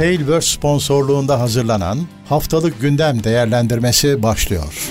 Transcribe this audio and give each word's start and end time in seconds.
Tailverse 0.00 0.58
sponsorluğunda 0.58 1.40
hazırlanan 1.40 1.98
Haftalık 2.28 2.80
Gündem 2.80 3.24
Değerlendirmesi 3.24 4.22
başlıyor. 4.22 4.88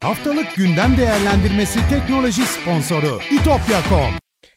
Haftalık 0.00 0.56
Gündem 0.56 0.96
Değerlendirmesi 0.96 1.78
teknoloji 1.90 2.42
sponsoru 2.42 3.20
itopya.com 3.30 4.14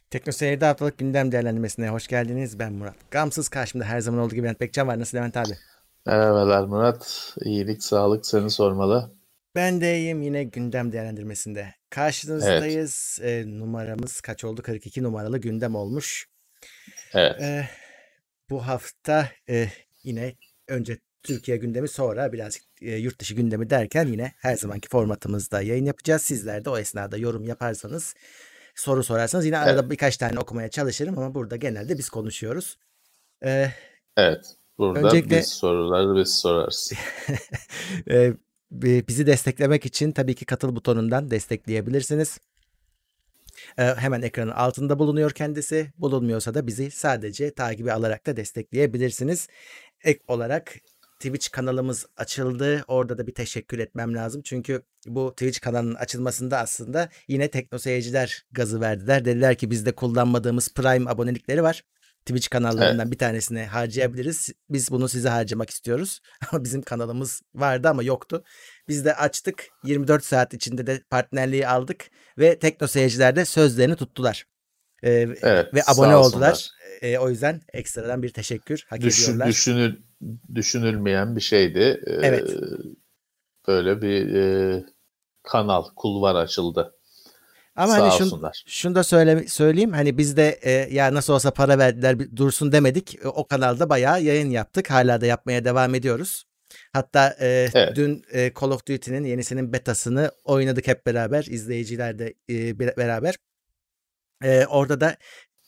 Tekno 0.09 0.31
Seyir'de 0.31 0.65
haftalık 0.65 0.97
gündem 0.97 1.31
değerlendirmesine 1.31 1.89
hoş 1.89 2.07
geldiniz. 2.07 2.59
Ben 2.59 2.73
Murat. 2.73 2.95
Gamsız 3.11 3.49
karşımda 3.49 3.85
her 3.85 3.99
zaman 3.99 4.21
olduğu 4.21 4.35
gibi 4.35 4.43
Levent 4.43 4.61
Bekcan 4.61 4.87
var. 4.87 4.99
Nasıl 4.99 5.17
Levent 5.17 5.37
abi? 5.37 5.53
Merhabalar 6.05 6.63
Murat. 6.63 7.33
İyilik, 7.43 7.83
sağlık 7.83 8.25
seni 8.25 8.49
sormalı. 8.49 9.11
Ben 9.55 9.81
de 9.81 9.97
iyiyim 9.97 10.21
yine 10.21 10.43
gündem 10.43 10.91
değerlendirmesinde. 10.91 11.75
Karşınızdayız. 11.89 13.19
Evet. 13.21 13.45
E, 13.45 13.59
numaramız 13.59 14.21
kaç 14.21 14.43
oldu? 14.43 14.61
42 14.61 15.03
numaralı 15.03 15.37
gündem 15.37 15.75
olmuş. 15.75 16.27
Evet. 17.13 17.41
E, 17.41 17.69
bu 18.49 18.67
hafta 18.67 19.29
e, 19.49 19.67
yine 20.03 20.35
önce 20.67 20.97
Türkiye 21.23 21.57
gündemi 21.57 21.87
sonra 21.87 22.33
birazcık 22.33 22.63
e, 22.81 22.95
yurt 22.95 23.19
dışı 23.19 23.33
gündemi 23.33 23.69
derken 23.69 24.07
yine 24.07 24.31
her 24.37 24.55
zamanki 24.55 24.89
formatımızda 24.89 25.61
yayın 25.61 25.85
yapacağız. 25.85 26.21
Sizler 26.21 26.65
de 26.65 26.69
o 26.69 26.77
esnada 26.77 27.17
yorum 27.17 27.45
yaparsanız 27.45 28.15
soru 28.75 29.03
sorarsanız 29.03 29.45
yine 29.45 29.57
arada 29.57 29.79
evet. 29.81 29.91
birkaç 29.91 30.17
tane 30.17 30.39
okumaya 30.39 30.69
çalışırım 30.69 31.17
ama 31.17 31.35
burada 31.35 31.55
genelde 31.55 31.97
biz 31.97 32.09
konuşuyoruz. 32.09 32.77
Ee, 33.45 33.71
evet. 34.17 34.55
Burada 34.77 34.99
öncelikle, 34.99 35.37
biz 35.37 35.47
soruları 35.47 36.15
biz 36.15 36.35
sorarız. 36.35 36.93
e, 38.09 38.33
bizi 39.07 39.27
desteklemek 39.27 39.85
için 39.85 40.11
tabii 40.11 40.35
ki 40.35 40.45
katıl 40.45 40.75
butonundan 40.75 41.31
destekleyebilirsiniz. 41.31 42.39
Ee, 43.77 43.83
hemen 43.83 44.21
ekranın 44.21 44.51
altında 44.51 44.99
bulunuyor 44.99 45.31
kendisi. 45.31 45.93
Bulunmuyorsa 45.97 46.53
da 46.53 46.67
bizi 46.67 46.91
sadece 46.91 47.53
takibi 47.53 47.91
alarak 47.91 48.25
da 48.25 48.37
destekleyebilirsiniz. 48.37 49.47
Ek 50.03 50.19
olarak 50.27 50.75
Twitch 51.19 51.51
kanalımız 51.51 52.05
açıldı. 52.17 52.83
Orada 52.87 53.17
da 53.17 53.27
bir 53.27 53.33
teşekkür 53.33 53.79
etmem 53.79 54.15
lazım. 54.15 54.41
Çünkü 54.41 54.81
bu 55.07 55.31
Twitch 55.31 55.59
kanalının 55.59 55.95
açılmasında 55.95 56.59
aslında 56.59 57.09
yine 57.27 57.47
tekno 57.51 57.77
seyirciler 57.77 58.45
gazı 58.51 58.81
verdiler. 58.81 59.25
Dediler 59.25 59.55
ki 59.55 59.71
bizde 59.71 59.91
kullanmadığımız 59.91 60.73
Prime 60.73 61.09
abonelikleri 61.09 61.63
var. 61.63 61.83
Twitch 62.25 62.49
kanallarından 62.49 62.99
evet. 62.99 63.11
bir 63.11 63.17
tanesine 63.17 63.65
harcayabiliriz. 63.65 64.49
Biz 64.69 64.91
bunu 64.91 65.07
size 65.09 65.29
harcamak 65.29 65.69
istiyoruz. 65.69 66.19
Ama 66.51 66.63
bizim 66.63 66.81
kanalımız 66.81 67.41
vardı 67.55 67.89
ama 67.89 68.03
yoktu. 68.03 68.43
Biz 68.87 69.05
de 69.05 69.15
açtık. 69.15 69.67
24 69.83 70.25
saat 70.25 70.53
içinde 70.53 70.87
de 70.87 71.01
partnerliği 71.09 71.67
aldık 71.67 72.05
ve 72.37 72.59
tekno 72.59 72.87
seyirciler 72.87 73.35
de 73.35 73.45
sözlerini 73.45 73.95
tuttular. 73.95 74.45
Ee, 75.03 75.11
evet, 75.41 75.73
ve 75.73 75.81
abone 75.87 76.15
oldular. 76.15 76.69
Ee, 77.01 77.17
o 77.17 77.29
yüzden 77.29 77.61
ekstradan 77.73 78.23
bir 78.23 78.29
teşekkür 78.29 78.85
hak 78.89 79.01
Düşün, 79.01 79.23
ediyorlar. 79.23 79.47
Düşünül, 79.47 79.95
düşünülmeyen 80.55 81.35
bir 81.35 81.41
şeydi. 81.41 82.01
Ee, 82.07 82.11
evet. 82.11 82.49
Böyle 83.67 84.01
bir 84.01 84.35
e, 84.35 84.83
kanal, 85.43 85.83
kulvar 85.95 86.35
açıldı. 86.35 86.95
Ama 87.75 87.93
Sağ 87.93 88.01
hani 88.01 88.17
şunu, 88.17 88.51
şunu 88.67 88.95
da 88.95 89.03
söyle, 89.03 89.47
söyleyeyim 89.47 89.93
hani 89.93 90.17
biz 90.17 90.37
de 90.37 90.59
e, 90.61 90.71
ya 90.71 91.13
nasıl 91.13 91.33
olsa 91.33 91.51
para 91.51 91.79
verdiler 91.79 92.35
dursun 92.35 92.71
demedik. 92.71 93.25
E, 93.25 93.27
o 93.27 93.47
kanalda 93.47 93.89
bayağı 93.89 94.21
yayın 94.21 94.49
yaptık. 94.49 94.91
Hala 94.91 95.21
da 95.21 95.25
yapmaya 95.25 95.65
devam 95.65 95.95
ediyoruz. 95.95 96.43
Hatta 96.93 97.35
e, 97.39 97.69
evet. 97.73 97.95
dün 97.95 98.23
e, 98.31 98.51
Call 98.61 98.71
of 98.71 98.87
Duty'nin 98.87 99.23
yenisinin 99.23 99.73
betasını 99.73 100.31
oynadık 100.43 100.87
hep 100.87 101.05
beraber. 101.05 101.45
izleyiciler 101.49 102.19
de 102.19 102.33
e, 102.49 102.79
beraber. 102.79 103.35
E, 104.43 104.65
orada 104.65 105.01
da 105.01 105.17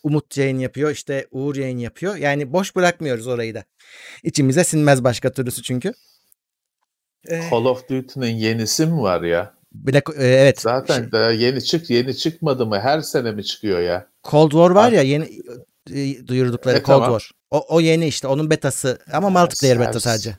Umut 0.03 0.37
yayın 0.37 0.59
yapıyor 0.59 0.91
işte 0.91 1.27
Uğur 1.31 1.55
yayın 1.55 1.77
yapıyor. 1.77 2.15
Yani 2.15 2.53
boş 2.53 2.75
bırakmıyoruz 2.75 3.27
orayı 3.27 3.55
da. 3.55 3.63
İçimize 4.23 4.63
sinmez 4.63 5.03
başka 5.03 5.31
türlüsü 5.31 5.63
çünkü. 5.63 5.93
Call 7.51 7.65
of 7.65 7.89
Duty'nin 7.89 8.35
yenisi 8.35 8.85
mi 8.85 9.01
var 9.01 9.21
ya? 9.21 9.56
Black, 9.83 10.09
e, 10.17 10.23
evet. 10.23 10.61
Zaten 10.61 11.01
şey, 11.01 11.11
daha 11.11 11.31
yeni 11.31 11.63
çık 11.63 11.89
yeni 11.89 12.17
çıkmadı 12.17 12.65
mı? 12.65 12.79
Her 12.79 13.01
sene 13.01 13.31
mi 13.31 13.43
çıkıyor 13.43 13.79
ya? 13.79 14.07
Cold 14.23 14.51
War 14.51 14.69
var 14.69 14.91
ya 14.91 15.01
yeni 15.01 15.29
e, 15.93 16.27
duyurdukları 16.27 16.77
e, 16.77 16.83
Cold 16.83 17.03
tamam. 17.03 17.19
War. 17.19 17.31
O, 17.51 17.75
o 17.75 17.81
yeni 17.81 18.07
işte 18.07 18.27
onun 18.27 18.49
betası 18.49 18.99
ama 19.13 19.29
multiplayer 19.29 19.79
beta 19.79 19.99
sadece. 19.99 20.37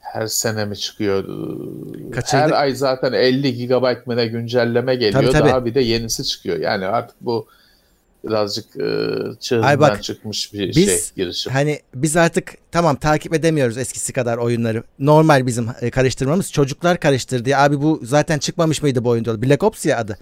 Her 0.00 0.26
sene 0.26 0.64
mi 0.64 0.76
çıkıyor? 0.76 1.24
Kaçırdık. 2.12 2.44
Her 2.44 2.50
ay 2.50 2.74
zaten 2.74 3.12
50 3.12 3.66
GB 3.66 4.06
mı 4.06 4.24
güncelleme 4.24 4.94
geliyor. 4.94 5.22
Tabii, 5.22 5.32
tabii. 5.32 5.48
Daha 5.48 5.64
bir 5.64 5.74
de 5.74 5.80
yenisi 5.80 6.24
çıkıyor. 6.24 6.58
Yani 6.58 6.86
artık 6.86 7.16
bu 7.20 7.48
birazcık 8.24 8.76
e, 8.76 9.08
çığırından 9.40 9.80
bak, 9.80 10.02
çıkmış 10.02 10.52
bir 10.52 10.68
biz, 10.68 10.86
şey 10.86 10.98
girişim. 11.16 11.52
Hani 11.52 11.80
biz 11.94 12.16
artık 12.16 12.54
tamam 12.72 12.96
takip 12.96 13.34
edemiyoruz 13.34 13.78
eskisi 13.78 14.12
kadar 14.12 14.38
oyunları. 14.38 14.82
Normal 14.98 15.46
bizim 15.46 15.68
e, 15.80 15.90
karıştırmamız. 15.90 16.52
Çocuklar 16.52 17.00
karıştırdı. 17.00 17.56
Abi 17.56 17.82
bu 17.82 18.00
zaten 18.02 18.38
çıkmamış 18.38 18.82
mıydı 18.82 19.04
bu 19.04 19.08
oyun. 19.08 19.24
Black 19.24 19.62
Ops 19.62 19.86
ya 19.86 19.98
adı. 19.98 20.18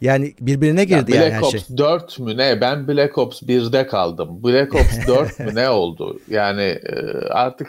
Yani 0.00 0.34
birbirine 0.40 0.84
girdi 0.84 1.16
ya 1.16 1.22
yani 1.22 1.34
her 1.34 1.40
Ops 1.40 1.50
şey. 1.50 1.60
Black 1.60 2.02
Ops 2.02 2.18
4 2.18 2.18
mü 2.18 2.36
ne? 2.36 2.60
Ben 2.60 2.88
Black 2.88 3.18
Ops 3.18 3.42
1'de 3.42 3.86
kaldım. 3.86 4.42
Black 4.44 4.74
Ops 4.74 4.96
4 5.06 5.38
mü 5.38 5.54
ne 5.54 5.70
oldu? 5.70 6.20
Yani 6.30 6.62
e, 6.62 6.92
artık 7.30 7.68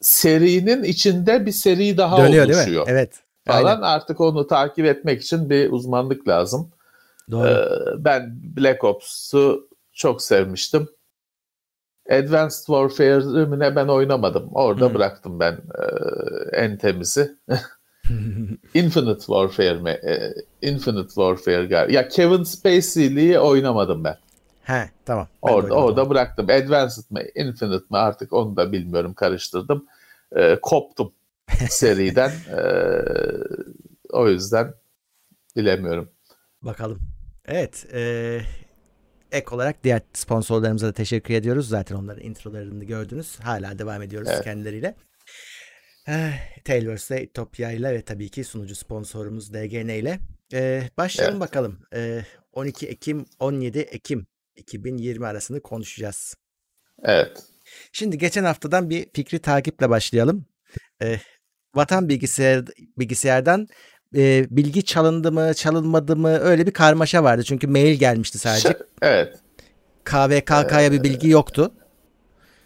serinin 0.00 0.82
içinde 0.84 1.46
bir 1.46 1.52
seri 1.52 1.96
daha 1.96 2.18
Dönüyor, 2.18 2.44
oluşuyor. 2.44 2.66
Değil 2.66 2.78
mi? 2.78 2.84
Evet. 2.86 3.12
Falan 3.46 3.64
Aynen. 3.64 3.82
artık 3.82 4.20
onu 4.20 4.46
takip 4.46 4.86
etmek 4.86 5.22
için 5.22 5.50
bir 5.50 5.72
uzmanlık 5.72 6.28
lazım. 6.28 6.70
Doğru. 7.30 7.48
Ee, 7.48 8.04
ben 8.04 8.40
Black 8.56 8.84
Ops'u 8.84 9.68
çok 9.92 10.22
sevmiştim. 10.22 10.88
Advanced 12.10 12.66
Warfare'ı 12.66 13.76
ben 13.76 13.88
oynamadım. 13.88 14.50
Orada 14.52 14.86
hmm. 14.88 14.94
bıraktım 14.94 15.40
ben 15.40 15.52
e, 15.52 15.86
en 16.56 16.76
temizi. 16.76 17.36
Infinite 18.74 19.20
Warfare 19.20 19.78
mi? 19.78 19.90
E, 19.90 20.34
Infinite 20.62 21.08
Warfare 21.08 21.66
galiba. 21.66 21.92
Ya 21.92 22.08
Kevin 22.08 22.42
Spacey'liği 22.42 23.38
oynamadım 23.38 24.04
ben. 24.04 24.16
He 24.62 24.90
tamam. 25.04 25.28
Ben 25.46 25.52
orada 25.52 25.74
orada 25.74 26.10
bıraktım. 26.10 26.46
Advanced 26.50 27.04
mi 27.10 27.30
Infinite 27.34 27.84
mi 27.90 27.98
artık 27.98 28.32
onu 28.32 28.56
da 28.56 28.72
bilmiyorum 28.72 29.14
karıştırdım. 29.14 29.86
E, 30.36 30.58
koptum 30.62 31.12
seriden. 31.68 32.30
e, 32.30 32.62
o 34.12 34.28
yüzden 34.28 34.74
bilemiyorum. 35.56 36.10
Bakalım. 36.62 37.09
Evet. 37.50 37.86
E, 37.94 38.40
ek 39.32 39.46
olarak 39.50 39.84
diğer 39.84 40.00
sponsorlarımıza 40.12 40.86
da 40.86 40.92
teşekkür 40.92 41.34
ediyoruz. 41.34 41.68
Zaten 41.68 41.96
onların 41.96 42.24
introlarını 42.24 42.84
gördünüz. 42.84 43.40
Hala 43.40 43.78
devam 43.78 44.02
ediyoruz 44.02 44.28
evet. 44.32 44.44
kendileriyle. 44.44 44.94
E, 46.08 46.32
Tailverse, 46.64 47.22
Itopya 47.22 47.70
ile 47.70 47.94
ve 47.94 48.02
tabii 48.02 48.28
ki 48.28 48.44
sunucu 48.44 48.74
sponsorumuz 48.74 49.54
DGN 49.54 49.88
ile. 49.88 50.18
E, 50.52 50.82
başlayalım 50.98 51.36
evet. 51.36 51.48
bakalım. 51.48 51.78
E, 51.94 52.24
12 52.52 52.86
Ekim 52.86 53.26
17 53.38 53.78
Ekim 53.78 54.26
2020 54.56 55.26
arasını 55.26 55.60
konuşacağız. 55.60 56.34
Evet. 57.02 57.42
Şimdi 57.92 58.18
geçen 58.18 58.44
haftadan 58.44 58.90
bir 58.90 59.06
fikri 59.14 59.38
takiple 59.38 59.90
başlayalım. 59.90 60.46
E, 61.02 61.20
Vatan 61.74 62.08
bilgisayar 62.08 62.64
bilgisayardan 62.98 63.68
e, 64.16 64.46
bilgi 64.50 64.82
çalındı 64.82 65.32
mı, 65.32 65.54
çalınmadı 65.54 66.16
mı 66.16 66.38
öyle 66.38 66.66
bir 66.66 66.72
karmaşa 66.72 67.24
vardı. 67.24 67.42
Çünkü 67.42 67.66
mail 67.66 67.94
gelmişti 67.94 68.38
sadece. 68.38 68.76
Evet. 69.02 69.38
KVKK'ya 70.04 70.84
ee, 70.84 70.92
bir 70.92 71.02
bilgi 71.02 71.28
yoktu. 71.28 71.72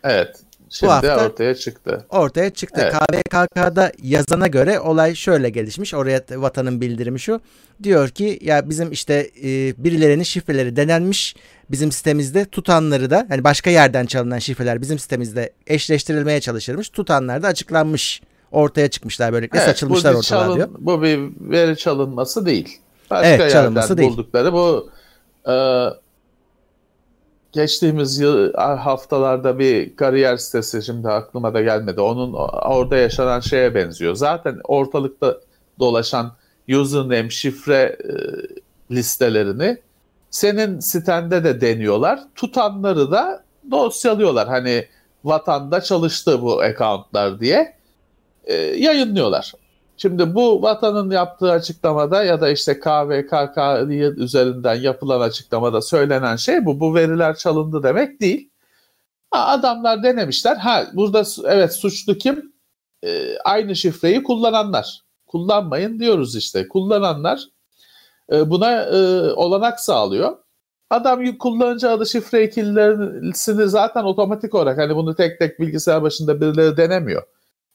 Evet. 0.04 0.36
Şimdi 0.70 0.90
Bu 0.90 0.94
hafta 0.94 1.26
ortaya 1.26 1.54
çıktı. 1.54 2.06
Ortaya 2.10 2.50
çıktı. 2.50 2.80
Evet. 2.80 3.28
KVKK'da 3.28 3.92
yazana 4.02 4.46
göre 4.46 4.80
olay 4.80 5.14
şöyle 5.14 5.50
gelişmiş. 5.50 5.94
Oraya 5.94 6.22
vatanın 6.30 6.80
bildirimi 6.80 7.20
şu. 7.20 7.40
Diyor 7.82 8.08
ki 8.08 8.38
ya 8.42 8.70
bizim 8.70 8.92
işte 8.92 9.30
e, 9.44 9.74
birilerinin 9.84 10.22
şifreleri 10.22 10.76
denenmiş. 10.76 11.36
Bizim 11.70 11.92
sitemizde 11.92 12.44
tutanları 12.44 13.10
da 13.10 13.26
hani 13.28 13.44
başka 13.44 13.70
yerden 13.70 14.06
çalınan 14.06 14.38
şifreler 14.38 14.80
bizim 14.80 14.98
sitemizde 14.98 15.52
eşleştirilmeye 15.66 16.40
çalışılmış. 16.40 16.88
Tutanlar 16.88 17.42
da 17.42 17.48
açıklanmış 17.48 18.22
ortaya 18.54 18.90
çıkmışlar 18.90 19.32
böylelikle 19.32 19.58
evet, 19.58 19.68
saçılmışlar 19.68 20.10
ortalığa 20.10 20.22
çalın, 20.22 20.56
diyor. 20.56 20.68
Bu 20.78 21.02
bir 21.02 21.20
veri 21.40 21.76
çalınması 21.76 22.46
değil. 22.46 22.80
Başka 23.10 23.28
evet, 23.28 23.52
çalınması 23.52 23.98
değil. 23.98 24.10
buldukları 24.10 24.52
bu 24.52 24.90
e, 25.50 25.54
geçtiğimiz 27.52 28.18
yıl 28.18 28.52
haftalarda 28.54 29.58
bir 29.58 29.96
kariyer 29.96 30.36
sitesi 30.36 30.82
şimdi 30.82 31.08
aklıma 31.08 31.54
da 31.54 31.62
gelmedi. 31.62 32.00
Onun 32.00 32.32
orada 32.32 32.96
yaşanan 32.96 33.40
şeye 33.40 33.74
benziyor. 33.74 34.14
Zaten 34.14 34.60
ortalıkta 34.64 35.36
dolaşan 35.78 36.32
username, 36.68 37.30
şifre 37.30 37.96
e, 38.04 38.14
listelerini 38.94 39.78
senin 40.30 40.80
sitende 40.80 41.44
de 41.44 41.60
deniyorlar. 41.60 42.20
Tutanları 42.34 43.10
da 43.10 43.44
dosyalıyorlar. 43.70 44.48
Hani 44.48 44.86
vatanda 45.24 45.80
çalıştı 45.80 46.42
bu 46.42 46.60
accountlar 46.60 47.40
diye 47.40 47.74
e, 48.46 48.54
yayınlıyorlar. 48.54 49.52
Şimdi 49.96 50.34
bu 50.34 50.62
vatanın 50.62 51.10
yaptığı 51.10 51.50
açıklamada 51.50 52.24
ya 52.24 52.40
da 52.40 52.48
işte 52.50 52.80
KVKK 52.80 53.58
üzerinden 54.18 54.74
yapılan 54.74 55.20
açıklamada 55.20 55.82
söylenen 55.82 56.36
şey 56.36 56.64
bu. 56.64 56.80
Bu 56.80 56.94
veriler 56.94 57.36
çalındı 57.36 57.82
demek 57.82 58.20
değil. 58.20 58.50
Ha, 59.30 59.46
adamlar 59.46 60.02
denemişler. 60.02 60.56
Ha 60.56 60.86
burada 60.92 61.24
evet 61.44 61.72
suçlu 61.74 62.18
kim? 62.18 62.52
Ee, 63.04 63.38
aynı 63.44 63.76
şifreyi 63.76 64.22
kullananlar. 64.22 65.00
Kullanmayın 65.26 65.98
diyoruz 65.98 66.36
işte. 66.36 66.68
Kullananlar 66.68 67.40
e, 68.32 68.50
buna 68.50 68.82
e, 68.82 68.96
olanak 69.32 69.80
sağlıyor. 69.80 70.36
Adam 70.90 71.38
kullanıcı 71.38 71.90
adı 71.90 72.06
şifre 72.06 72.44
ikililerini 72.44 73.68
zaten 73.68 74.04
otomatik 74.04 74.54
olarak 74.54 74.78
hani 74.78 74.96
bunu 74.96 75.14
tek 75.14 75.38
tek 75.38 75.60
bilgisayar 75.60 76.02
başında 76.02 76.40
birileri 76.40 76.76
denemiyor. 76.76 77.22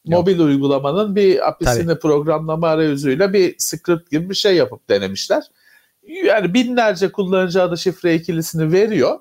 Mobil 0.04 0.38
uygulamanın 0.38 1.16
bir 1.16 1.48
apisini 1.48 1.86
Tabii. 1.86 1.98
programlama 1.98 2.68
arayüzüyle 2.68 3.32
bir 3.32 3.54
script 3.58 4.10
gibi 4.10 4.30
bir 4.30 4.34
şey 4.34 4.56
yapıp 4.56 4.88
denemişler. 4.88 5.42
Yani 6.24 6.54
binlerce 6.54 7.12
kullanıcı 7.12 7.62
adı 7.62 7.78
şifre 7.78 8.14
ikilisini 8.14 8.72
veriyor. 8.72 9.20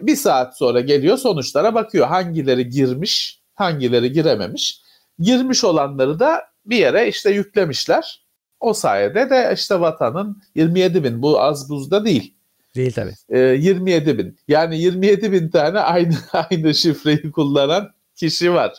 Bir 0.00 0.16
saat 0.16 0.58
sonra 0.58 0.80
geliyor 0.80 1.16
sonuçlara 1.16 1.74
bakıyor. 1.74 2.06
Hangileri 2.06 2.68
girmiş, 2.68 3.40
hangileri 3.54 4.12
girememiş. 4.12 4.80
Girmiş 5.18 5.64
olanları 5.64 6.18
da 6.18 6.42
bir 6.66 6.76
yere 6.76 7.08
işte 7.08 7.30
yüklemişler. 7.30 8.24
O 8.60 8.72
sayede 8.72 9.30
de 9.30 9.50
işte 9.54 9.80
vatanın 9.80 10.42
27 10.54 11.04
bin 11.04 11.22
bu 11.22 11.40
az 11.40 11.70
buzda 11.70 12.04
değil. 12.04 12.34
Değil 12.74 12.92
tabii. 12.92 13.14
E, 13.28 13.38
27 13.38 14.18
bin. 14.18 14.38
Yani 14.48 14.80
27 14.80 15.32
bin 15.32 15.48
tane 15.48 15.80
aynı 15.80 16.14
aynı 16.32 16.74
şifreyi 16.74 17.32
kullanan 17.32 17.90
kişi 18.16 18.52
var. 18.52 18.72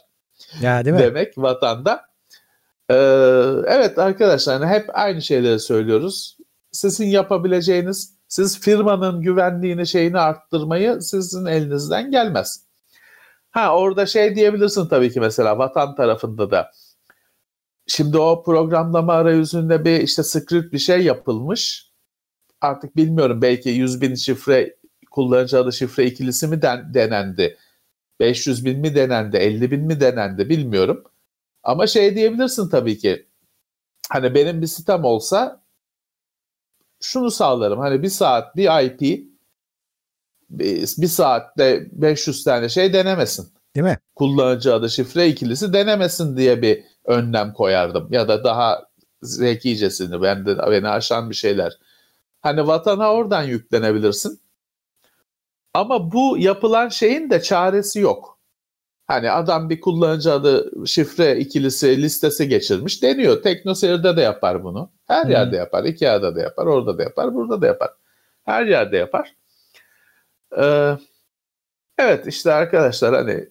Ya 0.61 0.85
değil 0.85 0.95
mi? 0.95 1.01
Demek 1.01 1.37
vatanda. 1.37 2.01
Ee, 2.89 2.95
evet 3.67 3.99
arkadaşlar 3.99 4.61
hani 4.61 4.71
hep 4.71 4.89
aynı 4.93 5.21
şeyleri 5.21 5.59
söylüyoruz. 5.59 6.37
Sizin 6.71 7.05
yapabileceğiniz, 7.05 8.15
siz 8.27 8.59
firmanın 8.59 9.21
güvenliğini 9.21 9.87
şeyini 9.87 10.19
arttırmayı 10.19 11.01
sizin 11.01 11.45
elinizden 11.45 12.11
gelmez. 12.11 12.65
Ha 13.51 13.77
orada 13.77 14.05
şey 14.05 14.35
diyebilirsin 14.35 14.87
tabii 14.87 15.11
ki 15.11 15.19
mesela 15.19 15.57
vatan 15.57 15.95
tarafında 15.95 16.51
da. 16.51 16.71
Şimdi 17.87 18.17
o 18.17 18.43
programlama 18.43 19.13
arayüzünde 19.13 19.85
bir 19.85 19.99
işte 19.99 20.23
script 20.23 20.73
bir 20.73 20.77
şey 20.79 21.03
yapılmış. 21.03 21.91
Artık 22.61 22.95
bilmiyorum 22.95 23.41
belki 23.41 23.69
100 23.69 24.01
bin 24.01 24.15
şifre 24.15 24.75
kullanıcı 25.11 25.59
adı 25.59 25.73
şifre 25.73 26.05
ikilisi 26.05 26.47
mi 26.47 26.61
den, 26.61 26.93
denendi. 26.93 27.57
500 28.19 28.65
bin 28.65 28.79
mi 28.79 28.95
denendi, 28.95 29.37
50 29.37 29.71
bin 29.71 29.81
mi 29.81 29.99
denendi 29.99 30.49
bilmiyorum. 30.49 31.03
Ama 31.63 31.87
şey 31.87 32.15
diyebilirsin 32.15 32.69
tabii 32.69 32.97
ki. 32.97 33.27
Hani 34.09 34.35
benim 34.35 34.61
bir 34.61 34.67
sitem 34.67 35.03
olsa 35.03 35.63
şunu 37.01 37.31
sağlarım. 37.31 37.79
Hani 37.79 38.03
bir 38.03 38.09
saat 38.09 38.55
bir 38.55 38.83
IP 38.83 39.25
bir 40.49 41.07
saatte 41.07 41.87
500 41.91 42.43
tane 42.43 42.69
şey 42.69 42.93
denemesin. 42.93 43.47
Değil 43.75 43.85
mi? 43.85 43.97
Kullanıcı 44.15 44.73
adı 44.73 44.89
şifre 44.89 45.27
ikilisi 45.27 45.73
denemesin 45.73 46.37
diye 46.37 46.61
bir 46.61 46.83
önlem 47.05 47.53
koyardım. 47.53 48.07
Ya 48.11 48.27
da 48.27 48.43
daha 48.43 48.85
zekicesini 49.21 50.21
ben 50.21 50.45
de, 50.45 50.57
beni 50.57 50.89
aşan 50.89 51.29
bir 51.29 51.35
şeyler. 51.35 51.73
Hani 52.41 52.67
vatana 52.67 53.13
oradan 53.13 53.43
yüklenebilirsin. 53.43 54.39
Ama 55.75 56.11
bu 56.11 56.37
yapılan 56.37 56.89
şeyin 56.89 57.29
de 57.29 57.41
çaresi 57.41 57.99
yok. 57.99 58.39
Hani 59.07 59.31
adam 59.31 59.69
bir 59.69 59.81
kullanıcı 59.81 60.33
adı 60.33 60.71
şifre 60.87 61.37
ikilisi 61.37 62.01
listesi 62.01 62.47
geçirmiş 62.49 63.03
deniyor. 63.03 63.43
Teknoseyir'de 63.43 64.17
de 64.17 64.21
yapar 64.21 64.63
bunu. 64.63 64.91
Her 65.07 65.23
hmm. 65.23 65.31
yerde 65.31 65.55
yapar. 65.55 65.83
Ikea'da 65.83 66.35
da 66.35 66.41
yapar. 66.41 66.65
Orada 66.65 66.97
da 66.97 67.03
yapar. 67.03 67.35
Burada 67.35 67.61
da 67.61 67.65
yapar. 67.65 67.89
Her 68.45 68.65
yerde 68.65 68.97
yapar. 68.97 69.35
Ee, 70.57 70.97
evet 71.97 72.27
işte 72.27 72.53
arkadaşlar 72.53 73.15
hani 73.15 73.49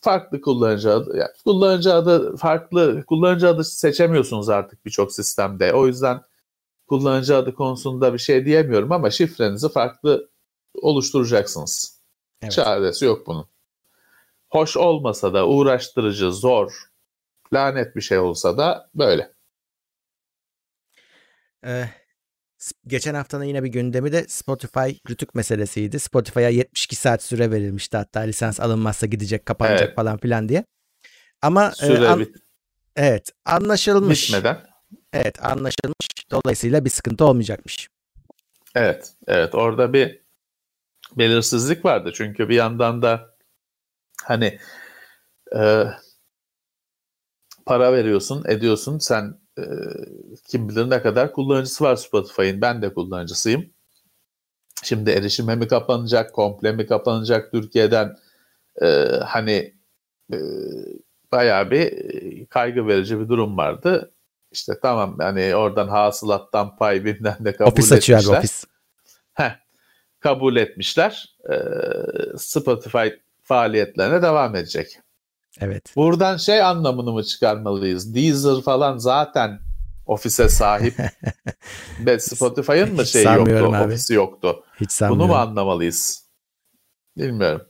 farklı 0.00 0.40
kullanıcı 0.40 0.92
adı, 0.92 1.16
yani 1.16 1.30
kullanıcı 1.44 1.94
adı 1.94 2.36
farklı 2.36 3.04
kullanıcı 3.06 3.48
adı 3.48 3.64
seçemiyorsunuz 3.64 4.48
artık 4.48 4.86
birçok 4.86 5.12
sistemde. 5.12 5.72
O 5.72 5.86
yüzden 5.86 6.20
kullanıcı 6.86 7.36
adı 7.36 7.54
konusunda 7.54 8.12
bir 8.12 8.18
şey 8.18 8.44
diyemiyorum 8.44 8.92
ama 8.92 9.10
şifrenizi 9.10 9.68
farklı 9.68 10.28
oluşturacaksınız. 10.74 12.00
Evet. 12.42 12.52
Çaresi 12.52 13.04
yok 13.04 13.26
bunun. 13.26 13.48
Hoş 14.50 14.76
olmasa 14.76 15.34
da 15.34 15.48
uğraştırıcı, 15.48 16.32
zor, 16.32 16.72
lanet 17.52 17.96
bir 17.96 18.00
şey 18.00 18.18
olsa 18.18 18.58
da 18.58 18.90
böyle. 18.94 19.32
Ee, 21.66 21.84
geçen 22.86 23.14
haftanın 23.14 23.44
yine 23.44 23.62
bir 23.62 23.68
gündemi 23.68 24.12
de 24.12 24.24
Spotify 24.28 24.90
rütük 25.10 25.34
meselesiydi. 25.34 26.00
Spotify'a 26.00 26.48
72 26.48 26.96
saat 26.96 27.22
süre 27.22 27.50
verilmişti 27.50 27.96
hatta 27.96 28.20
lisans 28.20 28.60
alınmazsa 28.60 29.06
gidecek, 29.06 29.46
kapanacak 29.46 29.88
evet. 29.88 29.96
falan 29.96 30.18
filan 30.18 30.48
diye. 30.48 30.64
Ama 31.42 31.68
e, 31.68 31.86
süre 31.86 32.04
e, 32.04 32.08
an, 32.08 32.20
bit- 32.20 32.36
evet 32.96 33.30
anlaşılmış. 33.44 34.28
Bitmeden. 34.28 34.58
Evet 35.12 35.44
anlaşılmış. 35.44 36.08
Dolayısıyla 36.30 36.84
bir 36.84 36.90
sıkıntı 36.90 37.24
olmayacakmış. 37.24 37.88
Evet, 38.74 39.12
evet 39.26 39.54
orada 39.54 39.92
bir 39.92 40.23
belirsizlik 41.18 41.84
vardı. 41.84 42.12
Çünkü 42.14 42.48
bir 42.48 42.54
yandan 42.54 43.02
da 43.02 43.34
hani 44.22 44.58
e, 45.56 45.84
para 47.66 47.92
veriyorsun, 47.92 48.44
ediyorsun. 48.48 48.98
Sen 48.98 49.38
e, 49.58 49.64
kim 50.48 50.68
bilir 50.68 50.90
ne 50.90 51.02
kadar 51.02 51.32
kullanıcısı 51.32 51.84
var 51.84 51.96
Spotify'ın. 51.96 52.60
Ben 52.60 52.82
de 52.82 52.94
kullanıcısıyım. 52.94 53.70
Şimdi 54.82 55.10
erişime 55.10 55.56
mi 55.56 55.68
kapanacak, 55.68 56.34
komple 56.34 56.72
mi 56.72 56.86
kapanacak 56.86 57.52
Türkiye'den? 57.52 58.16
E, 58.82 58.86
hani 59.24 59.74
e, 60.32 60.38
bayağı 61.32 61.70
bir 61.70 62.46
kaygı 62.46 62.86
verici 62.86 63.20
bir 63.20 63.28
durum 63.28 63.56
vardı. 63.56 64.14
İşte 64.52 64.72
tamam 64.82 65.18
hani 65.18 65.54
oradan 65.54 65.88
hasılattan 65.88 66.76
pay 66.76 67.04
bilmem 67.04 67.36
ne 67.40 67.52
kabul 67.52 67.70
ofis 67.70 67.92
etmişler. 67.92 68.16
Ofis 68.16 68.28
açıyor 68.28 68.36
abi 68.36 68.38
ofis. 68.38 68.64
Heh, 69.34 69.63
kabul 70.24 70.56
etmişler. 70.56 71.36
E, 71.50 71.56
Spotify 72.38 73.08
faaliyetlerine 73.42 74.22
devam 74.22 74.56
edecek. 74.56 74.98
Evet. 75.60 75.92
Buradan 75.96 76.36
şey 76.36 76.62
anlamını 76.62 77.12
mı 77.12 77.24
çıkarmalıyız? 77.24 78.14
Deezer 78.14 78.62
falan 78.62 78.98
zaten 78.98 79.60
ofise 80.06 80.48
sahip. 80.48 80.94
Ve 82.00 82.20
Spotify'ın 82.20 82.94
mı 82.94 83.06
şeyi 83.06 83.24
yoktu, 83.24 83.72
abi. 83.74 83.84
ofisi 83.86 84.14
yoktu. 84.14 84.64
Hiç 84.80 84.92
sanmıyorum. 84.92 85.28
Bunu 85.28 85.36
mu 85.36 85.42
anlamalıyız? 85.42 86.28
Bilmiyorum. 87.16 87.66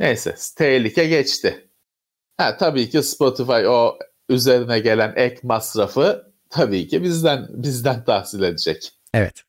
Neyse, 0.00 0.34
tehlike 0.56 1.06
geçti. 1.06 1.68
Ha, 2.36 2.56
tabii 2.56 2.90
ki 2.90 3.02
Spotify 3.02 3.66
o 3.66 3.98
üzerine 4.28 4.80
gelen 4.80 5.12
ek 5.16 5.40
masrafı 5.42 6.32
tabii 6.50 6.88
ki 6.88 7.02
bizden 7.02 7.46
bizden 7.50 8.04
tahsil 8.04 8.42
edecek. 8.42 8.92
Evet 9.14 9.44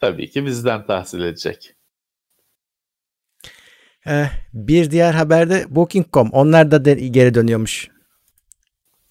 tabii 0.00 0.30
ki 0.30 0.46
bizden 0.46 0.86
tahsil 0.86 1.20
edecek. 1.20 1.76
Ee, 4.06 4.26
bir 4.52 4.90
diğer 4.90 5.14
haberde 5.14 5.64
Booking.com 5.68 6.30
onlar 6.32 6.70
da 6.70 6.84
de- 6.84 6.94
geri 6.94 7.34
dönüyormuş. 7.34 7.90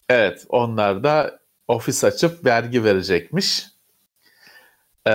Evet 0.09 0.45
onlar 0.49 1.03
da 1.03 1.39
ofis 1.67 2.03
açıp 2.03 2.45
vergi 2.45 2.83
verecekmiş 2.83 3.65
ee, 5.05 5.13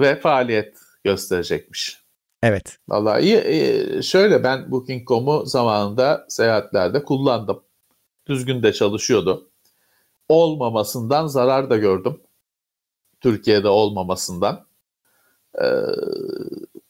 ve 0.00 0.20
faaliyet 0.20 0.78
gösterecekmiş. 1.04 2.02
Evet. 2.42 2.78
Vallahi 2.88 3.22
iyi, 3.22 3.44
iyi. 3.44 4.02
Şöyle 4.02 4.44
ben 4.44 4.70
Booking.com'u 4.70 5.46
zamanında 5.46 6.26
seyahatlerde 6.28 7.04
kullandım. 7.04 7.62
Düzgün 8.26 8.62
de 8.62 8.72
çalışıyordu. 8.72 9.50
Olmamasından 10.28 11.26
zarar 11.26 11.70
da 11.70 11.76
gördüm. 11.76 12.20
Türkiye'de 13.22 13.68
olmamasından 13.68 14.66
e, 15.62 15.66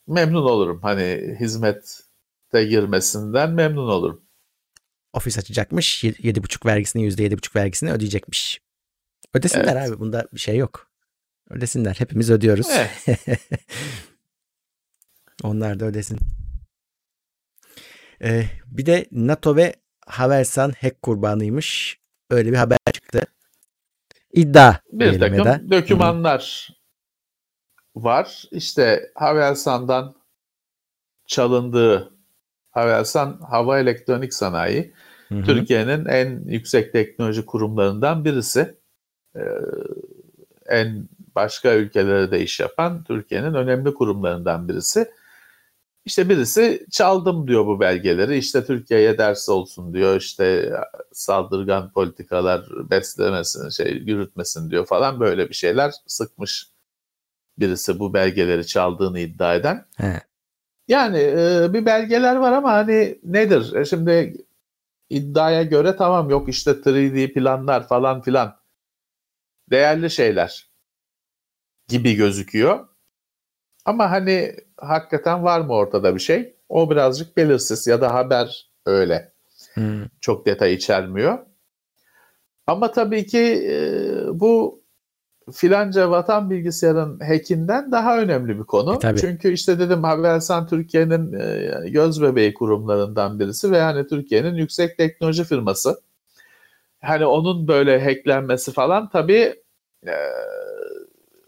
memnun 0.07 0.43
olurum. 0.43 0.81
Hani 0.83 1.37
hizmette 1.41 2.65
girmesinden 2.65 3.51
memnun 3.51 3.89
olurum. 3.89 4.23
Ofis 5.13 5.39
açacakmış. 5.39 6.05
7,5 6.05 6.67
vergisini 6.67 7.09
%7,5 7.09 7.57
vergisini 7.57 7.93
ödeyecekmiş. 7.93 8.61
Ödesinler 9.35 9.77
evet. 9.77 9.91
abi. 9.91 9.99
Bunda 9.99 10.29
bir 10.33 10.41
şey 10.41 10.57
yok. 10.57 10.91
Ödesinler. 11.51 11.95
Hepimiz 11.99 12.31
ödüyoruz. 12.31 12.67
Evet. 12.71 13.19
Onlar 15.43 15.81
da 15.81 15.85
ödesin. 15.85 16.19
Ee, 18.23 18.45
bir 18.67 18.87
de 18.87 19.07
NATO 19.13 19.57
ve 19.57 19.75
Havelsan 20.07 20.73
hack 20.81 21.03
kurbanıymış. 21.03 21.99
Öyle 22.31 22.53
bir 22.53 22.57
haber. 22.57 22.79
İddia. 24.33 24.75
Bir 24.93 25.21
takım 25.21 25.71
dokümanlar 25.71 26.69
var. 27.97 28.45
İşte 28.51 29.11
Havelsan'dan 29.15 30.15
çalındığı 31.27 32.13
Havelsan 32.71 33.41
Hava 33.51 33.79
Elektronik 33.79 34.35
Sanayi 34.35 34.95
Türkiye'nin 35.45 36.05
en 36.05 36.45
yüksek 36.47 36.93
teknoloji 36.93 37.47
kurumlarından 37.47 38.25
birisi. 38.25 38.77
Ee, 39.37 39.41
en 40.67 41.09
başka 41.35 41.75
ülkelere 41.75 42.31
de 42.31 42.41
iş 42.41 42.61
yapan 42.61 43.05
Türkiye'nin 43.05 43.55
önemli 43.55 43.95
kurumlarından 43.95 44.69
birisi. 44.69 45.11
İşte 46.05 46.29
birisi 46.29 46.87
çaldım 46.91 47.49
diyor 47.49 47.67
bu 47.67 47.81
belgeleri. 47.81 48.37
İşte 48.37 48.65
Türkiye'ye 48.65 49.19
ders 49.19 49.49
olsun 49.49 49.95
diyor. 49.95 50.17
İşte 50.17 50.73
saldırgan 51.13 51.93
politikalar 51.93 52.91
beslemesin, 52.91 53.69
şey 53.69 53.93
yürütmesin 53.93 54.71
diyor 54.71 54.87
falan 54.87 55.21
böyle 55.21 55.49
bir 55.49 55.55
şeyler 55.55 55.93
sıkmış 56.07 56.67
birisi 57.59 57.99
bu 57.99 58.15
belgeleri 58.15 58.67
çaldığını 58.67 59.21
iddia 59.21 59.55
eden. 59.55 59.87
He. 59.97 60.21
Yani 60.89 61.19
e, 61.19 61.73
bir 61.73 61.87
belgeler 61.87 62.37
var 62.37 62.53
ama 62.53 62.73
hani 62.73 63.19
nedir? 63.25 63.75
E, 63.75 63.85
şimdi 63.85 64.45
iddiaya 65.11 65.63
göre 65.63 65.97
tamam 65.97 66.31
yok 66.31 66.49
işte 66.49 66.71
3D 66.71 67.33
planlar 67.33 67.89
falan 67.89 68.23
filan 68.23 68.57
değerli 69.71 70.11
şeyler 70.11 70.71
gibi 71.89 72.15
gözüküyor. 72.15 72.89
Ama 73.85 74.11
hani 74.11 74.57
hakikaten 74.83 75.45
var 75.45 75.61
mı 75.61 75.73
ortada 75.73 76.15
bir 76.15 76.21
şey? 76.21 76.57
O 76.69 76.91
birazcık 76.91 77.37
belirsiz 77.37 77.87
ya 77.87 78.01
da 78.01 78.15
haber 78.15 78.71
öyle. 78.87 79.33
Hmm. 79.75 80.05
Çok 80.21 80.47
detay 80.47 80.75
içermiyor. 80.75 81.39
Ama 82.67 82.93
tabii 82.93 83.27
ki 83.27 83.39
e, 83.71 83.81
bu 84.41 84.83
filanca 85.53 86.11
vatan 86.11 86.51
bilgisayarın 86.51 87.21
hackinden 87.21 87.93
daha 87.93 88.19
önemli 88.19 88.59
bir 88.59 88.65
konu. 88.65 88.95
E, 88.95 88.99
tabii. 88.99 89.21
Çünkü 89.21 89.53
işte 89.53 89.79
dedim 89.79 90.05
Havelsan 90.05 90.67
Türkiye'nin 90.67 91.33
e, 91.33 91.91
göz 91.91 92.23
bebeği 92.23 92.55
kurumlarından 92.55 93.41
birisi 93.41 93.71
ve 93.71 93.81
hani 93.81 94.07
Türkiye'nin 94.07 94.55
yüksek 94.55 94.99
teknoloji 94.99 95.45
firması. 95.45 96.01
Hani 97.01 97.27
onun 97.27 97.69
böyle 97.69 98.05
hacklenmesi 98.05 98.73
falan 98.73 99.09
tabii 99.11 99.55
e, 100.07 100.15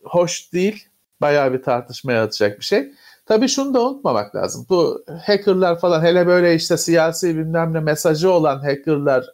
hoş 0.05 0.53
değil. 0.53 0.89
Bayağı 1.21 1.53
bir 1.53 1.63
tartışma 1.63 2.13
yaratacak 2.13 2.59
bir 2.59 2.65
şey. 2.65 2.93
Tabii 3.27 3.49
şunu 3.49 3.75
da 3.75 3.83
unutmamak 3.83 4.37
lazım. 4.37 4.67
Bu 4.69 5.05
hackerlar 5.27 5.81
falan 5.81 6.03
hele 6.03 6.27
böyle 6.27 6.55
işte 6.55 6.77
siyasi 6.77 7.37
bilmem 7.39 7.75
ne 7.75 7.81
mesajı 7.81 8.31
olan 8.31 8.59
hackerlar 8.59 9.25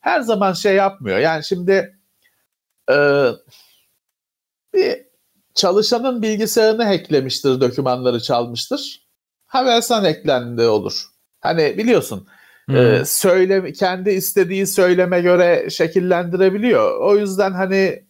her 0.00 0.20
zaman 0.20 0.52
şey 0.52 0.74
yapmıyor. 0.74 1.18
Yani 1.18 1.44
şimdi 1.44 1.98
e, 2.90 3.28
bir 4.74 5.06
çalışanın 5.54 6.22
bilgisayarını 6.22 6.84
hacklemiştir, 6.84 7.60
dokümanları 7.60 8.20
çalmıştır. 8.20 9.06
Havelsan 9.46 10.04
hacklendi 10.04 10.62
olur. 10.62 11.06
Hani 11.40 11.78
biliyorsun 11.78 12.28
Hmm. 12.66 12.76
e, 12.76 13.04
söyle 13.04 13.72
kendi 13.72 14.10
istediği 14.10 14.66
söyleme 14.66 15.20
göre 15.20 15.70
şekillendirebiliyor. 15.70 17.00
O 17.00 17.16
yüzden 17.16 17.52
hani 17.52 18.04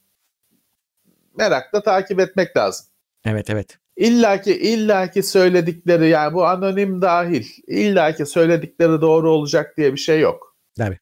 merakla 1.39 1.83
takip 1.83 2.21
etmek 2.21 2.57
lazım. 2.57 2.87
Evet 3.25 3.51
evet. 3.51 3.79
İllaki 4.03 4.59
illaki 4.59 5.23
söyledikleri 5.23 6.09
yani 6.09 6.35
bu 6.35 6.47
anonim 6.47 7.03
dahil 7.03 7.47
illaki 7.67 8.27
söyledikleri 8.27 9.01
doğru 9.01 9.31
olacak 9.31 9.77
diye 9.77 9.93
bir 9.93 9.99
şey 9.99 10.21
yok. 10.21 10.57
Tabii. 10.79 10.99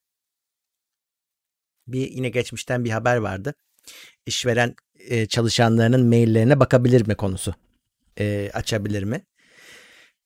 Bir 1.87 2.11
yine 2.11 2.29
geçmişten 2.29 2.85
bir 2.85 2.89
haber 2.89 3.17
vardı. 3.17 3.53
İşveren 4.25 4.75
e, 5.09 5.25
çalışanlarının 5.25 6.05
maillerine 6.05 6.59
bakabilir 6.59 7.07
mi 7.07 7.15
konusu. 7.15 7.55
E, 8.19 8.51
açabilir 8.53 9.03
mi? 9.03 9.25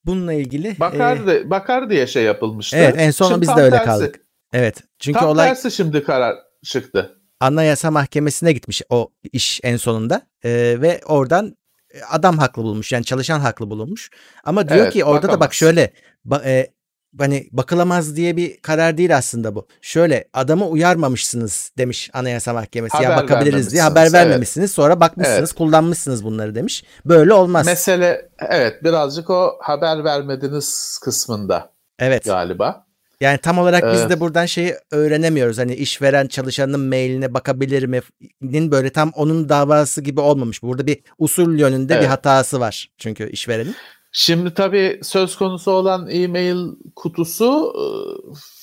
Bununla 0.04 0.32
ilgili 0.32 0.80
Bakar 0.80 1.26
e, 1.26 1.50
bakar 1.50 1.90
diye 1.90 2.06
şey 2.06 2.24
yapılmıştı. 2.24 2.76
Evet 2.76 2.94
en 2.98 3.10
son 3.10 3.28
Şimdi 3.28 3.40
biz 3.40 3.48
de 3.56 3.60
öyle 3.60 3.70
tersi. 3.70 3.84
kaldık. 3.86 4.20
Evet. 4.52 4.82
Çünkü 4.98 5.18
Tam 5.18 5.28
olay 5.28 5.48
tersi 5.48 5.70
şimdi 5.70 6.04
karar 6.04 6.36
çıktı. 6.64 7.18
Anayasa 7.40 7.90
Mahkemesi'ne 7.90 8.52
gitmiş 8.52 8.82
o 8.90 9.12
iş 9.32 9.60
en 9.62 9.76
sonunda 9.76 10.26
Ee, 10.44 10.76
ve 10.80 11.00
oradan 11.06 11.46
e, 11.46 11.65
adam 12.10 12.38
haklı 12.38 12.62
bulmuş 12.62 12.92
yani 12.92 13.04
çalışan 13.04 13.40
haklı 13.40 13.70
bulunmuş. 13.70 14.10
Ama 14.44 14.68
diyor 14.68 14.80
Evet, 14.80 14.92
ki 14.92 15.04
orada 15.04 15.22
da 15.22 15.28
bak 15.32 15.34
bakamaz. 15.40 15.54
şöyle 15.54 15.92
ba- 16.26 16.44
e, 16.44 16.72
hani 17.18 17.48
bakılamaz 17.52 18.16
diye 18.16 18.36
bir 18.36 18.60
karar 18.60 18.98
değil 18.98 19.16
aslında 19.16 19.54
bu. 19.54 19.66
Şöyle 19.80 20.28
adamı 20.32 20.66
uyarmamışsınız 20.68 21.72
demiş 21.78 22.10
Anayasa 22.12 22.52
Mahkemesi. 22.52 22.96
ya 23.02 23.04
Haber 23.04 23.16
bakabiliriz 23.24 23.72
diye 23.72 23.82
vermemişsiniz, 23.82 23.90
haber 23.90 24.02
evet. 24.02 24.12
vermemişsiniz. 24.14 24.70
Sonra 24.72 25.00
bakmışsınız, 25.00 25.38
Evet. 25.38 25.52
kullanmışsınız 25.52 26.24
bunları 26.24 26.54
demiş. 26.54 26.84
Böyle 27.04 27.32
olmaz. 27.32 27.66
Mesele 27.66 28.28
evet 28.48 28.84
birazcık 28.84 29.30
o 29.30 29.58
haber 29.60 30.04
vermediniz 30.04 30.98
kısmında 31.04 31.72
evet. 31.98 32.24
galiba. 32.24 32.85
Yani 33.20 33.38
tam 33.38 33.58
olarak 33.58 33.92
biz 33.92 34.00
Evet. 34.00 34.10
de 34.10 34.20
buradan 34.20 34.46
şeyi 34.46 34.74
öğrenemiyoruz. 34.90 35.58
Hani 35.58 35.74
işveren 35.74 36.26
çalışanın 36.26 36.80
mailine 36.80 37.34
bakabilir 37.34 37.84
mi'nin 37.84 38.70
böyle 38.70 38.90
tam 38.90 39.12
onun 39.14 39.48
davası 39.48 40.02
gibi 40.02 40.20
olmamış. 40.20 40.62
Burada 40.62 40.86
bir 40.86 40.98
usul 41.18 41.58
yönünde 41.58 41.94
bir 41.94 41.98
Evet. 41.98 42.08
hatası 42.08 42.60
var 42.60 42.88
çünkü 42.98 43.30
işverenin. 43.30 43.74
Şimdi 44.12 44.54
tabii 44.54 45.00
söz 45.02 45.36
konusu 45.36 45.70
olan 45.70 46.08
e-mail 46.10 46.66
kutusu 46.96 47.74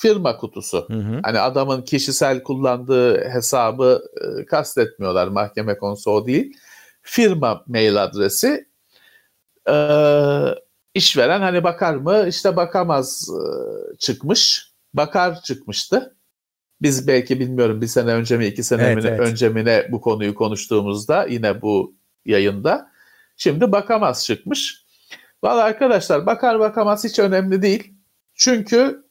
firma 0.02 0.38
kutusu. 0.38 0.86
Hı 0.90 0.94
hı. 0.94 1.20
Hani 1.24 1.40
adamın 1.40 1.82
kişisel 1.82 2.44
kullandığı 2.44 3.30
hesabı 3.30 4.02
kastetmiyorlar. 4.48 5.28
Mahkeme 5.28 5.78
konusu 5.78 6.12
o 6.12 6.28
değil. 6.28 6.54
Firma 7.02 7.64
mail 7.68 8.04
adresi. 8.04 8.66
E, 9.70 9.76
işveren 10.94 11.42
hani 11.42 11.64
bakar 11.64 11.96
mı? 11.96 12.26
İşte 12.28 12.56
bakamaz 12.56 13.30
e, 13.30 13.98
çıkmış. 13.98 14.72
Bakar 14.94 15.42
çıkmıştı. 15.42 16.16
Biz 16.82 17.08
belki 17.08 17.40
bilmiyorum 17.40 17.82
bir 17.82 17.88
sene 17.88 18.14
önce 18.14 18.38
mi 18.38 18.46
iki 18.46 18.64
sene 18.64 18.84
Evet, 18.84 19.04
mi 19.04 19.10
evet. 19.10 19.20
önce 19.20 19.50
mi 19.50 19.66
ne 19.66 19.88
bu 19.92 20.02
konuyu 20.02 20.36
konuştuğumuzda 20.36 21.26
yine 21.26 21.62
bu 21.62 21.96
yayında. 22.26 22.92
Şimdi 23.38 23.72
bakamaz 23.72 24.26
çıkmış. 24.26 24.84
Valla 25.44 25.64
arkadaşlar 25.64 26.26
bakar 26.26 26.60
bakamaz 26.60 27.04
hiç 27.04 27.20
önemli 27.20 27.62
değil. 27.62 27.94
Çünkü 28.36 29.04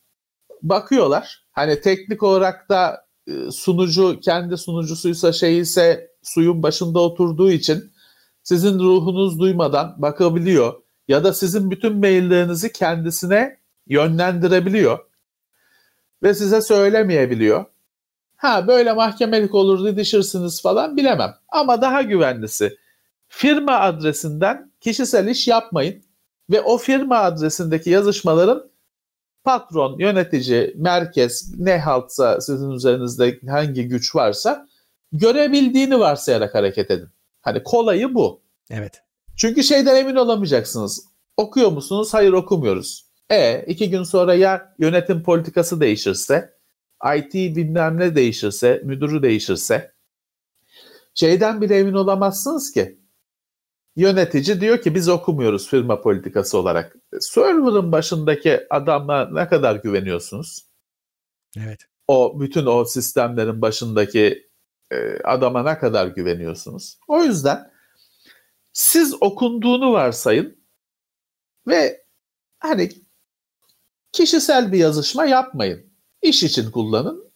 bakıyorlar. 0.62 1.44
Hani 1.52 1.80
teknik 1.80 2.22
olarak 2.22 2.68
da 2.68 3.06
e, 3.26 3.50
sunucu 3.50 4.20
kendi 4.20 4.56
sunucusuysa 4.56 5.32
şey 5.32 5.58
ise 5.58 6.10
suyun 6.22 6.62
başında 6.62 7.00
oturduğu 7.00 7.50
için 7.50 7.92
sizin 8.42 8.78
ruhunuz 8.78 9.40
duymadan 9.40 9.94
bakabiliyor. 9.98 10.81
Ya 11.12 11.24
da 11.24 11.32
sizin 11.32 11.70
bütün 11.70 11.96
maillerinizi 11.96 12.72
kendisine 12.72 13.58
yönlendirebiliyor. 13.86 14.98
Ve 16.22 16.34
size 16.34 16.60
söylemeyebiliyor. 16.60 17.64
Ha 18.36 18.66
böyle 18.66 18.92
mahkemelik 18.92 19.54
olur 19.54 19.86
didişirsiniz 19.86 20.62
falan 20.62 20.96
bilemem. 20.96 21.34
Ama 21.48 21.82
daha 21.82 22.02
güvenlisi 22.02 22.76
firma 23.28 23.80
adresinden 23.80 24.70
kişisel 24.80 25.26
iş 25.28 25.48
yapmayın 25.48 26.02
ve 26.50 26.60
o 26.60 26.78
firma 26.78 27.18
adresindeki 27.18 27.90
yazışmaların 27.90 28.70
patron, 29.44 29.98
yönetici, 29.98 30.74
merkez 30.76 31.58
ne 31.58 31.78
haltsa 31.78 32.40
sizin 32.40 32.70
üzerinizde 32.70 33.38
hangi 33.48 33.88
güç 33.88 34.14
varsa 34.14 34.68
görebildiğini 35.12 36.00
varsayarak 36.00 36.54
hareket 36.54 36.90
edin. 36.90 37.08
Hani 37.40 37.62
kolayı 37.62 38.14
bu. 38.14 38.40
Evet. 38.70 39.02
Çünkü 39.36 39.62
şeyden 39.62 39.96
emin 39.96 40.16
olamayacaksınız. 40.16 41.06
Okuyor 41.36 41.72
musunuz? 41.72 42.14
Hayır 42.14 42.32
okumuyoruz. 42.32 43.06
E 43.30 43.64
iki 43.66 43.90
gün 43.90 44.02
sonra 44.02 44.34
ya 44.34 44.74
yönetim 44.78 45.22
politikası 45.22 45.80
değişirse, 45.80 46.54
IT 47.16 47.34
bilmem 47.34 47.98
ne 47.98 48.14
değişirse, 48.14 48.82
müdürü 48.84 49.22
değişirse 49.22 49.92
şeyden 51.14 51.60
bile 51.60 51.78
emin 51.78 51.94
olamazsınız 51.94 52.72
ki. 52.72 52.98
Yönetici 53.96 54.60
diyor 54.60 54.82
ki 54.82 54.94
biz 54.94 55.08
okumuyoruz 55.08 55.68
firma 55.68 56.00
politikası 56.00 56.58
olarak. 56.58 56.96
Server'ın 57.20 57.92
başındaki 57.92 58.60
adama 58.70 59.28
ne 59.32 59.48
kadar 59.48 59.76
güveniyorsunuz? 59.76 60.66
Evet. 61.58 61.80
O 62.08 62.40
bütün 62.40 62.66
o 62.66 62.84
sistemlerin 62.84 63.62
başındaki 63.62 64.48
e, 64.92 65.18
adama 65.24 65.62
ne 65.62 65.78
kadar 65.78 66.06
güveniyorsunuz? 66.06 66.98
O 67.08 67.22
yüzden 67.22 67.71
siz 68.72 69.22
okunduğunu 69.22 69.92
varsayın 69.92 70.56
ve 71.66 72.04
hani 72.58 72.92
kişisel 74.12 74.72
bir 74.72 74.78
yazışma 74.78 75.24
yapmayın. 75.24 75.92
İş 76.22 76.42
için 76.42 76.70
kullanın. 76.70 77.32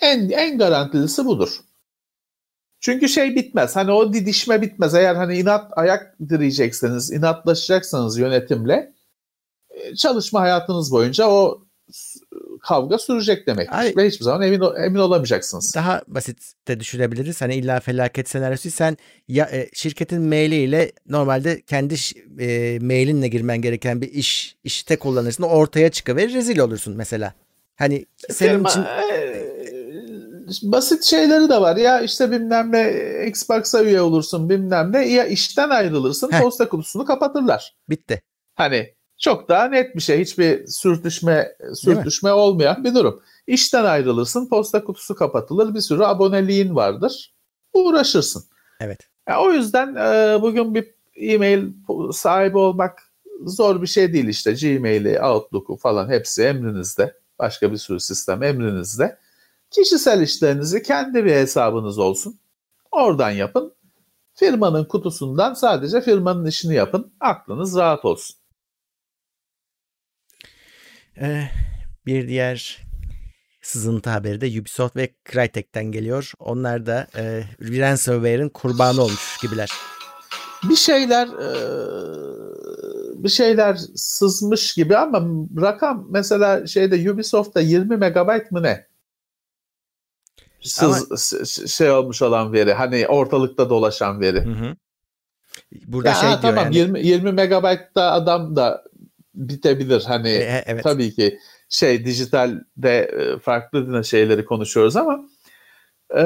En 0.00 0.30
en 0.30 0.58
garantilisi 0.58 1.24
budur. 1.24 1.60
Çünkü 2.80 3.08
şey 3.08 3.36
bitmez. 3.36 3.76
Hani 3.76 3.92
o 3.92 4.12
didişme 4.12 4.62
bitmez. 4.62 4.94
Eğer 4.94 5.14
hani 5.14 5.38
inat 5.38 5.72
ayak 5.78 6.16
direyecekseniz, 6.28 7.12
inatlaşacaksanız 7.12 8.18
yönetimle 8.18 8.94
e, 9.70 9.96
çalışma 9.96 10.40
hayatınız 10.40 10.92
boyunca 10.92 11.28
o 11.28 11.66
kavga 12.68 12.98
sürecek 12.98 13.46
demek. 13.46 13.72
Ay- 13.72 13.94
Ve 13.96 14.06
hiçbir 14.06 14.24
zaman 14.24 14.42
emin 14.42 14.62
emin 14.84 14.98
olamayacaksınız. 14.98 15.72
Daha 15.74 16.02
basit 16.08 16.52
de 16.68 16.80
düşünebiliriz. 16.80 17.40
Hani 17.40 17.54
illa 17.54 17.80
felaket 17.80 18.28
senaryosu 18.28 18.70
sen 18.70 18.96
ya 19.28 19.44
e, 19.52 19.68
şirketin 19.72 20.22
mailiyle 20.22 20.92
normalde 21.08 21.60
kendi 21.62 21.94
e, 22.40 22.78
mailinle 22.82 23.28
girmen 23.28 23.62
gereken 23.62 24.00
bir 24.00 24.12
iş 24.12 24.56
işte 24.64 24.96
kullanırsın. 24.98 25.42
Ortaya 25.42 25.90
çıkıverir 25.90 26.34
rezil 26.34 26.58
olursun 26.58 26.96
mesela. 26.96 27.34
Hani 27.76 28.06
senin 28.30 28.64
için 28.64 28.80
e, 28.80 29.44
basit 30.62 31.04
şeyleri 31.04 31.48
de 31.48 31.60
var. 31.60 31.76
Ya 31.76 32.00
işte 32.00 32.30
bilmem 32.30 32.72
ne 32.72 32.92
Xbox'a 33.26 33.82
üye 33.84 34.00
olursun 34.00 34.50
bilmem 34.50 34.92
ne. 34.92 35.08
Ya 35.08 35.24
işten 35.26 35.70
ayrılırsın 35.70 36.32
Heh. 36.32 36.40
posta 36.40 36.68
kutusunu 36.68 37.04
kapatırlar. 37.04 37.74
bitti. 37.90 38.22
Hani 38.54 38.93
Çok 39.18 39.48
daha 39.48 39.64
net 39.64 39.96
bir 39.96 40.00
şey. 40.00 40.20
Hiçbir 40.20 40.66
sürtüşme 40.66 41.56
sürtüşme 41.74 42.32
olmayan 42.32 42.84
bir 42.84 42.94
durum. 42.94 43.22
İşten 43.46 43.84
ayrılırsın, 43.84 44.48
posta 44.48 44.84
kutusu 44.84 45.14
kapatılır, 45.14 45.74
bir 45.74 45.80
sürü 45.80 46.02
aboneliğin 46.02 46.74
vardır. 46.74 47.34
Uğraşırsın. 47.72 48.44
Evet. 48.80 48.98
Yani 49.28 49.38
o 49.38 49.52
yüzden 49.52 49.94
e, 49.94 50.42
bugün 50.42 50.74
bir 50.74 50.94
e-mail 51.16 51.72
sahibi 52.12 52.58
olmak 52.58 53.02
zor 53.44 53.82
bir 53.82 53.86
şey 53.86 54.12
değil 54.12 54.28
işte. 54.28 54.52
Gmail'i, 54.52 55.20
Outlook'u 55.20 55.76
falan 55.76 56.08
hepsi 56.08 56.42
emrinizde. 56.42 57.14
Başka 57.38 57.72
bir 57.72 57.76
sürü 57.76 58.00
sistem 58.00 58.42
emrinizde. 58.42 59.18
Kişisel 59.70 60.22
işlerinizi 60.22 60.82
kendi 60.82 61.24
bir 61.24 61.32
hesabınız 61.32 61.98
olsun. 61.98 62.38
Oradan 62.92 63.30
yapın. 63.30 63.74
Firmanın 64.34 64.84
kutusundan 64.84 65.54
sadece 65.54 66.00
firmanın 66.00 66.46
işini 66.46 66.74
yapın. 66.74 67.12
Aklınız 67.20 67.76
rahat 67.76 68.04
olsun. 68.04 68.36
Ee, 71.20 71.44
bir 72.06 72.28
diğer 72.28 72.84
sızıntı 73.62 74.10
haberi 74.10 74.40
de 74.40 74.60
Ubisoft 74.60 74.96
ve 74.96 75.14
Crytek'ten 75.32 75.84
geliyor. 75.84 76.32
Onlar 76.38 76.86
da 76.86 77.06
e, 77.16 77.44
ransomware'in 77.60 78.48
kurbanı 78.48 79.02
olmuş 79.02 79.38
gibiler. 79.42 79.70
Bir 80.68 80.76
şeyler 80.76 81.26
e, 81.26 81.50
bir 83.24 83.28
şeyler 83.28 83.76
sızmış 83.94 84.74
gibi 84.74 84.96
ama 84.96 85.22
rakam 85.60 86.06
mesela 86.10 86.66
şeyde 86.66 87.10
Ubisoft'ta 87.10 87.60
20 87.60 87.96
megabayt 87.96 88.52
mı 88.52 88.62
ne? 88.62 88.86
Sız, 90.60 91.06
ama, 91.32 91.46
şey 91.68 91.90
olmuş 91.90 92.22
olan 92.22 92.52
veri. 92.52 92.72
Hani 92.72 93.06
ortalıkta 93.06 93.70
dolaşan 93.70 94.20
veri. 94.20 94.40
Hı 94.44 94.50
hı. 94.50 94.76
Burada 95.86 96.08
ya, 96.08 96.14
şey 96.14 96.28
diyor 96.28 96.40
tamam, 96.40 96.64
yani. 96.64 96.76
20, 96.76 97.06
20 97.06 97.32
megabaytta 97.32 98.12
adam 98.12 98.56
da 98.56 98.84
bitebilir. 99.34 100.02
Hani 100.06 100.28
e, 100.28 100.64
evet. 100.66 100.84
tabii 100.84 101.14
ki 101.14 101.38
şey 101.68 102.04
dijitalde 102.04 102.98
e, 102.98 103.38
farklı 103.38 104.04
şeyleri 104.04 104.44
konuşuyoruz 104.44 104.96
ama 104.96 105.28
e, 106.16 106.22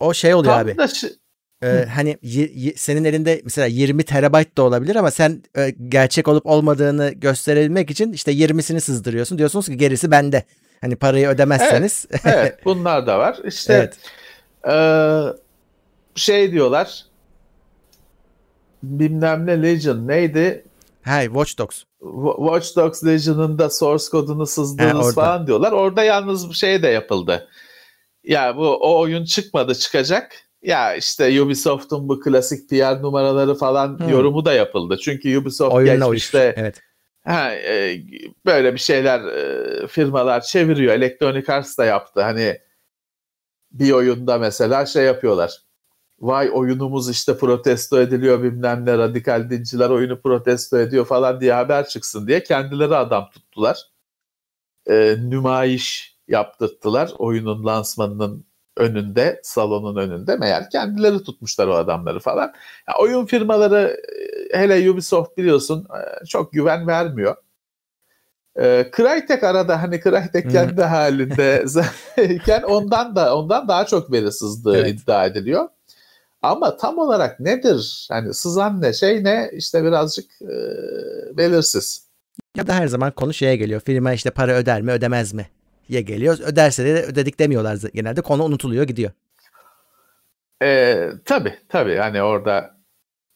o 0.00 0.14
şey 0.14 0.34
oluyor 0.34 0.54
abi. 0.58 0.78
Da 0.78 0.84
şi- 0.84 1.16
ee, 1.62 1.86
hani 1.94 2.18
y- 2.22 2.50
y- 2.54 2.74
senin 2.76 3.04
elinde 3.04 3.40
mesela 3.44 3.66
20 3.66 4.02
terabayt 4.02 4.56
da 4.56 4.62
olabilir 4.62 4.96
ama 4.96 5.10
sen 5.10 5.42
e, 5.58 5.70
gerçek 5.88 6.28
olup 6.28 6.46
olmadığını 6.46 7.10
gösterebilmek 7.10 7.90
için 7.90 8.12
işte 8.12 8.32
20'sini 8.32 8.80
sızdırıyorsun. 8.80 9.38
Diyorsunuz 9.38 9.66
ki 9.66 9.76
gerisi 9.76 10.10
bende. 10.10 10.42
Hani 10.80 10.96
parayı 10.96 11.28
ödemezseniz. 11.28 12.06
Evet, 12.10 12.22
evet 12.24 12.58
bunlar 12.64 13.06
da 13.06 13.18
var. 13.18 13.38
İşte 13.44 13.72
evet. 13.72 13.98
e, 14.68 14.76
şey 16.14 16.52
diyorlar 16.52 17.04
bilmem 18.82 19.46
ne 19.46 19.62
Legion 19.62 20.08
neydi? 20.08 20.64
Hay 21.04 21.26
Watch 21.26 21.58
Dogs. 21.58 21.84
Watch 22.36 22.76
Dogs 22.76 23.04
Legion'ın 23.04 23.58
da 23.58 23.70
source 23.70 24.04
kodunu 24.10 24.46
sızdığınız 24.46 25.08
He, 25.08 25.12
falan 25.12 25.46
diyorlar. 25.46 25.72
Orada 25.72 26.04
yalnız 26.04 26.48
bir 26.48 26.54
şey 26.54 26.82
de 26.82 26.88
yapıldı. 26.88 27.48
Ya 28.24 28.56
bu 28.56 28.68
o 28.68 29.00
oyun 29.00 29.24
çıkmadı 29.24 29.74
çıkacak. 29.74 30.32
Ya 30.62 30.94
işte 30.94 31.42
Ubisoft'un 31.42 32.08
bu 32.08 32.20
klasik 32.20 32.70
PR 32.70 33.02
numaraları 33.02 33.54
falan 33.54 33.98
hmm. 33.98 34.08
yorumu 34.08 34.44
da 34.44 34.52
yapıldı. 34.52 34.98
Çünkü 35.04 35.38
Ubisoft 35.38 35.74
Oyunla 35.74 35.94
geçmişte 35.94 36.54
evet. 36.56 36.80
Ha, 37.24 37.54
e, 37.54 38.00
böyle 38.46 38.74
bir 38.74 38.78
şeyler 38.78 39.20
e, 39.20 39.86
firmalar 39.86 40.40
çeviriyor. 40.40 40.94
Electronic 40.94 41.52
Arts 41.52 41.78
da 41.78 41.84
yaptı. 41.84 42.22
Hani 42.22 42.58
bir 43.72 43.92
oyunda 43.92 44.38
mesela 44.38 44.86
şey 44.86 45.04
yapıyorlar 45.04 45.63
vay 46.20 46.50
oyunumuz 46.52 47.10
işte 47.10 47.36
protesto 47.38 48.00
ediliyor 48.00 48.42
bilmem 48.42 48.86
ne 48.86 48.98
radikal 48.98 49.50
dinciler 49.50 49.90
oyunu 49.90 50.20
protesto 50.20 50.78
ediyor 50.78 51.04
falan 51.04 51.40
diye 51.40 51.52
haber 51.52 51.88
çıksın 51.88 52.26
diye 52.26 52.42
kendileri 52.42 52.96
adam 52.96 53.30
tuttular. 53.30 53.82
E, 54.86 55.16
nümayiş 55.18 56.16
yaptırttılar 56.28 57.12
oyunun 57.18 57.66
lansmanının 57.66 58.44
önünde, 58.76 59.40
salonun 59.42 59.96
önünde. 59.96 60.36
Meğer 60.36 60.70
kendileri 60.70 61.22
tutmuşlar 61.22 61.66
o 61.66 61.74
adamları 61.74 62.20
falan. 62.20 62.52
Ya, 62.88 62.94
oyun 63.00 63.26
firmaları 63.26 63.96
hele 64.52 64.90
Ubisoft 64.90 65.36
biliyorsun 65.36 65.86
çok 66.28 66.52
güven 66.52 66.86
vermiyor. 66.86 67.36
E, 68.58 68.90
Crytek 68.96 69.44
arada 69.44 69.82
hani 69.82 70.00
Crytek 70.00 70.50
kendi 70.50 70.82
halinde 70.82 71.64
iken 72.22 72.62
ondan 72.62 73.16
da 73.16 73.36
ondan 73.36 73.68
daha 73.68 73.86
çok 73.86 74.12
veri 74.12 74.32
sızdığı 74.32 74.76
evet. 74.76 74.94
iddia 74.94 75.26
ediliyor. 75.26 75.68
Ama 76.44 76.76
tam 76.76 76.98
olarak 76.98 77.40
nedir? 77.40 78.08
Yani 78.10 78.34
sızan 78.34 78.82
ne 78.82 78.92
şey 78.92 79.24
ne 79.24 79.50
işte 79.52 79.84
birazcık 79.84 80.24
e, 80.42 80.56
belirsiz. 81.36 82.06
Ya 82.56 82.66
da 82.66 82.74
her 82.74 82.86
zaman 82.86 83.10
konu 83.10 83.34
şeye 83.34 83.56
geliyor. 83.56 83.80
Firma 83.80 84.12
işte 84.12 84.30
para 84.30 84.52
öder 84.52 84.82
mi 84.82 84.90
ödemez 84.90 85.32
mi? 85.32 85.48
Ya 85.88 86.00
geliyor. 86.00 86.38
Öderse 86.40 86.84
de 86.84 87.02
ödedik 87.02 87.38
demiyorlar 87.38 87.78
genelde. 87.94 88.20
Konu 88.20 88.44
unutuluyor 88.44 88.84
gidiyor. 88.84 89.10
E, 90.62 91.08
tabii 91.24 91.54
tabii. 91.68 91.96
Hani 91.96 92.22
orada 92.22 92.74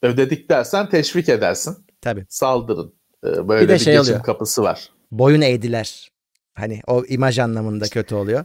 ödedik 0.03 0.51
dersen 0.51 0.89
teşvik 0.89 1.29
edersin. 1.29 1.77
Tabii. 2.01 2.27
Saldırın. 2.29 2.95
E, 3.25 3.49
böyle 3.49 3.63
bir, 3.63 3.69
de 3.69 3.75
bir 3.75 3.79
şey 3.79 3.93
geçim 3.95 4.13
oluyor. 4.13 4.23
kapısı 4.25 4.63
var. 4.63 4.91
Boyun 5.11 5.41
eğdiler. 5.41 6.11
Hani 6.55 6.81
o 6.87 7.05
imaj 7.05 7.39
anlamında 7.39 7.85
kötü 7.89 8.15
oluyor. 8.15 8.45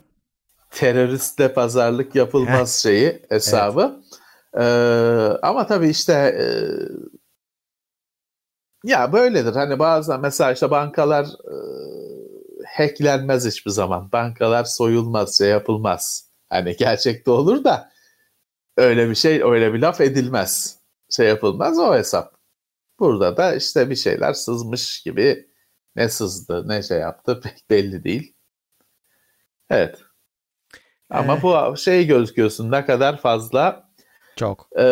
Teröristle 0.71 1.53
pazarlık 1.53 2.15
yapılmaz 2.15 2.81
şeyi 2.83 3.21
hesabı. 3.29 4.02
Ee, 4.57 4.63
ama 5.41 5.67
tabii 5.67 5.89
işte 5.89 6.13
e, 6.13 6.45
ya 8.83 9.13
böyledir. 9.13 9.53
Hani 9.53 9.79
bazen 9.79 10.19
mesela 10.19 10.51
işte 10.51 10.71
bankalar 10.71 11.25
e, 11.25 11.55
hacklenmez 12.77 13.45
hiçbir 13.45 13.71
zaman. 13.71 14.11
Bankalar 14.11 14.63
soyulmaz, 14.63 15.37
şey 15.37 15.49
yapılmaz. 15.49 16.29
Hani 16.49 16.75
gerçekte 16.75 17.31
olur 17.31 17.63
da 17.63 17.91
öyle 18.77 19.09
bir 19.09 19.15
şey, 19.15 19.43
öyle 19.43 19.73
bir 19.73 19.79
laf 19.79 20.01
edilmez. 20.01 20.79
Şey 21.09 21.27
yapılmaz 21.27 21.79
o 21.79 21.95
hesap. 21.95 22.33
Burada 22.99 23.37
da 23.37 23.55
işte 23.55 23.89
bir 23.89 23.95
şeyler 23.95 24.33
sızmış 24.33 25.01
gibi 25.01 25.49
ne 25.95 26.09
sızdı, 26.09 26.67
ne 26.67 26.83
şey 26.83 26.99
yaptı 26.99 27.41
pek 27.43 27.69
belli 27.69 28.03
değil. 28.03 28.35
Evet. 29.69 29.99
Ama 31.09 31.37
ee... 31.37 31.41
bu 31.41 31.77
şey 31.77 32.07
gözüküyorsun 32.07 32.71
ne 32.71 32.85
kadar 32.85 33.17
fazla 33.17 33.92
çok. 34.35 34.69
E, 34.79 34.85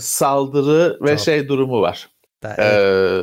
saldırı 0.00 0.98
ve 1.02 1.16
Çok. 1.16 1.20
şey 1.20 1.48
durumu 1.48 1.80
var. 1.80 2.10
Da, 2.42 2.54
evet. 2.58 2.74
e, 2.74 3.22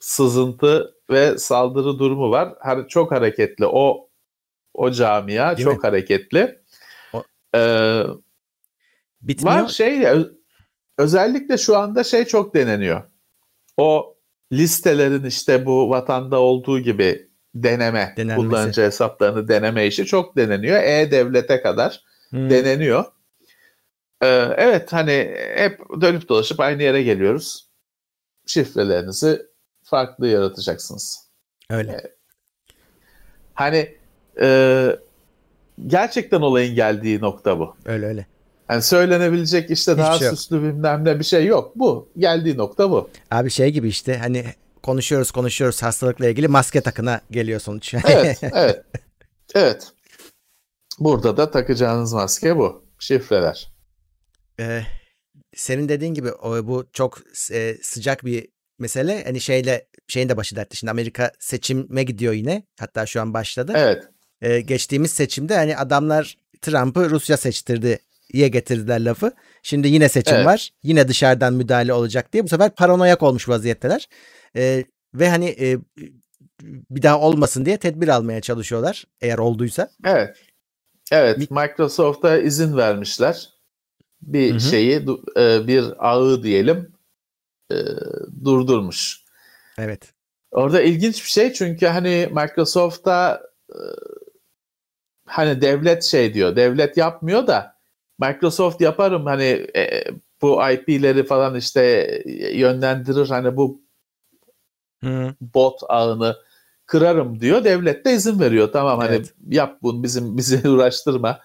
sızıntı 0.00 0.94
ve 1.10 1.38
saldırı 1.38 1.98
durumu 1.98 2.30
var. 2.30 2.54
Hani 2.60 2.88
çok 2.88 3.12
hareketli 3.12 3.66
o 3.66 4.08
o 4.74 4.90
camia 4.90 5.56
Değil 5.56 5.68
çok 5.68 5.76
mi? 5.76 5.82
hareketli. 5.82 6.58
O... 7.12 7.22
E, 7.54 8.02
Bitmiyor. 9.22 9.62
Var 9.62 9.68
şey 9.68 10.06
özellikle 10.98 11.58
şu 11.58 11.76
anda 11.76 12.04
şey 12.04 12.24
çok 12.24 12.54
deneniyor. 12.54 13.02
O 13.76 14.16
listelerin 14.52 15.24
işte 15.24 15.66
bu 15.66 15.90
vatanda 15.90 16.38
olduğu 16.38 16.80
gibi 16.80 17.28
deneme, 17.54 18.14
Denenmesi. 18.16 18.48
kullanıcı 18.48 18.82
hesaplarını 18.82 19.48
deneme 19.48 19.86
işi 19.86 20.06
çok 20.06 20.36
deneniyor. 20.36 20.82
E-Devlet'e 20.82 21.62
kadar 21.62 22.02
hmm. 22.30 22.50
deneniyor. 22.50 23.04
Ee, 24.22 24.26
evet 24.56 24.92
hani 24.92 25.36
hep 25.54 25.80
dönüp 26.00 26.28
dolaşıp 26.28 26.60
aynı 26.60 26.82
yere 26.82 27.02
geliyoruz. 27.02 27.68
Şifrelerinizi 28.46 29.42
farklı 29.82 30.26
yaratacaksınız. 30.26 31.28
Öyle. 31.70 31.92
Ee, 31.92 32.16
hani 33.54 33.96
e, 34.40 34.98
gerçekten 35.86 36.40
olayın 36.40 36.74
geldiği 36.74 37.20
nokta 37.20 37.58
bu. 37.58 37.76
Öyle 37.84 38.06
öyle. 38.06 38.26
Yani 38.70 38.82
söylenebilecek 38.82 39.70
işte 39.70 39.92
Hiçbir 39.92 40.02
daha 40.02 40.18
şey 40.18 40.28
süslü 40.28 40.62
bilmem 40.62 41.04
ne 41.04 41.18
bir 41.18 41.24
şey 41.24 41.46
yok. 41.46 41.72
Bu. 41.76 42.08
Geldiği 42.18 42.56
nokta 42.56 42.90
bu. 42.90 43.10
Abi 43.30 43.50
şey 43.50 43.70
gibi 43.72 43.88
işte 43.88 44.18
hani 44.18 44.44
konuşuyoruz 44.82 45.30
konuşuyoruz 45.30 45.82
hastalıkla 45.82 46.28
ilgili 46.28 46.48
maske 46.48 46.80
takına 46.80 47.20
geliyor 47.30 47.60
sonuç. 47.60 47.94
evet, 48.08 48.38
evet. 48.42 48.84
Evet. 49.54 49.92
Burada 50.98 51.36
da 51.36 51.50
takacağınız 51.50 52.12
maske 52.12 52.56
bu. 52.56 52.84
Şifreler. 52.98 53.77
Senin 55.54 55.88
dediğin 55.88 56.14
gibi 56.14 56.32
o, 56.32 56.66
bu 56.66 56.86
çok 56.92 57.18
e, 57.52 57.76
sıcak 57.82 58.24
bir 58.24 58.48
mesele. 58.78 59.24
Hani 59.24 59.40
şeyle 59.40 59.86
şeyin 60.08 60.28
de 60.28 60.36
başı 60.36 60.56
dertli. 60.56 60.76
Şimdi 60.76 60.90
Amerika 60.90 61.32
seçime 61.38 62.02
gidiyor 62.02 62.32
yine. 62.32 62.62
Hatta 62.80 63.06
şu 63.06 63.20
an 63.20 63.34
başladı. 63.34 63.72
Evet. 63.76 64.04
Ee, 64.40 64.60
geçtiğimiz 64.60 65.10
seçimde 65.10 65.56
hani 65.56 65.76
adamlar 65.76 66.36
Trump'ı 66.62 67.10
Rusya 67.10 67.36
seçtirdi 67.36 67.98
diye 68.32 68.48
getirdiler 68.48 69.00
lafı. 69.00 69.32
Şimdi 69.62 69.88
yine 69.88 70.08
seçim 70.08 70.36
evet. 70.36 70.46
var. 70.46 70.70
Yine 70.82 71.08
dışarıdan 71.08 71.54
müdahale 71.54 71.92
olacak 71.92 72.32
diye 72.32 72.44
bu 72.44 72.48
sefer 72.48 72.74
paranoyak 72.74 73.22
olmuş 73.22 73.48
vaziyetteler. 73.48 74.08
Ee, 74.56 74.84
ve 75.14 75.28
hani 75.28 75.56
e, 75.60 75.78
bir 76.90 77.02
daha 77.02 77.20
olmasın 77.20 77.64
diye 77.64 77.76
tedbir 77.76 78.08
almaya 78.08 78.40
çalışıyorlar 78.40 79.04
eğer 79.20 79.38
olduysa. 79.38 79.90
Evet. 80.04 80.36
Evet, 81.12 81.50
Microsoft'a 81.50 82.38
izin 82.38 82.76
vermişler 82.76 83.57
bir 84.22 84.50
hı 84.50 84.54
hı. 84.54 84.60
şeyi 84.60 84.96
e, 85.36 85.66
bir 85.66 85.84
ağı 85.98 86.42
diyelim 86.42 86.92
e, 87.70 87.76
durdurmuş. 88.44 89.24
Evet. 89.78 90.12
Orada 90.50 90.82
ilginç 90.82 91.24
bir 91.24 91.30
şey 91.30 91.52
çünkü 91.52 91.86
hani 91.86 92.28
Microsoft'ta 92.32 93.42
e, 93.70 93.78
hani 95.26 95.60
devlet 95.60 96.04
şey 96.04 96.34
diyor. 96.34 96.56
Devlet 96.56 96.96
yapmıyor 96.96 97.46
da 97.46 97.78
Microsoft 98.18 98.80
yaparım 98.80 99.26
hani 99.26 99.66
e, 99.76 100.04
bu 100.42 100.70
IP'leri 100.70 101.24
falan 101.24 101.54
işte 101.54 102.22
yönlendirir 102.54 103.28
hani 103.28 103.56
bu 103.56 103.82
Hı. 105.04 105.34
bot 105.40 105.80
ağını 105.88 106.36
kırarım 106.86 107.40
diyor. 107.40 107.64
Devlet 107.64 108.04
de 108.04 108.12
izin 108.12 108.40
veriyor. 108.40 108.72
Tamam 108.72 108.98
hani 108.98 109.14
Evet. 109.16 109.34
yap 109.48 109.78
bunu 109.82 110.02
bizim 110.02 110.36
bizi 110.36 110.68
uğraştırma. 110.68 111.40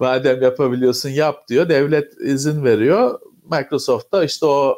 Madem 0.00 0.42
yapabiliyorsun 0.42 1.08
yap 1.08 1.48
diyor. 1.48 1.68
Devlet 1.68 2.12
izin 2.20 2.64
veriyor. 2.64 3.20
Microsoft 3.50 4.12
da 4.12 4.24
işte 4.24 4.46
o 4.46 4.74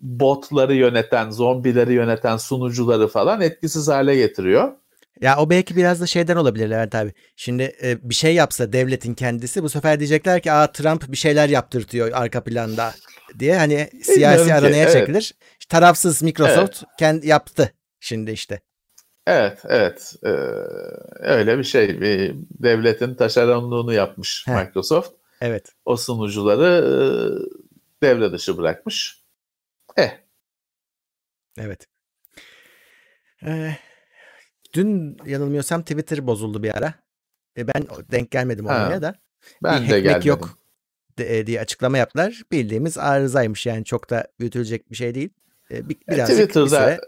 botları 0.00 0.74
yöneten, 0.74 1.30
zombileri 1.30 1.92
yöneten 1.92 2.36
sunucuları 2.36 3.08
falan 3.08 3.40
etkisiz 3.40 3.88
hale 3.88 4.16
getiriyor. 4.16 4.72
Ya 5.20 5.38
o 5.38 5.50
belki 5.50 5.76
biraz 5.76 6.00
da 6.00 6.06
şeyden 6.06 6.36
olabilir 6.36 6.70
Levent 6.70 6.94
abi. 6.94 7.12
Şimdi 7.36 7.76
e, 7.82 8.10
bir 8.10 8.14
şey 8.14 8.34
yapsa 8.34 8.72
devletin 8.72 9.14
kendisi 9.14 9.62
bu 9.62 9.68
sefer 9.68 9.98
diyecekler 9.98 10.40
ki 10.40 10.52
aa 10.52 10.72
Trump 10.72 11.12
bir 11.12 11.16
şeyler 11.16 11.48
yaptırtıyor 11.48 12.10
arka 12.12 12.44
planda 12.44 12.94
diye 13.38 13.58
hani 13.58 13.90
siyasi 14.02 14.46
ki, 14.46 14.54
aranaya 14.54 14.84
evet. 14.84 14.92
çekilir. 14.92 15.34
Tarafsız 15.68 16.22
Microsoft 16.22 16.82
kendi 16.98 17.28
yaptı 17.28 17.72
şimdi 18.00 18.30
işte. 18.30 18.60
Evet, 19.28 19.62
evet. 19.68 20.14
Ee, 20.24 20.28
öyle 21.20 21.58
bir 21.58 21.64
şey. 21.64 22.00
Bir 22.00 22.34
devletin 22.50 23.14
taşeronluğunu 23.14 23.92
yapmış 23.92 24.44
Heh. 24.46 24.64
Microsoft. 24.66 25.12
Evet. 25.40 25.72
O 25.84 25.96
sunucuları 25.96 26.66
e, 26.74 26.96
devre 28.02 28.32
dışı 28.32 28.58
bırakmış. 28.58 29.24
Eh, 29.96 30.10
Evet. 31.58 31.86
Ee, 33.46 33.76
dün 34.74 35.16
yanılmıyorsam 35.26 35.82
Twitter 35.82 36.26
bozuldu 36.26 36.62
bir 36.62 36.76
ara. 36.78 36.94
E, 37.56 37.68
ben 37.68 37.86
denk 38.12 38.30
gelmedim 38.30 38.66
Ha, 38.66 38.84
olmaya 38.84 39.02
da. 39.02 39.14
ben 39.62 39.84
bir 39.84 39.90
de 39.90 40.00
gelmedim. 40.00 40.28
yok 40.28 40.58
e, 41.18 41.46
diye 41.46 41.60
açıklama 41.60 41.98
yaptılar. 41.98 42.42
Bildiğimiz 42.52 42.98
arızaymış 42.98 43.66
yani 43.66 43.84
çok 43.84 44.10
da 44.10 44.28
büyütülecek 44.40 44.90
bir 44.90 44.96
şey 44.96 45.14
değil. 45.14 45.30
E, 45.70 45.88
bir, 45.88 45.96
E, 45.96 46.14
birazcık 46.14 46.38
bir 46.38 46.42
Twitter'da 46.44 46.68
süre 46.68 47.00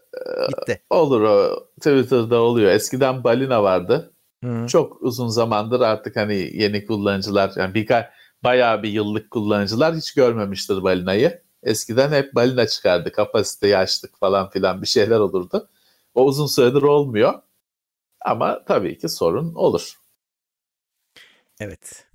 gitti. 0.48 0.82
olur 0.90 1.20
o. 1.20 1.66
Twitter'da 1.76 2.40
oluyor. 2.40 2.70
Eskiden 2.70 3.24
balina 3.24 3.62
vardı. 3.62 4.12
Hı. 4.44 4.66
Çok 4.66 5.02
uzun 5.02 5.28
zamandır 5.28 5.80
artık 5.80 6.16
hani 6.16 6.50
yeni 6.54 6.86
kullanıcılar 6.86 7.52
yani 7.56 7.74
birkaç 7.74 8.06
bayağı 8.44 8.82
bir 8.82 8.88
yıllık 8.88 9.30
kullanıcılar 9.30 9.94
hiç 9.96 10.14
görmemiştir 10.14 10.82
balinayı. 10.82 11.42
Eskiden 11.62 12.10
hep 12.12 12.34
balina 12.34 12.66
çıkardı. 12.66 13.12
Kapasiteyi 13.12 13.76
açtık 13.76 14.18
falan 14.18 14.50
filan 14.50 14.82
bir 14.82 14.86
şeyler 14.86 15.18
olurdu. 15.18 15.68
O 16.14 16.24
uzun 16.24 16.46
süredir 16.46 16.82
olmuyor. 16.82 17.34
Ama 18.20 18.64
tabii 18.64 18.98
ki 18.98 19.08
sorun 19.08 19.54
olur. 19.54 20.00
Evet. 21.60 22.06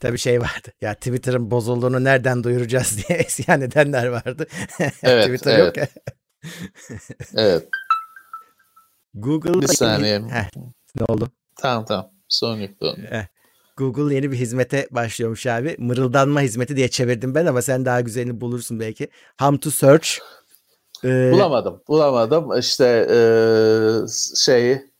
Tabii 0.00 0.18
şey 0.18 0.40
vardı. 0.40 0.68
Ya 0.80 0.94
Twitter'ın 0.94 1.50
bozulduğunu 1.50 2.04
nereden 2.04 2.44
duyuracağız 2.44 2.98
diye 3.08 3.18
isyan 3.26 3.60
edenler 3.60 4.06
vardı. 4.06 4.46
Evet, 5.02 5.24
Twitter 5.24 5.58
yok. 5.58 5.74
Evet. 7.34 7.68
Google 9.14 9.60
Bir 9.62 9.66
saniye. 9.66 10.18
Heh, 10.18 10.50
ne 11.00 11.04
oldu? 11.08 11.30
Tamam 11.56 11.84
tamam. 11.84 12.10
Yok. 12.42 12.98
Eh, 13.10 13.26
Google 13.76 14.14
yeni 14.14 14.32
bir 14.32 14.36
hizmete 14.36 14.88
başlıyormuş 14.90 15.46
abi. 15.46 15.76
Mırıldanma 15.78 16.40
hizmeti 16.40 16.76
diye 16.76 16.88
çevirdim 16.88 17.34
ben 17.34 17.46
ama 17.46 17.62
sen 17.62 17.84
daha 17.84 18.00
güzelini 18.00 18.40
bulursun 18.40 18.80
belki. 18.80 19.08
Hum 19.40 19.58
to 19.58 19.70
search. 19.70 20.08
Ee, 21.04 21.30
Bulamadım. 21.32 21.82
Bulamadım. 21.88 22.58
İşte 22.58 23.06
eee 23.10 24.06
şeyi 24.36 24.90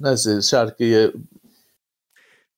nasıl 0.00 0.42
şarkıyı 0.42 1.12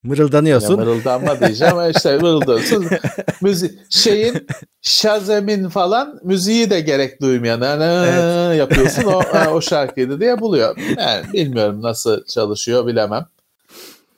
mırıldanıyorsun. 0.04 0.78
Ya 0.78 0.84
mırıldanma 0.84 1.40
diyeceğim 1.40 1.72
ama 1.72 1.88
işte 1.88 2.16
mırıldanıyorsun. 2.18 2.90
Müzik, 3.40 3.78
şeyin 3.92 4.46
Shazam'in 4.82 5.68
falan 5.68 6.20
müziği 6.22 6.70
de 6.70 6.80
gerek 6.80 7.20
duymayan 7.20 7.60
yani 7.60 8.56
yapıyorsun 8.56 9.04
o, 9.04 9.22
o 9.50 9.60
şarkıydı 9.60 10.20
diye 10.20 10.40
buluyor. 10.40 10.76
Yani 10.98 11.32
bilmiyorum 11.32 11.82
nasıl 11.82 12.24
çalışıyor 12.24 12.86
bilemem. 12.86 13.26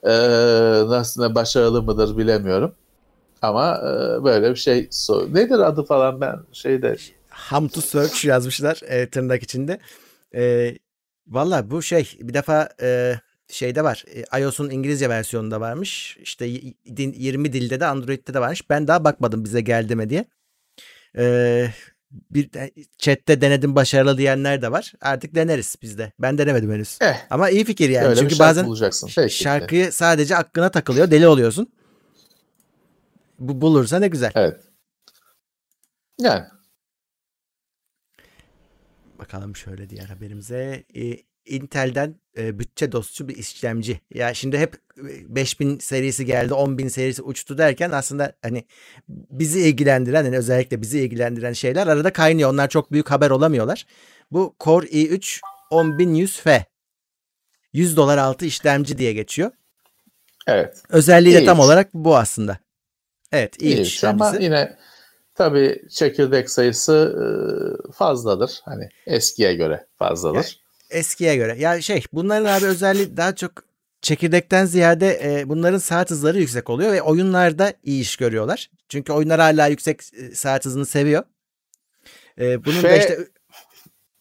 Ee, 0.03 0.09
nasıl 0.87 1.35
başarılı 1.35 1.81
mıdır 1.83 2.17
bilemiyorum. 2.17 2.75
Ama 3.41 3.77
e, 3.77 4.23
böyle 4.23 4.49
bir 4.49 4.55
şey. 4.55 4.79
so- 4.79 5.35
Nedir 5.35 5.59
adı 5.59 5.83
falan 5.83 6.21
ben 6.21 6.39
şeyde 6.53 6.95
Hum 7.49 7.67
to 7.67 7.81
search 7.81 8.25
yazmışlar 8.25 8.79
e, 8.87 9.09
tırnak 9.09 9.43
içinde. 9.43 9.79
E, 10.35 10.73
Valla 11.27 11.71
bu 11.71 11.81
şey 11.81 12.17
bir 12.21 12.33
defa 12.33 12.69
e, 12.81 13.15
şeyde 13.49 13.83
var. 13.83 14.05
E, 14.33 14.39
iOS'un 14.41 14.69
İngilizce 14.69 15.09
versiyonunda 15.09 15.61
varmış. 15.61 16.17
İşte 16.21 16.45
y- 16.45 16.73
din- 16.97 17.13
20 17.13 17.53
dilde 17.53 17.79
de 17.79 17.85
Android'de 17.85 18.33
de 18.33 18.39
varmış. 18.39 18.69
Ben 18.69 18.87
daha 18.87 19.03
bakmadım 19.03 19.43
bize 19.43 19.61
geldi 19.61 19.95
mi 19.95 20.09
diye. 20.09 20.25
E, 21.17 21.67
bir 22.31 22.53
de- 22.53 22.71
chatte 22.97 23.41
denedim 23.41 23.75
başarılı 23.75 24.17
diyenler 24.17 24.61
de 24.61 24.71
var. 24.71 24.93
Artık 25.01 25.35
deneriz 25.35 25.75
biz 25.81 25.97
de. 25.97 26.11
Ben 26.19 26.37
denemedim 26.37 26.71
henüz. 26.71 26.97
eh, 27.01 27.15
Ama 27.29 27.49
iyi 27.49 27.65
fikir 27.65 27.89
yani. 27.89 28.07
öyle 28.07 28.19
Çünkü 28.19 28.35
şarkı 28.35 28.49
bazen 28.49 28.65
bulacaksın. 28.65 29.09
Peki. 29.15 29.35
şarkıyı 29.35 29.91
sadece 29.91 30.35
aklına 30.37 30.71
takılıyor. 30.71 31.11
Deli 31.11 31.27
oluyorsun. 31.27 31.73
Bu 33.39 33.61
bulursa 33.61 33.99
ne 33.99 34.07
güzel. 34.07 34.31
Evet. 34.35 34.61
Yani 36.19 36.45
Bakalım 39.19 39.55
şöyle 39.55 39.89
diğer 39.89 40.05
haberimize. 40.05 40.83
Ee, 40.95 41.17
Intel'den 41.47 42.15
e, 42.37 42.59
bütçe 42.59 42.91
dostu 42.91 43.27
bir 43.27 43.35
işlemci. 43.35 44.01
Ya 44.13 44.33
şimdi 44.33 44.57
hep 44.57 44.75
e, 44.97 45.35
5000 45.35 45.79
serisi 45.79 46.25
geldi, 46.25 46.53
10000 46.53 46.87
serisi 46.87 47.21
uçtu 47.21 47.57
derken 47.57 47.91
aslında 47.91 48.33
hani 48.41 48.65
bizi 49.07 49.59
ilgilendiren, 49.59 50.25
yani 50.25 50.37
özellikle 50.37 50.81
bizi 50.81 50.99
ilgilendiren 50.99 51.53
şeyler 51.53 51.87
arada 51.87 52.13
kaynıyor. 52.13 52.49
Onlar 52.53 52.69
çok 52.69 52.91
büyük 52.91 53.11
haber 53.11 53.29
olamıyorlar. 53.29 53.85
Bu 54.31 54.55
Core 54.59 54.85
i3 54.87 55.39
10100F. 55.71 56.63
100 57.73 57.97
dolar 57.97 58.17
altı 58.17 58.45
işlemci 58.45 58.97
diye 58.97 59.13
geçiyor. 59.13 59.51
evet. 60.47 60.83
Özelliği 60.89 61.35
de 61.35 61.45
tam 61.45 61.57
i3. 61.57 61.61
olarak 61.61 61.93
bu 61.93 62.17
aslında. 62.17 62.57
Evet, 63.31 63.57
i3 63.57 63.63
İyi 63.63 63.75
ama 63.75 63.83
işlemcisi. 63.83 64.43
yine 64.43 64.77
tabii 65.35 65.81
çekirdek 65.89 66.49
sayısı 66.49 67.15
e, 67.17 67.27
fazladır. 67.91 68.61
Hani 68.65 68.89
eskiye 69.05 69.53
göre 69.53 69.87
fazladır. 69.95 70.59
Eskiye 70.89 71.35
göre. 71.35 71.55
Ya 71.59 71.81
şey 71.81 72.03
bunların 72.13 72.45
abi 72.59 72.65
özelliği 72.65 73.17
daha 73.17 73.35
çok 73.35 73.51
çekirdekten 74.01 74.65
ziyade 74.65 75.19
e, 75.23 75.49
bunların 75.49 75.77
saat 75.77 76.11
hızları 76.11 76.39
yüksek 76.39 76.69
oluyor 76.69 76.91
ve 76.93 77.01
oyunlarda 77.01 77.73
iyi 77.83 78.01
iş 78.01 78.15
görüyorlar. 78.17 78.71
Çünkü 78.89 79.13
oyunlar 79.13 79.39
hala 79.39 79.67
yüksek 79.67 80.01
e, 80.13 80.35
saat 80.35 80.65
hızını 80.65 80.85
seviyor. 80.85 81.23
E, 82.39 82.65
bunun 82.65 82.83
da 82.83 82.87
F- 82.87 82.97
işte 82.99 83.17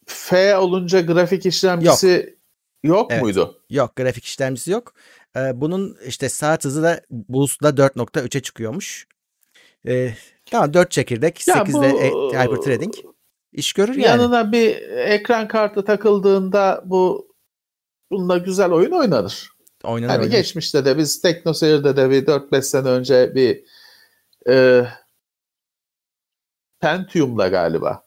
F 0.07 0.57
olunca 0.57 1.00
grafik 1.00 1.46
işlemcisi 1.46 2.37
yok, 2.85 3.12
Evet. 3.12 3.22
muydu? 3.22 3.62
yok 3.70 3.96
grafik 3.96 4.24
işlemcisi 4.24 4.70
yok. 4.70 4.94
E, 5.37 5.61
bunun 5.61 5.96
işte 6.07 6.29
saat 6.29 6.64
hızı 6.64 6.83
da 6.83 7.00
Boost'da 7.11 7.68
4.3'e 7.76 8.40
çıkıyormuş. 8.42 9.07
E, 9.88 10.14
tamam 10.50 10.74
4 10.74 10.90
çekirdek 10.90 11.48
Ya 11.48 11.55
8 11.55 11.74
de 11.74 11.92
bu- 11.92 12.35
e, 12.35 12.38
hyperthreading. 12.44 12.94
İş 13.57 13.73
görür 13.73 13.95
yani. 13.95 14.05
Yanına 14.23 14.53
bir 14.53 14.77
ekran 14.90 15.49
kartı 15.49 15.85
takıldığında 15.85 16.83
bu 16.85 17.29
bununla 18.11 18.38
güzel 18.38 18.71
oyun 18.71 18.90
oynanır. 18.90 19.51
Oynanır, 19.85 20.09
Hani 20.09 20.19
oynanır. 20.21 20.31
geçmişte 20.37 20.85
de 20.85 20.99
biz 20.99 21.21
TeknoSeyir'de 21.21 21.97
de 21.97 22.11
bir 22.11 22.27
4-5 22.27 22.62
sene 22.62 22.88
önce 22.88 23.35
bir 23.35 23.64
e, 24.49 24.87
Pentium'la 26.81 27.49
galiba. 27.49 28.07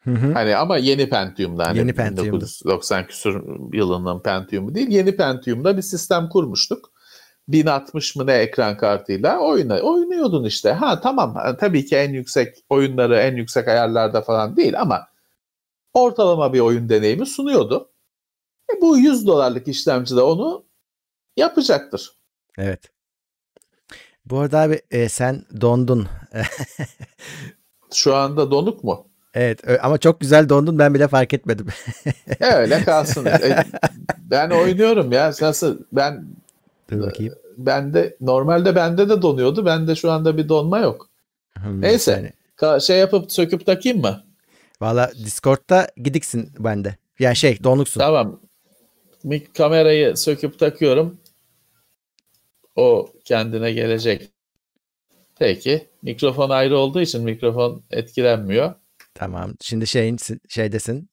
Hı 0.00 0.10
hı. 0.10 0.32
Hani 0.32 0.56
ama 0.56 0.76
yeni 0.76 1.08
Pentium'da. 1.08 1.66
Hani 1.66 1.78
Yeni 1.78 1.92
Pentium'da. 1.94 2.26
1990 2.32 3.06
küsur 3.06 3.42
yılının 3.72 4.20
Pentium'u 4.22 4.74
değil. 4.74 4.88
Yeni 4.88 5.16
Pentium'da 5.16 5.76
bir 5.76 5.82
sistem 5.82 6.28
kurmuştuk. 6.28 6.89
1060 7.52 8.16
mı 8.16 8.26
ne 8.26 8.32
ekran 8.32 8.76
kartıyla 8.76 9.38
oyna, 9.38 9.80
oynuyordun 9.80 10.44
işte. 10.44 10.72
Ha 10.72 11.00
tamam 11.00 11.56
tabii 11.60 11.86
ki 11.86 11.96
en 11.96 12.12
yüksek 12.12 12.56
oyunları 12.68 13.16
en 13.16 13.36
yüksek 13.36 13.68
ayarlarda 13.68 14.22
falan 14.22 14.56
değil 14.56 14.80
ama 14.80 15.08
ortalama 15.94 16.52
bir 16.52 16.60
oyun 16.60 16.88
deneyimi 16.88 17.26
sunuyordu. 17.26 17.90
E, 18.72 18.80
bu 18.80 18.98
100 18.98 19.26
dolarlık 19.26 19.68
işlemci 19.68 20.16
de 20.16 20.20
onu 20.20 20.64
yapacaktır. 21.36 22.12
Evet. 22.58 22.80
Bu 24.24 24.38
arada 24.38 24.58
abi 24.58 24.82
e, 24.90 25.08
sen 25.08 25.44
dondun. 25.60 26.08
Şu 27.94 28.14
anda 28.14 28.50
donuk 28.50 28.84
mu? 28.84 29.06
Evet 29.34 29.60
ama 29.82 29.98
çok 29.98 30.20
güzel 30.20 30.48
dondun 30.48 30.78
ben 30.78 30.94
bile 30.94 31.08
fark 31.08 31.34
etmedim. 31.34 31.66
E, 32.40 32.46
öyle 32.46 32.84
kalsın. 32.84 33.26
E, 33.26 33.64
ben 34.18 34.50
oynuyorum 34.50 35.12
ya. 35.12 35.32
Nasıl 35.40 35.78
ben 35.92 36.24
Dur 36.90 37.00
bakayım. 37.00 37.34
Bende 37.56 38.16
normalde 38.20 38.76
bende 38.76 39.08
de 39.08 39.22
donuyordu. 39.22 39.66
Bende 39.66 39.94
şu 39.94 40.10
anda 40.10 40.36
bir 40.36 40.48
donma 40.48 40.78
yok. 40.78 41.10
Hmm, 41.58 41.80
Neyse. 41.82 42.32
yani 42.62 42.82
şey 42.82 42.98
yapıp 42.98 43.32
söküp 43.32 43.66
takayım 43.66 44.00
mı? 44.00 44.24
Valla 44.80 45.10
Discord'da 45.24 45.88
gidiksin 45.96 46.52
bende. 46.58 46.96
Yani 47.18 47.36
şey 47.36 47.64
donuksun. 47.64 48.00
Tamam. 48.00 48.40
Mik 49.24 49.54
kamerayı 49.54 50.16
söküp 50.16 50.58
takıyorum. 50.58 51.20
O 52.76 53.12
kendine 53.24 53.72
gelecek. 53.72 54.30
Peki. 55.38 55.88
Mikrofon 56.02 56.50
ayrı 56.50 56.78
olduğu 56.78 57.00
için 57.00 57.22
mikrofon 57.24 57.82
etkilenmiyor. 57.90 58.74
Tamam. 59.14 59.54
Şimdi 59.60 59.86
şeyin 59.86 60.16
şeydesin. 60.48 61.10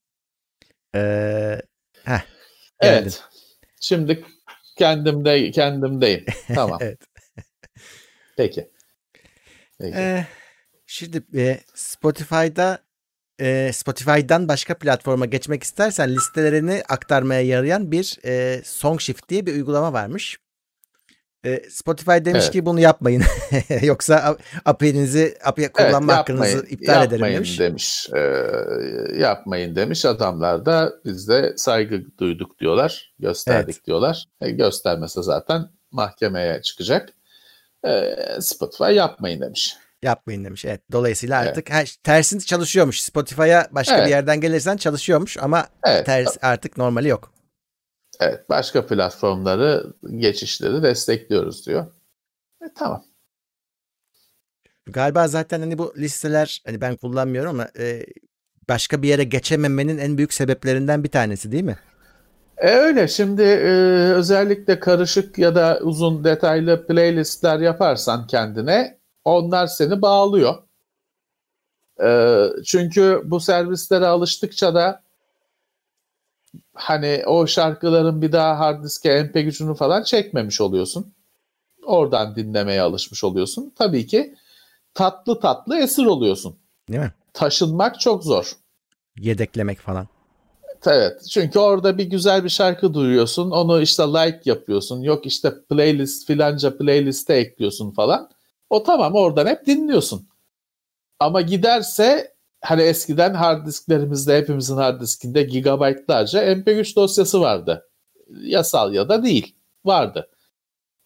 Ee, 0.95 1.61
heh, 2.03 2.21
Evet. 2.79 3.23
Şimdi 3.79 4.25
kendimde 4.77 5.51
kendimdeyim. 5.51 6.25
Tamam. 6.55 6.79
Evet. 6.81 6.99
Peki. 8.37 8.71
Peki. 9.79 9.97
Ee, 9.97 10.25
şimdi 10.87 11.23
e, 11.35 11.59
Spotify'da 11.75 12.79
e, 13.41 13.71
Spotify'dan 13.73 14.47
başka 14.47 14.77
platforma 14.77 15.25
geçmek 15.25 15.63
istersen 15.63 16.15
listelerini 16.15 16.83
aktarmaya 16.89 17.41
yarayan 17.41 17.91
bir 17.91 18.17
e, 18.25 18.61
SongShift 18.63 19.29
diye 19.29 19.45
bir 19.45 19.53
uygulama 19.53 19.93
varmış. 19.93 20.37
E, 21.45 21.69
Spotify 21.69 22.11
demiş 22.11 22.43
Evet. 22.43 22.51
ki 22.51 22.65
bunu 22.65 22.79
yapmayın. 22.79 23.23
Yoksa 23.81 24.37
API'nizi 24.65 25.37
API 25.43 25.69
kullanma 25.69 26.11
Evet, 26.13 26.19
hakkınızı 26.19 26.43
yapmayın- 26.57 26.73
iptal 26.73 27.01
ederim 27.03 27.11
yapmayın 27.11 27.35
demiş. 27.35 27.59
demiş. 27.59 28.09
Ee, 28.15 29.19
yapmayın 29.19 29.75
demiş. 29.75 30.05
Adamlar 30.05 30.65
da 30.65 30.93
biz 31.05 31.27
de 31.27 31.53
saygı 31.57 32.01
duyduk 32.19 32.59
diyorlar. 32.59 33.13
Gösterdik 33.19 33.75
Evet. 33.75 33.85
diyorlar. 33.87 34.25
E, 34.41 34.49
göstermese 34.51 35.23
zaten 35.23 35.61
mahkemeye 35.91 36.61
çıkacak. 36.61 37.09
Ee, 37.87 38.15
Spotify 38.39 38.91
yapmayın 38.91 39.41
demiş. 39.41 39.75
Yapmayın 40.03 40.45
demiş. 40.45 40.65
Evet. 40.65 40.81
Dolayısıyla 40.91 41.39
Evet. 41.41 41.49
artık 41.49 41.69
her, 41.69 41.95
tersin 42.03 42.39
çalışıyormuş. 42.39 43.01
Spotify'a 43.01 43.67
başka 43.71 43.95
Evet. 43.95 44.05
bir 44.05 44.09
yerden 44.11 44.41
gelirsen 44.41 44.77
çalışıyormuş 44.77 45.37
ama 45.37 45.67
Evet. 45.85 46.05
ters 46.05 46.37
artık 46.41 46.77
normali 46.77 47.07
yok. 47.07 47.33
Evet. 48.19 48.49
Başka 48.49 48.87
platformları 48.87 49.93
geçişleri 50.17 50.83
destekliyoruz 50.83 51.65
diyor. 51.65 51.87
E, 52.61 52.65
tamam. 52.75 53.03
Galiba 54.85 55.27
zaten 55.27 55.59
hani 55.59 55.77
bu 55.77 55.93
listeler 55.97 56.61
hani 56.65 56.81
ben 56.81 56.95
kullanmıyorum 56.95 57.49
ama 57.49 57.67
e, 57.79 58.05
başka 58.69 59.01
bir 59.01 59.07
yere 59.07 59.23
geçememenin 59.23 59.97
en 59.97 60.17
büyük 60.17 60.33
sebeplerinden 60.33 61.03
bir 61.03 61.09
tanesi 61.09 61.51
değil 61.51 61.63
mi? 61.63 61.77
E 62.57 62.69
öyle 62.69 63.07
şimdi 63.07 63.41
e, 63.41 63.71
özellikle 64.13 64.79
karışık 64.79 65.37
ya 65.37 65.55
da 65.55 65.79
uzun 65.81 66.23
detaylı 66.23 66.87
playlistler 66.87 67.59
yaparsan 67.59 68.27
kendine 68.27 68.97
onlar 69.25 69.67
seni 69.67 70.01
bağlıyor. 70.01 70.55
E, 72.03 72.43
çünkü 72.65 73.21
bu 73.25 73.39
servislere 73.39 74.05
alıştıkça 74.05 74.75
da 74.75 75.03
hani 76.77 77.23
o 77.25 77.47
şarkıların 77.47 78.21
bir 78.21 78.31
daha 78.31 78.59
hard 78.59 78.83
diske 78.83 79.09
MP3'ünü 79.09 79.75
falan 79.75 80.03
çekmemiş 80.03 80.61
oluyorsun. 80.61 81.13
Oradan 81.85 82.35
dinlemeye 82.35 82.81
alışmış 82.81 83.23
oluyorsun. 83.23 83.73
Tabii 83.77 84.07
ki 84.07 84.35
tatlı 84.93 85.39
tatlı 85.39 85.77
esir 85.77 86.05
oluyorsun. 86.05 86.57
Değil 86.89 86.99
mi? 86.99 87.13
Taşınmak 87.33 87.99
çok 87.99 88.23
zor. 88.23 88.51
Yedeklemek 89.19 89.79
falan. 89.79 90.07
Evet. 90.85 91.27
Çünkü 91.29 91.59
orada 91.59 91.97
bir 91.97 92.05
güzel 92.05 92.43
bir 92.43 92.49
şarkı 92.49 92.93
duyuyorsun. 92.93 93.51
Onu 93.51 93.81
işte 93.81 94.03
like 94.03 94.41
yapıyorsun. 94.45 95.01
Yok 95.01 95.25
işte 95.25 95.53
playlist 95.69 96.27
filanca 96.27 96.77
playliste 96.77 97.33
ekliyorsun 97.33 97.91
falan. 97.91 98.29
O 98.69 98.83
tamam 98.83 99.15
oradan 99.15 99.47
hep 99.47 99.65
dinliyorsun. 99.65 100.27
Ama 101.19 101.41
giderse 101.41 102.36
hani 102.67 102.81
eskiden 102.81 103.33
hard 103.33 103.65
disklerimizde 103.65 104.37
hepimizin 104.37 104.75
hard 104.75 105.01
diskinde 105.01 105.43
gigabaytlarca 105.43 106.43
MP3 106.43 106.95
dosyası 106.95 107.41
vardı. 107.41 107.89
Yasal 108.29 108.93
ya 108.93 109.09
da 109.09 109.23
değil. 109.23 109.55
Vardı. 109.85 110.29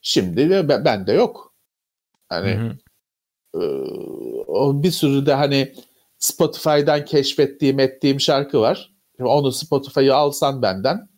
Şimdi 0.02 0.50
de 0.50 0.70
ben- 0.70 0.86
bende 0.86 1.14
yok. 1.14 1.54
Hani 2.30 2.52
Hı 2.52 2.78
hı. 3.58 3.66
o 4.48 4.84
bir 4.84 4.92
sürü 4.92 5.26
de 5.26 5.34
hani 5.34 5.74
Spotify'dan 6.18 7.06
keşfettiğim 7.06 7.80
ettiğim 7.80 8.20
şarkı 8.20 8.62
var. 8.62 8.94
Şimdi 9.18 9.30
Onu 9.30 9.52
Spotify'ı 9.52 10.16
alsan 10.16 10.62
benden 10.62 11.10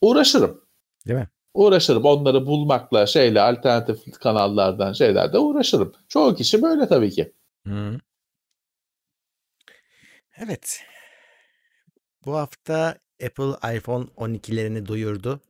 uğraşırım. 0.00 0.60
Değil 1.06 1.18
mi? 1.18 1.28
Uğraşırım. 1.54 2.04
Onları 2.04 2.46
bulmakla 2.46 3.06
şeyle 3.06 3.40
alternatif 3.40 4.18
kanallardan 4.20 4.92
şeylerde 4.92 5.38
uğraşırım. 5.38 5.92
Çoğu 6.08 6.34
kişi 6.34 6.62
böyle 6.62 6.88
tabii 6.88 7.10
ki. 7.10 7.32
Hı. 7.66 7.98
Evet. 10.38 10.80
Bu 12.26 12.36
hafta 12.36 12.98
Apple 13.26 13.76
iPhone 13.76 14.04
12'lerini 14.16 14.86
duyurdu. 14.86 15.40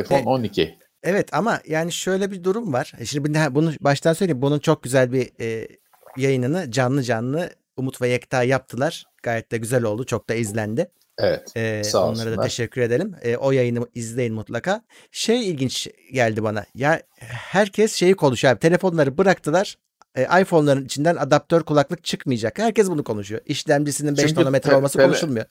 iPhone 0.00 0.20
E- 0.20 0.24
12. 0.24 0.78
Evet 1.02 1.34
ama 1.34 1.60
yani 1.66 1.92
şöyle 1.92 2.30
bir 2.30 2.44
durum 2.44 2.72
var. 2.72 2.92
E 2.98 3.06
Şimdi 3.06 3.54
bunu 3.54 3.72
baştan 3.80 4.12
söyleyeyim. 4.12 4.42
Bunun 4.42 4.58
çok 4.58 4.82
güzel 4.82 5.12
bir 5.12 5.30
e, 5.40 5.68
yayınını 6.16 6.70
canlı 6.70 7.02
canlı 7.02 7.50
Umut 7.76 8.02
ve 8.02 8.08
Yekta 8.08 8.42
yaptılar. 8.42 9.04
Gayet 9.22 9.52
de 9.52 9.58
güzel 9.58 9.82
oldu. 9.84 10.06
Çok 10.06 10.28
da 10.28 10.34
izlendi. 10.34 10.90
Evet. 11.18 11.52
Ee, 11.56 11.82
Sağ 11.84 11.98
onlara 12.08 12.26
da 12.26 12.30
olsunlar. 12.30 12.42
teşekkür 12.44 12.80
edelim. 12.80 13.14
Ee, 13.22 13.36
o 13.36 13.52
yayını 13.52 13.86
izleyin 13.94 14.34
mutlaka. 14.34 14.82
Şey 15.10 15.50
ilginç 15.50 15.88
geldi 16.12 16.42
bana. 16.42 16.64
Ya 16.74 17.02
herkes 17.20 17.94
şeyi 17.94 18.14
konuşuyor. 18.14 18.54
Abi, 18.54 18.60
telefonları 18.60 19.18
bıraktılar. 19.18 19.76
Ee, 20.16 20.40
iPhone'ların 20.42 20.84
içinden 20.84 21.16
adaptör 21.16 21.62
kulaklık 21.62 22.04
çıkmayacak. 22.04 22.58
Herkes 22.58 22.88
bunu 22.90 23.04
konuşuyor. 23.04 23.40
İşlemcisinin 23.46 24.16
5 24.16 24.26
Çünkü 24.28 24.40
nanometre 24.40 24.70
te- 24.70 24.76
olması 24.76 24.98
tele- 24.98 25.04
konuşulmuyor. 25.06 25.46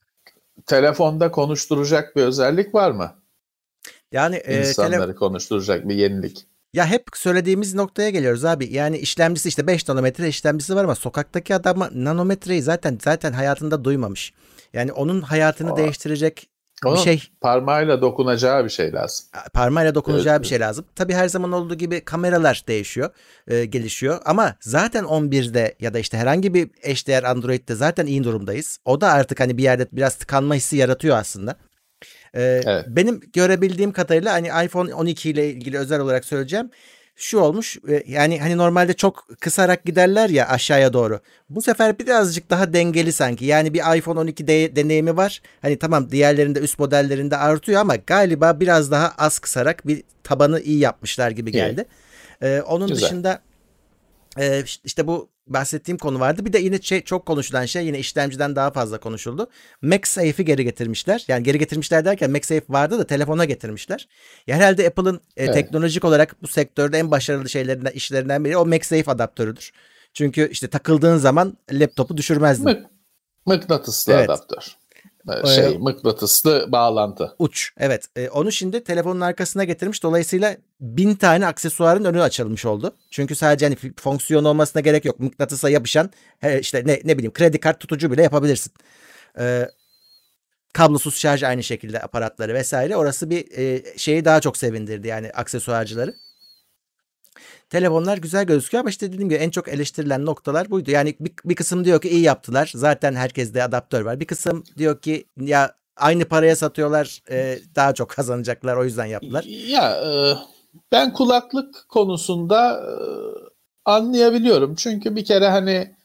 Telefonda 0.66 1.32
konuşturacak 1.32 2.16
bir 2.16 2.22
özellik 2.24 2.76
var 2.76 2.92
mı? 2.92 3.12
Yani 4.12 4.36
e, 4.36 4.60
İnsanları 4.68 5.02
tele- 5.12 5.16
konuşturacak 5.16 5.90
bir 5.90 5.96
yenilik. 5.96 6.48
ya 6.74 6.86
hep 6.86 7.04
söylediğimiz 7.14 7.74
noktaya 7.74 8.10
geliyoruz 8.10 8.46
abi. 8.46 8.74
Yani 8.74 8.98
işlemcisi 8.98 9.50
işte 9.50 9.68
5 9.68 9.88
nanometre 9.90 10.28
işlemcisi 10.28 10.76
var 10.76 10.84
ama 10.84 10.96
sokaktaki 10.96 11.56
adam 11.56 11.90
nanometreyi 11.94 12.62
zaten 12.62 12.98
zaten 13.02 13.34
hayatında 13.34 13.84
duymamış. 13.84 14.34
Yani 14.74 14.92
onun 14.92 15.22
hayatını 15.22 15.74
Aa. 15.74 15.78
değiştirecek 15.78 16.50
Onun 16.90 16.98
bir 16.98 17.04
şey 17.04 17.24
parmağıyla 17.42 18.02
dokunacağı 18.02 18.66
bir 18.66 18.70
şey 18.70 18.94
lazım. 18.94 19.26
parmağıyla 19.54 19.96
dokunacağı 19.96 20.34
Evet, 20.36 20.44
bir 20.44 20.48
şey 20.48 20.60
lazım. 20.60 20.86
Tabii 20.96 21.14
her 21.14 21.28
zaman 21.28 21.52
olduğu 21.52 21.76
gibi 21.76 22.02
kameralar 22.02 22.64
değişiyor, 22.68 23.10
e, 23.48 23.66
gelişiyor. 23.66 24.20
Ama 24.26 24.56
zaten 24.62 25.04
11'de 25.04 25.76
ya 25.80 25.94
da 25.94 26.00
işte 26.00 26.18
herhangi 26.18 26.54
bir 26.54 26.70
eşdeğer 26.82 27.24
Android'de 27.24 27.76
zaten 27.76 28.06
iyi 28.06 28.24
durumdayız. 28.24 28.80
O 28.86 29.02
da 29.02 29.12
artık 29.12 29.40
hani 29.40 29.58
bir 29.58 29.64
yerde 29.64 29.88
biraz 29.92 30.16
tıkanma 30.16 30.56
hissi 30.56 30.78
yaratıyor 30.78 31.18
aslında. 31.18 31.56
E, 32.34 32.42
Evet. 32.66 32.86
Benim 32.88 33.22
görebildiğim 33.34 33.92
kadarıyla 33.92 34.34
hani 34.34 34.66
iPhone 34.66 34.94
12 34.94 35.30
ile 35.30 35.50
ilgili 35.50 35.78
özel 35.78 36.00
olarak 36.00 36.26
söyleyeceğim. 36.26 36.70
Şu 37.16 37.40
olmuş 37.40 37.78
e, 37.90 38.04
yani 38.08 38.40
hani 38.40 38.58
normalde 38.58 38.94
çok 38.94 39.28
kısarak 39.40 39.86
giderler 39.86 40.30
ya 40.30 40.48
aşağıya 40.50 40.94
doğru. 40.94 41.20
Bu 41.50 41.62
sefer 41.62 42.00
birazcık 42.00 42.50
daha 42.50 42.74
dengeli 42.74 43.14
sanki. 43.14 43.46
Yani 43.46 43.74
bir 43.74 43.98
iPhone 43.98 44.20
12 44.20 44.48
de- 44.48 44.76
deneyimi 44.76 45.18
var. 45.18 45.42
Hani 45.62 45.80
tamam 45.80 46.12
diğerlerinde 46.12 46.60
üst 46.60 46.80
modellerinde 46.80 47.38
artıyor 47.38 47.82
ama 47.82 47.96
galiba 47.96 48.60
biraz 48.60 48.92
daha 48.92 49.14
az 49.18 49.40
kısarak 49.40 49.88
bir 49.88 50.04
tabanı 50.24 50.60
iyi 50.60 50.80
yapmışlar 50.80 51.32
gibi 51.32 51.52
geldi. 51.52 51.86
Ee, 52.42 52.62
onun 52.62 52.88
Güzel. 52.88 53.06
dışında 53.06 53.42
e, 54.40 54.64
işte 54.84 55.08
bu 55.08 55.30
bahsettiğim 55.48 55.98
konu 55.98 56.20
vardı. 56.20 56.46
Bir 56.46 56.54
de 56.54 56.60
yine 56.60 56.82
şey, 56.82 57.02
çok 57.02 57.26
konuşulan 57.26 57.66
şey 57.66 57.86
yine 57.86 58.00
işlemciden 58.00 58.56
daha 58.56 58.72
fazla 58.72 58.98
konuşuldu. 58.98 59.48
MagSafe'i 59.82 60.46
geri 60.46 60.64
getirmişler. 60.64 61.26
Yani 61.28 61.44
geri 61.44 61.60
getirmişler 61.60 62.06
derken 62.06 62.32
MagSafe 62.32 62.64
vardı 62.70 63.00
da 63.00 63.08
telefona 63.08 63.46
getirmişler. 63.46 64.08
Ya 64.48 64.56
herhalde 64.56 64.88
Apple'ın 64.88 65.16
e, 65.16 65.44
Evet. 65.44 65.54
teknolojik 65.54 66.06
olarak 66.06 66.42
bu 66.42 66.48
sektörde 66.48 66.98
en 67.00 67.12
başarılı 67.12 67.50
şeylerinden, 67.50 67.92
işlerinden 67.92 68.46
biri 68.46 68.58
o 68.58 68.66
MagSafe 68.66 69.12
adaptörüdür. 69.12 69.72
Çünkü 70.14 70.50
işte 70.52 70.68
takıldığın 70.68 71.18
zaman 71.18 71.58
laptopu 71.72 72.18
düşürmezdin. 72.18 72.66
Mık, 72.66 72.86
mıknatıslı 73.46 74.14
Evet. 74.14 74.30
adaptör. 74.30 74.76
Ee, 75.30 75.50
Ee, 75.50 75.56
Şey, 75.56 75.78
mıknatıslı 75.78 76.72
bağlantı. 76.72 77.36
Uç. 77.40 77.72
Evet. 77.78 78.06
E, 78.16 78.30
onu 78.30 78.52
şimdi 78.52 78.84
telefonun 78.84 79.22
arkasına 79.22 79.64
getirmiş. 79.64 80.04
Dolayısıyla 80.04 80.58
bin 80.82 81.16
tane 81.16 81.48
aksesuarın 81.48 82.06
önü 82.06 82.22
açılmış 82.22 82.66
oldu. 82.66 82.96
Çünkü 83.12 83.36
sadece 83.36 83.66
hani 83.66 83.78
fonksiyon 84.00 84.46
olmasına 84.46 84.82
gerek 84.82 85.06
yok. 85.06 85.20
Mıknatısa 85.20 85.70
yapışan 85.70 86.10
he, 86.40 86.60
işte 86.60 86.84
ne, 86.86 87.02
ne 87.04 87.18
bileyim 87.18 87.34
kredi 87.34 87.60
kart 87.60 87.80
tutucu 87.80 88.12
bile 88.12 88.24
yapabilirsin. 88.24 88.74
E, 89.40 89.70
kablosuz 90.74 91.18
şarj 91.18 91.44
aynı 91.44 91.64
şekilde 91.64 92.02
aparatları 92.02 92.54
vesaire. 92.54 92.96
Orası 92.96 93.30
bir 93.30 93.58
e, 93.58 93.84
şeyi 93.98 94.26
daha 94.26 94.42
çok 94.42 94.58
sevindirdi 94.58 95.08
yani 95.08 95.32
aksesuarcıları. 95.32 96.14
Telefonlar 97.70 98.18
güzel 98.18 98.46
gözüküyor 98.46 98.80
ama 98.84 98.90
işte 98.90 99.08
dediğim 99.08 99.30
gibi 99.30 99.40
en 99.40 99.50
çok 99.50 99.68
eleştirilen 99.68 100.26
noktalar 100.26 100.72
buydu. 100.72 100.92
Yani 100.92 101.16
bir, 101.20 101.32
bir 101.46 101.56
kısım 101.56 101.86
diyor 101.86 102.02
ki 102.02 102.10
iyi 102.10 102.22
yaptılar. 102.22 102.72
Zaten 102.76 103.16
herkeste 103.16 103.64
adaptör 103.64 104.02
var. 104.02 104.20
Bir 104.20 104.26
kısım 104.26 104.64
diyor 104.78 105.02
ki 105.02 105.26
ya 105.42 105.76
aynı 105.98 106.26
paraya 106.26 106.56
satıyorlar 106.56 107.22
e, 107.30 107.60
daha 107.76 107.94
çok 107.94 108.10
kazanacaklar 108.10 108.76
o 108.76 108.84
yüzden 108.84 109.06
yaptılar. 109.06 109.44
Ya 109.44 109.92
e, 109.92 110.38
ben 110.92 111.14
kulaklık 111.14 111.86
konusunda 111.90 112.72
e, 112.74 112.92
anlayabiliyorum. 113.86 114.76
Çünkü 114.76 115.16
bir 115.16 115.26
kere 115.26 115.48
hani 115.48 115.96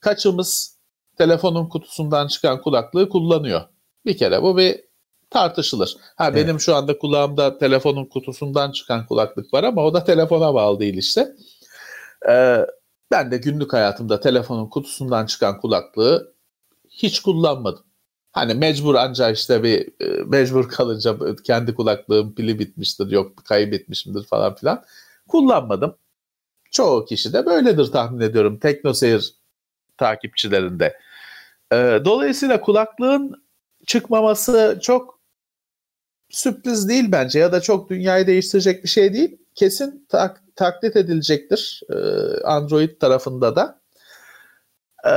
kaçımız 0.00 0.76
telefonun 1.18 1.68
kutusundan 1.68 2.28
çıkan 2.28 2.62
kulaklığı 2.62 3.08
kullanıyor. 3.08 3.60
Bir 4.06 4.16
kere 4.16 4.42
bu 4.42 4.56
bir 4.56 4.85
tartışılır. 5.36 5.96
Ha 6.16 6.28
Evet. 6.28 6.36
benim 6.36 6.60
şu 6.60 6.74
anda 6.74 6.98
kulağımda 6.98 7.58
telefonun 7.58 8.04
kutusundan 8.04 8.72
çıkan 8.72 9.06
kulaklık 9.06 9.54
var 9.54 9.64
ama 9.64 9.84
o 9.84 9.94
da 9.94 10.04
telefona 10.04 10.54
bağlı 10.54 10.80
değil 10.80 10.96
işte. 10.98 11.28
Ee, 12.28 12.66
ben 13.10 13.30
de 13.30 13.36
günlük 13.36 13.72
hayatımda 13.72 14.20
telefonun 14.20 14.66
kutusundan 14.66 15.26
çıkan 15.26 15.60
kulaklığı 15.60 16.34
hiç 16.88 17.20
kullanmadım. 17.20 17.84
Hani 18.32 18.54
mecbur 18.54 18.94
ancak 18.94 19.36
işte 19.36 19.62
bir 19.62 19.88
e, 20.00 20.22
mecbur 20.24 20.68
kalınca 20.68 21.16
kendi 21.44 21.74
kulaklığım 21.74 22.34
pili 22.34 22.58
bitmiştir 22.58 23.10
yok 23.10 23.44
kaybetmişimdir 23.44 24.24
falan 24.24 24.54
filan. 24.54 24.84
Kullanmadım. 25.28 25.96
Çoğu 26.70 27.04
kişi 27.04 27.32
de 27.32 27.46
böyledir 27.46 27.92
tahmin 27.92 28.20
ediyorum 28.20 28.58
teknoseyir 28.58 29.34
takipçilerinde. 29.98 30.98
Ee, 31.72 32.00
dolayısıyla 32.04 32.60
kulaklığın 32.60 33.46
çıkmaması 33.86 34.78
çok 34.82 35.15
sürpriz 36.30 36.88
değil 36.88 37.12
bence 37.12 37.38
ya 37.38 37.52
da 37.52 37.60
çok 37.60 37.90
dünyayı 37.90 38.26
değiştirecek 38.26 38.84
bir 38.84 38.88
şey 38.88 39.12
değil. 39.14 39.38
Kesin 39.54 40.06
tak- 40.08 40.42
taklit 40.56 40.96
edilecektir 40.96 41.80
e, 41.90 41.96
Android 42.44 43.00
tarafında 43.00 43.56
da. 43.56 43.80
Ee, 45.06 45.12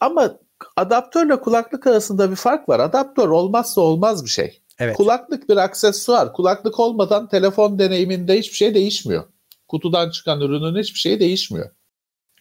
ama 0.00 0.38
adaptörle 0.76 1.40
kulaklık 1.40 1.86
arasında 1.86 2.30
bir 2.30 2.36
fark 2.36 2.68
var. 2.68 2.80
Adaptör 2.80 3.28
olmazsa 3.28 3.80
olmaz 3.80 4.24
bir 4.24 4.30
şey. 4.30 4.60
Evet. 4.78 4.96
Kulaklık 4.96 5.48
bir 5.48 5.56
aksesuar. 5.56 6.32
Kulaklık 6.32 6.80
olmadan 6.80 7.28
telefon 7.28 7.78
deneyiminde 7.78 8.38
hiçbir 8.38 8.56
şey 8.56 8.74
değişmiyor. 8.74 9.24
Kutudan 9.68 10.10
çıkan 10.10 10.40
ürünün 10.40 10.80
hiçbir 10.80 10.98
şey 10.98 11.20
değişmiyor. 11.20 11.70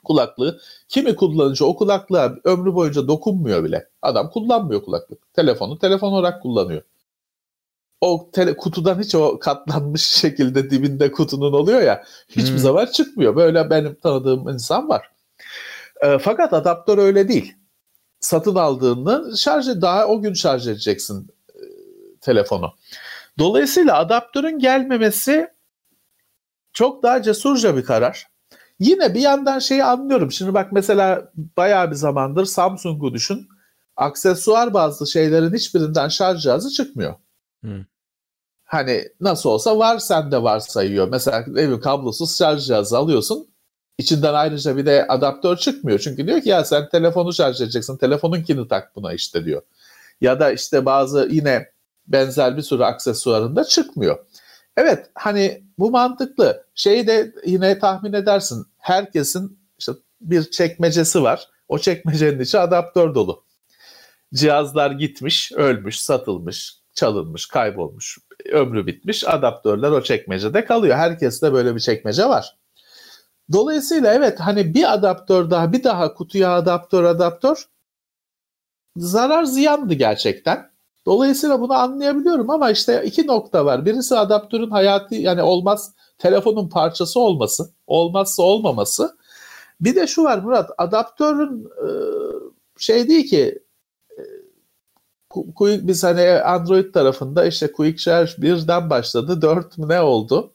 Kulaklığı 0.03 0.59
kimi 0.89 1.15
kullanıcı 1.15 1.65
o 1.65 1.75
kulaklığa 1.75 2.35
ömrü 2.43 2.73
boyunca 2.73 3.07
dokunmuyor 3.07 3.63
bile. 3.63 3.89
Adam 4.01 4.29
kullanmıyor 4.29 4.83
kulaklık. 4.83 5.33
Telefonu 5.33 5.79
telefon 5.79 6.11
olarak 6.11 6.41
kullanıyor. 6.41 6.81
O 8.01 8.29
tele, 8.33 8.57
kutudan 8.57 8.99
hiç 8.99 9.15
o 9.15 9.39
katlanmış 9.39 10.03
şekilde 10.21 10.69
dibinde 10.69 11.11
kutunun 11.11 11.53
oluyor 11.53 11.81
ya 11.81 12.03
hiçbir 12.29 12.51
Hmm. 12.51 12.57
zaman 12.57 12.85
çıkmıyor. 12.85 13.35
Böyle 13.35 13.69
benim 13.69 13.95
tanıdığım 13.95 14.49
insan 14.49 14.89
var. 14.89 15.11
E, 16.01 16.17
fakat 16.19 16.53
adaptör 16.53 16.97
öyle 16.97 17.27
değil. 17.27 17.55
Satın 18.19 18.55
aldığında 18.55 19.35
şarjı 19.35 19.81
daha 19.81 20.07
o 20.07 20.21
gün 20.21 20.33
şarj 20.33 20.67
edeceksin 20.67 21.27
e, 21.49 21.59
telefonu. 22.21 22.73
Dolayısıyla 23.39 23.97
adaptörün 23.97 24.59
gelmemesi 24.59 25.47
çok 26.73 27.03
daha 27.03 27.21
cesurca 27.21 27.77
bir 27.77 27.83
karar. 27.83 28.27
Yine 28.79 29.13
bir 29.13 29.19
yandan 29.19 29.59
şeyi 29.59 29.83
anlıyorum. 29.83 30.31
Şimdi 30.31 30.53
bak 30.53 30.71
mesela 30.71 31.31
bayağı 31.57 31.91
bir 31.91 31.95
zamandır 31.95 32.45
Samsung'u 32.45 33.13
düşün. 33.13 33.47
Aksesuar 33.95 34.73
bazı 34.73 35.07
şeylerin 35.07 35.53
hiçbirinden 35.53 36.07
şarj 36.07 36.43
cihazı 36.43 36.69
çıkmıyor. 36.69 37.15
Hı. 37.65 37.85
Hani 38.71 39.09
nasıl 39.21 39.49
olsa 39.49 39.77
var 39.77 39.99
sende 39.99 40.43
varsayıyor. 40.43 41.07
Mesela 41.07 41.45
evi 41.57 41.79
kablosuz 41.79 42.37
şarj 42.37 42.65
cihazı 42.67 42.97
alıyorsun. 42.97 43.47
İçinden 43.97 44.33
ayrıca 44.33 44.77
bir 44.77 44.85
de 44.85 45.07
adaptör 45.07 45.57
çıkmıyor. 45.57 45.99
Çünkü 45.99 46.27
diyor 46.27 46.41
ki 46.41 46.49
ya 46.49 46.65
sen 46.65 46.89
telefonu 46.89 47.33
şarj 47.33 47.61
edeceksin. 47.61 47.97
Telefonunkini 47.97 48.67
tak 48.67 48.95
buna 48.95 49.13
işte 49.13 49.45
diyor. 49.45 49.61
Ya 50.21 50.39
da 50.39 50.51
işte 50.51 50.85
bazı 50.85 51.27
yine 51.31 51.71
benzer 52.07 52.57
bir 52.57 52.61
sürü 52.61 52.83
aksesuarında 52.83 53.63
çıkmıyor. 53.63 54.25
Evet 54.77 55.09
hani 55.15 55.63
bu 55.79 55.91
mantıklı. 55.91 56.65
Şeyi 56.75 57.07
de 57.07 57.33
yine 57.45 57.79
tahmin 57.79 58.13
edersin. 58.13 58.65
Herkesin 58.77 59.59
işte 59.79 59.91
bir 60.21 60.51
çekmecesi 60.51 61.23
var. 61.23 61.47
O 61.67 61.77
çekmecenin 61.79 62.39
içi 62.39 62.59
adaptör 62.59 63.15
dolu. 63.15 63.43
Cihazlar 64.33 64.91
gitmiş, 64.91 65.51
ölmüş, 65.51 65.99
satılmış, 65.99 66.81
çalınmış, 66.93 67.45
kaybolmuş, 67.45 68.17
ömrü 68.51 68.87
bitmiş. 68.87 69.27
Adaptörler 69.27 69.91
o 69.91 70.03
çekmecede 70.03 70.65
kalıyor. 70.65 70.97
Herkeste 70.97 71.53
böyle 71.53 71.75
bir 71.75 71.79
çekmece 71.79 72.25
var. 72.29 72.57
Dolayısıyla 73.51 74.13
evet 74.13 74.39
hani 74.39 74.73
bir 74.73 74.93
adaptör 74.93 75.49
daha 75.49 75.73
bir 75.73 75.83
daha 75.83 76.13
kutuya 76.13 76.55
adaptör 76.55 77.03
adaptör 77.03 77.65
zarar 78.97 79.43
ziyandı 79.43 79.93
gerçekten. 79.93 80.71
Dolayısıyla 81.05 81.61
bunu 81.61 81.73
anlayabiliyorum 81.73 82.49
ama 82.49 82.71
işte 82.71 83.03
iki 83.05 83.27
nokta 83.27 83.65
var. 83.65 83.85
Birisi 83.85 84.17
adaptörün 84.17 84.69
hayatı 84.69 85.15
yani 85.15 85.41
olmaz 85.41 85.93
telefonun 86.17 86.69
parçası 86.69 87.19
olması, 87.19 87.69
olmazsa 87.87 88.43
olmaması. 88.43 89.17
Bir 89.81 89.95
de 89.95 90.07
şu 90.07 90.23
var 90.23 90.37
Murat, 90.37 90.69
adaptörün 90.77 91.69
şey 92.77 93.07
değil 93.07 93.29
ki 93.29 93.60
Quick 95.55 95.87
biz 95.87 96.03
hani 96.03 96.29
Android 96.29 96.93
tarafında 96.93 97.45
işte 97.45 97.71
Quick 97.71 97.99
Charge 97.99 98.31
1'den 98.31 98.89
başladı, 98.89 99.41
4 99.41 99.77
mü 99.77 99.87
ne 99.87 100.01
oldu? 100.01 100.53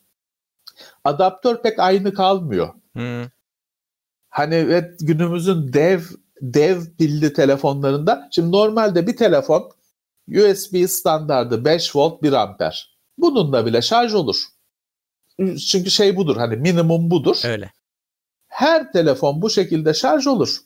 Adaptör 1.05 1.63
pek 1.63 1.79
aynı 1.79 2.15
kalmıyor. 2.15 2.69
Hı. 2.97 3.31
Hani 4.29 4.55
evet, 4.55 4.95
günümüzün 5.01 5.73
dev 5.73 6.01
dev 6.41 6.81
pilli 6.99 7.33
telefonlarında 7.33 8.29
şimdi 8.33 8.53
normalde 8.53 9.07
bir 9.07 9.17
telefon 9.17 9.71
USB 10.29 10.89
standardı 10.89 11.65
5 11.65 11.97
volt 11.97 12.23
1 12.23 12.33
amper. 12.33 12.97
Bununla 13.19 13.67
bile 13.67 13.83
şarj 13.83 14.15
olur. 14.15 14.37
Çünkü 15.39 15.91
şey 15.91 16.17
budur 16.17 16.37
hani 16.37 16.57
minimum 16.57 17.11
budur. 17.11 17.43
Öyle. 17.45 17.73
Her 18.47 18.93
telefon 18.93 19.43
bu 19.43 19.51
şekilde 19.51 19.95
şarj 19.95 20.27
olur. 20.27 20.57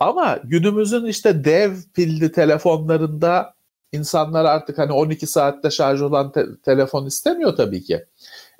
Ama 0.00 0.38
günümüzün 0.44 1.04
işte 1.04 1.44
dev 1.44 1.72
pilli 1.94 2.32
telefonlarında 2.32 3.54
insanlar 3.92 4.44
artık 4.44 4.78
hani 4.78 4.92
12 4.92 5.26
saatte 5.26 5.70
şarj 5.70 6.02
olan 6.02 6.32
te- 6.32 6.60
telefon 6.62 7.06
istemiyor 7.06 7.56
tabii 7.56 7.82
ki. 7.82 8.06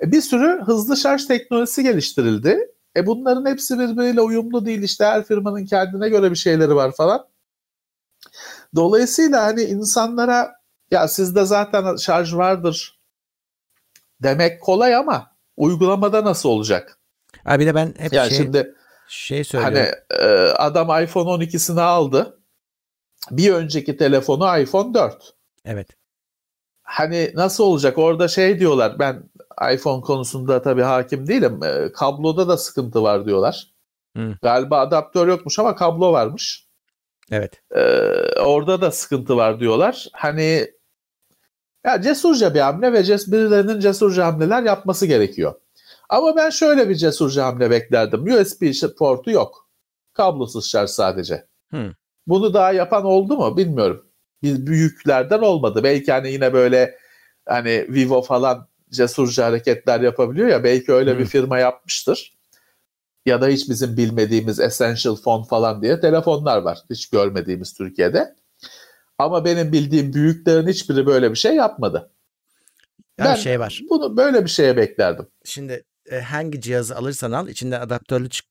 E 0.01 0.11
bir 0.11 0.21
sürü 0.21 0.61
hızlı 0.65 0.97
şarj 0.97 1.25
teknolojisi 1.25 1.83
geliştirildi. 1.83 2.71
E 2.97 3.05
bunların 3.05 3.45
hepsi 3.45 3.79
birbiriyle 3.79 4.21
uyumlu 4.21 4.65
değil. 4.65 4.81
İşte 4.81 5.05
her 5.05 5.23
firmanın 5.23 5.65
kendine 5.65 6.09
göre 6.09 6.31
bir 6.31 6.35
şeyleri 6.35 6.75
var 6.75 6.91
falan. 6.91 7.27
Dolayısıyla 8.75 9.43
hani 9.43 9.61
insanlara 9.61 10.51
ya 10.91 11.07
sizde 11.07 11.45
zaten 11.45 11.95
şarj 11.95 12.33
vardır 12.33 12.99
demek 14.23 14.61
kolay 14.61 14.95
ama 14.95 15.31
uygulamada 15.57 16.25
nasıl 16.25 16.49
olacak? 16.49 16.97
Abi 17.45 17.61
bir 17.61 17.67
de 17.67 17.75
ben 17.75 17.93
hep 17.97 18.13
Yani 18.13 18.29
şey, 18.29 18.37
şimdi 18.37 18.75
şey 19.11 19.43
söylüyorum. 19.43 19.77
Hani 20.09 20.21
e, 20.21 20.51
adam 20.51 21.03
iPhone 21.03 21.29
12'sini 21.29 21.81
aldı. 21.81 22.39
Bir 23.31 23.53
önceki 23.53 23.97
telefonu 23.97 24.59
iPhone 24.59 24.93
4. 24.93 25.33
Evet. 25.65 25.87
Hani 26.83 27.31
nasıl 27.35 27.63
olacak? 27.63 27.97
Orada 27.97 28.27
şey 28.27 28.59
diyorlar. 28.59 28.99
Ben 28.99 29.23
iPhone 29.73 30.01
konusunda 30.01 30.61
tabii 30.61 30.81
hakim 30.81 31.27
değilim. 31.27 31.63
E, 31.63 31.91
kabloda 31.91 32.47
da 32.47 32.57
sıkıntı 32.57 33.03
var 33.03 33.25
diyorlar. 33.25 33.67
Hı. 34.17 34.35
Galiba 34.41 34.79
adaptör 34.79 35.27
yokmuş 35.27 35.59
ama 35.59 35.75
kablo 35.75 36.11
varmış. 36.11 36.67
Evet. 37.31 37.61
E, 37.75 37.81
orada 38.39 38.81
da 38.81 38.91
sıkıntı 38.91 39.37
var 39.37 39.59
diyorlar. 39.59 40.07
Hani 40.13 40.67
ya 41.85 42.01
cesurca 42.01 42.53
bir 42.53 42.59
hamle 42.59 42.93
ve 42.93 43.03
ces 43.03 43.31
birilerinin 43.31 43.79
cesurca 43.79 44.25
hamleler 44.25 44.63
yapması 44.63 45.05
gerekiyor. 45.05 45.55
Ama 46.11 46.35
ben 46.35 46.49
şöyle 46.49 46.89
bir 46.89 46.95
cesurca 46.95 47.45
hamle 47.45 47.69
beklerdim. 47.71 48.25
USB 48.39 48.63
portu 48.97 49.31
yok. 49.31 49.69
Kablosuz 50.13 50.69
şarj 50.69 50.89
sadece. 50.89 51.47
Hı. 51.71 51.95
Bunu 52.27 52.53
daha 52.53 52.71
yapan 52.71 53.05
oldu 53.05 53.37
mu 53.37 53.57
bilmiyorum. 53.57 54.05
Bir 54.43 54.65
büyüklerden 54.67 55.39
olmadı. 55.39 55.83
Belki 55.83 56.11
hani 56.11 56.31
yine 56.31 56.53
böyle 56.53 56.97
hani 57.45 57.85
Vivo 57.89 58.21
falan 58.21 58.67
cesurca 58.89 59.45
hareketler 59.45 60.01
yapabiliyor 60.01 60.47
ya 60.47 60.63
belki 60.63 60.91
öyle 60.93 61.13
Hı. 61.13 61.19
bir 61.19 61.25
firma 61.25 61.59
yapmıştır. 61.59 62.33
Ya 63.25 63.41
da 63.41 63.47
hiç 63.47 63.69
bizim 63.69 63.97
bilmediğimiz 63.97 64.59
Essential 64.59 65.15
Phone 65.15 65.45
falan 65.45 65.81
diye 65.81 65.99
telefonlar 65.99 66.57
var. 66.57 66.79
Hiç 66.89 67.09
görmediğimiz 67.09 67.73
Türkiye'de. 67.73 68.35
Ama 69.17 69.45
benim 69.45 69.71
bildiğim 69.71 70.13
büyüklerin 70.13 70.67
hiçbiri 70.67 71.05
böyle 71.05 71.31
bir 71.31 71.35
şey 71.35 71.55
yapmadı. 71.55 72.11
Ya 73.17 73.25
Ben 73.25 73.35
şey 73.35 73.59
var. 73.59 73.81
bunu 73.89 74.17
böyle 74.17 74.43
bir 74.43 74.49
şeye 74.49 74.77
beklerdim. 74.77 75.27
Şimdi 75.45 75.83
hangi 76.19 76.61
cihazı 76.61 76.95
alırsan 76.95 77.31
al 77.31 77.47
içinden 77.47 77.81
adaptörlü 77.81 78.29
çık- 78.29 78.45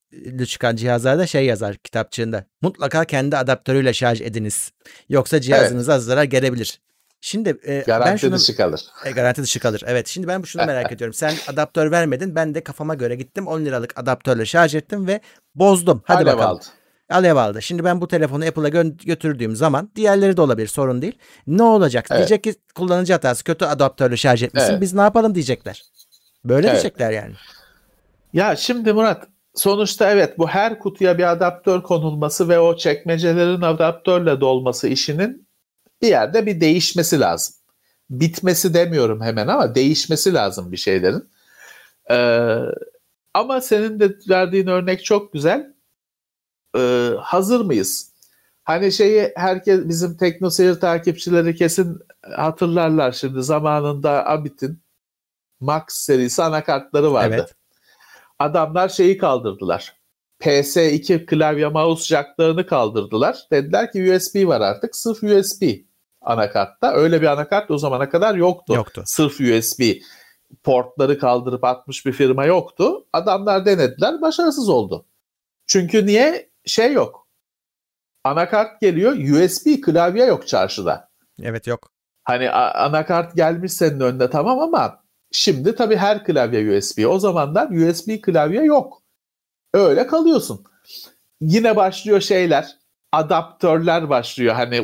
çıkan 0.48 0.76
cihazlarda 0.76 1.26
şey 1.26 1.44
yazar 1.46 1.76
kitapçığında. 1.76 2.44
Mutlaka 2.62 3.04
kendi 3.04 3.36
adaptörüyle 3.36 3.92
şarj 3.94 4.20
ediniz. 4.20 4.70
Yoksa 5.08 5.40
cihazınıza 5.40 5.98
zarar 6.00 6.24
gelebilir. 6.24 6.80
Şimdi 7.20 7.48
e, 7.48 7.56
ben 7.66 7.82
Garanti 7.86 8.20
şunu 8.20 8.34
dışı 8.36 8.56
kalır. 8.56 8.80
e, 9.04 9.11
garanti 9.11 9.42
dışı 9.42 9.61
kalır. 9.61 9.82
Evet. 9.86 10.08
Şimdi 10.08 10.28
ben 10.28 10.42
şunu 10.42 10.66
merak 10.66 10.92
ediyorum. 10.92 11.14
Sen 11.14 11.34
adaptör 11.48 11.90
vermedin. 11.90 12.34
Ben 12.34 12.54
de 12.54 12.64
kafama 12.64 12.94
göre 12.94 13.14
gittim 13.14 13.46
10 13.46 13.64
liralık 13.64 13.98
adaptörle 13.98 14.46
şarj 14.46 14.74
ettim 14.74 15.06
ve 15.06 15.20
bozdum. 15.54 16.02
Hadi 16.04 16.16
Alev 16.22 16.32
bakalım. 16.38 16.56
aldı. 16.56 16.64
Alev 17.11 17.36
aldı. 17.36 17.62
Şimdi 17.62 17.84
ben 17.84 18.00
bu 18.00 18.08
telefonu 18.08 18.44
Apple'a 18.44 18.68
gö- 18.68 19.04
götürdüğüm 19.04 19.56
zaman 19.56 19.90
diğerleri 19.96 20.36
de 20.36 20.40
olabilir 20.40 20.66
sorun 20.68 21.02
değil. 21.02 21.18
Ne 21.46 21.62
olacak? 21.62 22.06
Evet. 22.11 22.18
Diyecek 22.18 22.44
ki 22.44 22.54
kullanıcı 22.74 23.12
hatası 23.12 23.44
kötü 23.44 23.64
adaptörle 23.64 24.16
şarj 24.16 24.42
etmişsin. 24.42 24.70
Evet. 24.72 24.80
Biz 24.80 24.94
ne 24.94 25.00
yapalım 25.00 25.34
diyecekler. 25.34 25.82
Böyle 26.45 26.66
Evet. 26.66 26.74
diyecekler 26.74 27.11
yani. 27.11 27.34
Ya 28.32 28.57
şimdi 28.57 28.93
Murat 28.93 29.26
sonuçta 29.55 30.11
evet 30.11 30.38
bu 30.38 30.49
her 30.49 30.78
kutuya 30.78 31.18
bir 31.18 31.30
adaptör 31.32 31.82
konulması 31.82 32.49
ve 32.49 32.59
o 32.59 32.76
çekmecelerin 32.76 33.62
adaptörle 33.62 34.41
dolması 34.41 34.88
işinin 34.88 35.47
bir 36.03 36.09
yerde 36.09 36.47
bir 36.47 36.61
değişmesi 36.61 37.20
lazım. 37.20 37.55
Bitmesi 38.11 38.74
demiyorum 38.74 39.20
hemen 39.22 39.49
ama 39.49 39.74
değişmesi 39.74 40.34
lazım 40.34 40.72
bir 40.72 40.76
şeylerin. 40.76 41.28
Ee, 42.11 42.57
ama 43.34 43.61
senin 43.61 44.01
de 44.01 44.16
verdiğin 44.28 44.66
örnek 44.66 45.05
çok 45.05 45.32
güzel. 45.32 45.74
Ee, 46.76 47.11
hazır 47.20 47.61
mıyız? 47.61 48.12
Hani 48.64 48.93
şeyi 48.93 49.32
herkes 49.36 49.88
bizim 49.88 50.16
teknoseyir 50.16 50.74
takipçileri 50.74 51.55
kesin 51.55 51.99
hatırlarlar 52.22 53.12
şimdi 53.12 53.43
zamanında 53.43 54.26
Abit'in 54.26 54.78
Max 55.61 55.82
serisi 55.88 56.42
anakartları 56.42 57.12
vardı. 57.12 57.34
Evet. 57.34 57.54
Adamlar 58.38 58.88
şeyi 58.88 59.18
kaldırdılar. 59.18 59.96
PS2 60.40 61.26
klavye 61.26 61.68
mouse 61.68 62.04
jacklarını 62.04 62.66
kaldırdılar. 62.66 63.38
Dediler 63.52 63.92
ki 63.92 64.12
USB 64.12 64.46
var 64.46 64.61
artık. 64.61 64.96
Sırf 64.96 65.22
USB 65.22 65.62
anakartta. 66.20 66.92
Öyle 66.92 67.22
bir 67.22 67.26
anakart 67.26 67.70
o 67.70 67.78
zamana 67.78 68.08
kadar 68.08 68.34
yoktu. 68.34 68.74
Yoktu. 68.74 69.02
Sırf 69.06 69.40
USB 69.40 69.82
portları 70.62 71.18
kaldırıp 71.18 71.64
atmış 71.64 72.06
bir 72.06 72.12
firma 72.12 72.44
yoktu. 72.44 73.06
Adamlar 73.12 73.66
denediler, 73.66 74.20
başarısız 74.20 74.68
oldu. 74.68 75.06
Çünkü 75.66 76.06
niye? 76.06 76.50
Şey 76.64 76.92
yok. 76.92 77.26
Anakart 78.24 78.80
geliyor, 78.80 79.12
USB 79.12 79.82
klavye 79.84 80.24
yok 80.24 80.48
çarşıda. 80.48 81.11
Evet 81.42 81.66
yok. 81.66 81.90
Hani 82.24 82.50
anakart 82.50 83.36
gelmiş 83.36 83.72
senin 83.72 84.00
önüne 84.00 84.30
tamam 84.30 84.58
ama 84.58 85.02
şimdi 85.33 85.74
tabii 85.74 85.97
her 85.97 86.24
klavye 86.24 86.78
USB. 86.78 87.07
O 87.07 87.18
zamanlar 87.18 87.70
USB 87.70 88.22
klavye 88.22 88.62
yok. 88.62 89.03
Öyle 89.74 90.07
kalıyorsun. 90.07 90.64
Yine 91.41 91.76
başlıyor 91.76 92.20
şeyler 92.20 92.81
adaptörler 93.12 94.09
başlıyor 94.09 94.55
hani 94.55 94.76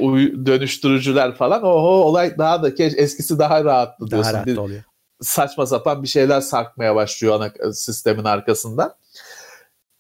dönüştürücüler 0.47 1.35
falan. 1.35 1.63
Oho 1.63 2.05
olay 2.05 2.39
daha 2.39 2.63
da 2.63 2.69
eskisi 2.79 3.39
daha 3.39 3.65
rahattı 3.65 4.11
diyorsun. 4.11 4.33
Daha 4.33 4.47
rahat 4.47 4.59
oluyor. 4.59 4.83
Saçma 5.21 5.67
sapan 5.67 6.03
bir 6.03 6.09
şeyler 6.09 6.41
sarkmaya 6.41 6.95
başlıyor 6.95 7.35
ana 7.41 7.73
sistemin 7.73 8.25
arkasından. 8.25 8.95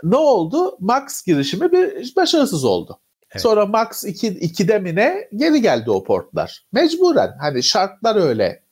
Ne 0.03 0.17
oldu? 0.17 0.77
Max 0.81 1.23
girişimi 1.23 1.73
bir 1.73 2.17
başarısız 2.17 2.65
oldu. 2.65 2.99
Evet. 3.31 3.43
Sonra 3.43 3.67
Max 3.67 4.05
2 4.05 4.29
2'de 4.29 4.79
mi 4.79 4.95
ne 4.95 5.29
geri 5.37 5.63
geldi 5.63 5.91
o 5.91 6.05
portlar. 6.05 6.65
Mecburen 6.73 7.37
hani 7.41 7.63
şartlar 7.63 8.17
öyle 8.17 8.63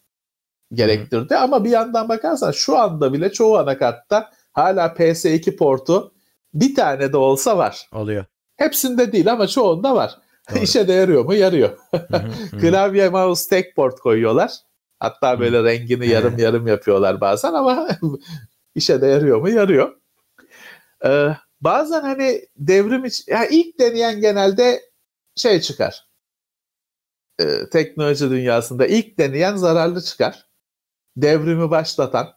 gerektirdi 0.74 1.36
ama 1.36 1.64
bir 1.64 1.70
yandan 1.70 2.08
bakarsan 2.08 2.50
şu 2.50 2.78
anda 2.78 3.12
bile 3.12 3.32
çoğu 3.32 3.58
anakartta 3.58 4.30
hala 4.52 4.86
PS2 4.86 5.56
portu 5.56 6.12
bir 6.54 6.74
tane 6.74 7.12
de 7.12 7.16
olsa 7.16 7.58
var. 7.58 7.88
Oluyor. 7.92 8.24
Hepsinde 8.56 9.12
değil 9.12 9.32
ama 9.32 9.46
çoğunda 9.46 9.94
var. 9.94 10.18
İşe 10.62 10.88
de 10.88 10.92
yarıyor 10.92 11.24
mu? 11.24 11.34
Yarıyor. 11.34 11.78
Klavye, 12.60 13.08
mouse, 13.08 13.48
tek 13.48 13.76
port 13.76 14.00
koyuyorlar. 14.00 14.52
Hatta 15.00 15.40
böyle 15.40 15.64
rengini 15.64 16.08
yarım 16.08 16.38
yarım 16.38 16.66
yapıyorlar 16.66 17.20
bazen 17.20 17.52
ama 17.52 17.88
işe 18.74 19.00
de 19.00 19.06
yarıyor 19.06 19.40
mu? 19.40 19.50
Yarıyor. 19.50 19.96
Ee, 21.04 21.28
bazen 21.60 22.00
hani 22.00 22.40
devrim 22.56 23.04
için, 23.04 23.24
yani 23.28 23.48
ilk 23.50 23.78
deneyen 23.78 24.20
genelde 24.20 24.82
şey 25.36 25.60
çıkar. 25.60 26.08
Ee, 27.40 27.68
teknoloji 27.72 28.30
dünyasında 28.30 28.86
ilk 28.86 29.18
deneyen 29.18 29.56
zararlı 29.56 30.02
çıkar. 30.02 30.46
Devrimi 31.16 31.70
başlatan, 31.70 32.34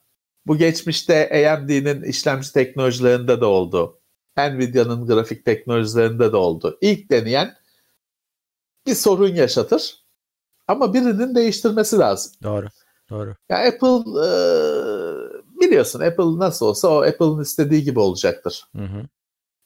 bu 0.47 0.57
geçmişte 0.57 1.29
AMD'nin 1.29 2.03
işlemci 2.03 2.53
teknolojilerinde 2.53 3.41
de 3.41 3.45
oldu. 3.45 3.99
Nvidia'nın 4.37 5.07
grafik 5.07 5.45
teknolojilerinde 5.45 6.31
de 6.31 6.37
oldu. 6.37 6.77
İlk 6.81 7.11
deneyen 7.11 7.55
bir 8.85 8.95
sorun 8.95 9.35
yaşatır. 9.35 10.03
Ama 10.67 10.93
birinin 10.93 11.35
değiştirmesi 11.35 11.97
lazım. 11.97 12.31
Doğru. 12.43 12.67
Doğru. 13.09 13.35
Ya 13.49 13.57
Apple 13.57 13.97
e, 13.97 14.29
biliyorsun 15.61 15.99
Apple 15.99 16.39
nasıl 16.39 16.65
olsa 16.65 16.87
o 16.87 17.01
Apple'ın 17.01 17.41
istediği 17.41 17.83
gibi 17.83 17.99
olacaktır. 17.99 18.63
Hı 18.75 18.83
hı. 18.83 19.03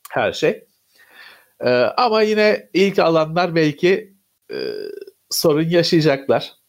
Her 0.09 0.33
şey. 0.33 0.67
E, 1.59 1.69
ama 1.73 2.21
yine 2.21 2.69
ilk 2.73 2.99
alanlar 2.99 3.55
belki 3.55 4.17
e, 4.51 4.75
sorun 5.29 5.69
yaşayacaklar. 5.69 6.60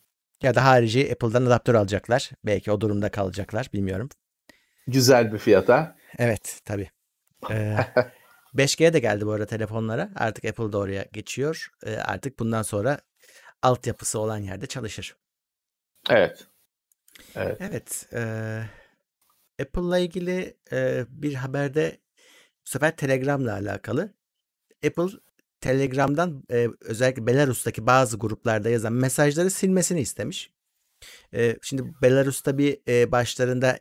Ya 0.43 0.55
da 0.55 0.65
harici 0.65 1.13
Apple'dan 1.13 1.47
adaptör 1.47 1.75
alacaklar. 1.75 2.31
Belki 2.45 2.73
o 2.73 2.81
durumda 2.81 3.11
kalacaklar. 3.11 3.71
Bilmiyorum. 3.73 4.09
Güzel 4.87 5.33
bir 5.33 5.39
fiyata. 5.39 5.97
Evet 6.19 6.61
tabii. 6.65 6.91
Ee, 7.51 7.77
5G 8.55 8.93
de 8.93 8.99
geldi 8.99 9.27
bu 9.27 9.33
arada 9.33 9.47
telefonlara. 9.47 10.11
Artık 10.17 10.45
Apple 10.45 10.73
da 10.73 10.79
oraya 10.79 11.07
geçiyor. 11.13 11.69
Ee, 11.87 11.97
artık 11.97 12.39
bundan 12.39 12.63
sonra 12.63 13.01
altyapısı 13.63 14.19
olan 14.19 14.39
yerde 14.39 14.67
çalışır. 14.67 15.17
Evet. 16.11 16.47
Evet. 17.37 17.57
Evet. 17.61 18.09
E, 18.13 18.23
Apple'la 19.63 19.99
ilgili 19.99 20.57
e, 20.73 21.05
bir 21.09 21.35
haberde 21.35 21.99
bu 22.67 22.71
sefer 22.71 22.97
Telegram'la 22.97 23.53
alakalı. 23.53 24.15
Apple 24.87 25.19
Telegram'dan 25.63 26.45
e, 26.51 26.69
özellikle 26.81 27.27
Belarus'taki 27.27 27.87
bazı 27.87 28.19
gruplarda 28.19 28.69
yazan 28.69 28.93
mesajları 28.93 29.51
silmesini 29.51 30.01
istemiş. 30.01 30.51
E, 31.35 31.57
şimdi 31.63 31.83
Belarus'ta 32.03 32.59
bir 32.59 32.79
e, 32.89 33.13
başlarında 33.13 33.79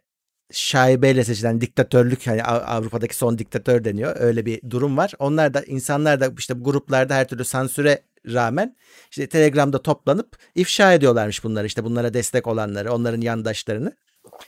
şaibeyle 0.51 1.23
seçilen 1.23 1.61
diktatörlük 1.61 2.27
hani 2.27 2.43
Avrupa'daki 2.43 3.15
son 3.15 3.37
diktatör 3.37 3.83
deniyor. 3.83 4.15
Öyle 4.19 4.45
bir 4.45 4.61
durum 4.69 4.97
var. 4.97 5.13
Onlar 5.19 5.53
da 5.53 5.61
insanlar 5.61 6.19
da 6.19 6.33
işte 6.37 6.59
bu 6.59 6.63
gruplarda 6.63 7.15
her 7.15 7.27
türlü 7.27 7.45
sansüre 7.45 8.01
rağmen 8.27 8.75
işte 9.11 9.27
Telegram'da 9.27 9.81
toplanıp 9.81 10.37
ifşa 10.55 10.93
ediyorlarmış 10.93 11.43
bunları 11.43 11.67
işte 11.67 11.83
bunlara 11.83 12.13
destek 12.13 12.47
olanları, 12.47 12.93
onların 12.93 13.21
yandaşlarını. 13.21 13.95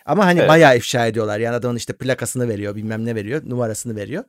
Ama 0.05 0.25
hani 0.25 0.39
evet. 0.39 0.49
bayağı 0.49 0.77
ifşa 0.77 1.07
ediyorlar. 1.07 1.39
Yani 1.39 1.55
adamın 1.55 1.75
işte 1.75 1.93
plakasını 1.93 2.47
veriyor, 2.47 2.75
bilmem 2.75 3.05
ne 3.05 3.15
veriyor, 3.15 3.41
numarasını 3.45 3.95
veriyor. 3.95 4.23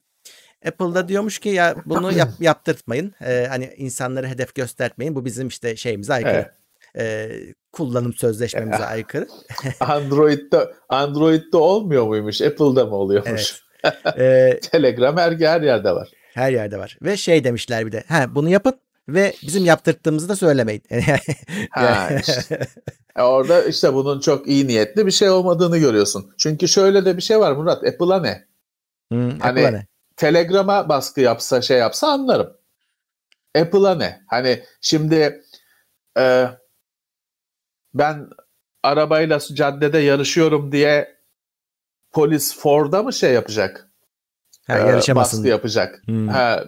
Apple'da 0.66 1.08
diyormuş 1.08 1.38
ki 1.38 1.48
ya 1.48 1.74
bunu 1.86 2.12
yap, 2.16 2.28
yaptırtmayın. 2.40 3.14
Ee, 3.24 3.46
hani 3.48 3.74
insanları 3.76 4.26
hedef 4.28 4.54
göstermeyin. 4.54 5.14
Bu 5.14 5.24
bizim 5.24 5.48
işte 5.48 5.76
şeyimize 5.76 6.12
aykırı. 6.12 6.32
Evet 6.32 6.50
e, 6.98 7.30
kullanım 7.72 8.12
sözleşmemize 8.14 8.84
aykırı. 8.84 9.28
Android'de 9.80 10.74
Android'de 10.88 11.56
olmuyor 11.56 12.06
muymuş? 12.06 12.40
Apple'da 12.40 12.86
mı 12.86 12.96
oluyormuş? 12.96 13.62
Evet. 13.84 14.18
ee, 14.18 14.60
Telegram 14.70 15.16
her, 15.16 15.32
her 15.32 15.60
yerde 15.60 15.92
var. 15.92 16.08
Her 16.34 16.52
yerde 16.52 16.78
var. 16.78 16.98
Ve 17.02 17.16
şey 17.16 17.44
demişler 17.44 17.86
bir 17.86 17.92
de. 17.92 18.04
Ha 18.08 18.34
bunu 18.34 18.48
yapın 18.48 18.74
ve 19.08 19.34
bizim 19.42 19.64
yaptırttığımızı 19.64 20.28
da 20.28 20.36
söylemeyin. 20.36 20.82
ha, 21.70 22.08
işte. 22.20 22.66
E, 23.16 23.22
orada 23.22 23.62
işte 23.62 23.94
bunun 23.94 24.20
çok 24.20 24.48
iyi 24.48 24.66
niyetli 24.66 25.06
bir 25.06 25.10
şey 25.10 25.30
olmadığını 25.30 25.78
görüyorsun. 25.78 26.34
Çünkü 26.38 26.68
şöyle 26.68 27.04
de 27.04 27.16
bir 27.16 27.22
şey 27.22 27.38
var 27.38 27.52
Murat. 27.52 27.84
Apple'a 27.84 28.20
ne? 28.20 28.44
Hmm, 29.12 29.38
hani 29.38 29.42
Apple'a 29.42 29.70
ne? 29.70 29.86
Telegram'a 30.16 30.88
baskı 30.88 31.20
yapsa 31.20 31.62
şey 31.62 31.78
yapsa 31.78 32.08
anlarım. 32.08 32.56
Apple'a 33.58 33.94
ne? 33.94 34.20
Hani 34.26 34.64
şimdi 34.80 35.42
e, 36.18 36.48
ben 37.94 38.28
arabayla 38.82 39.38
caddede 39.54 39.98
yarışıyorum 39.98 40.72
diye 40.72 41.16
polis 42.12 42.58
Ford'a 42.58 43.02
mı 43.02 43.12
şey 43.12 43.32
yapacak? 43.32 43.90
Ha, 44.66 44.78
yarışamasın. 44.78 45.38
Baskı 45.38 45.48
yapacak. 45.48 46.02
Hmm. 46.06 46.28
Ha, 46.28 46.64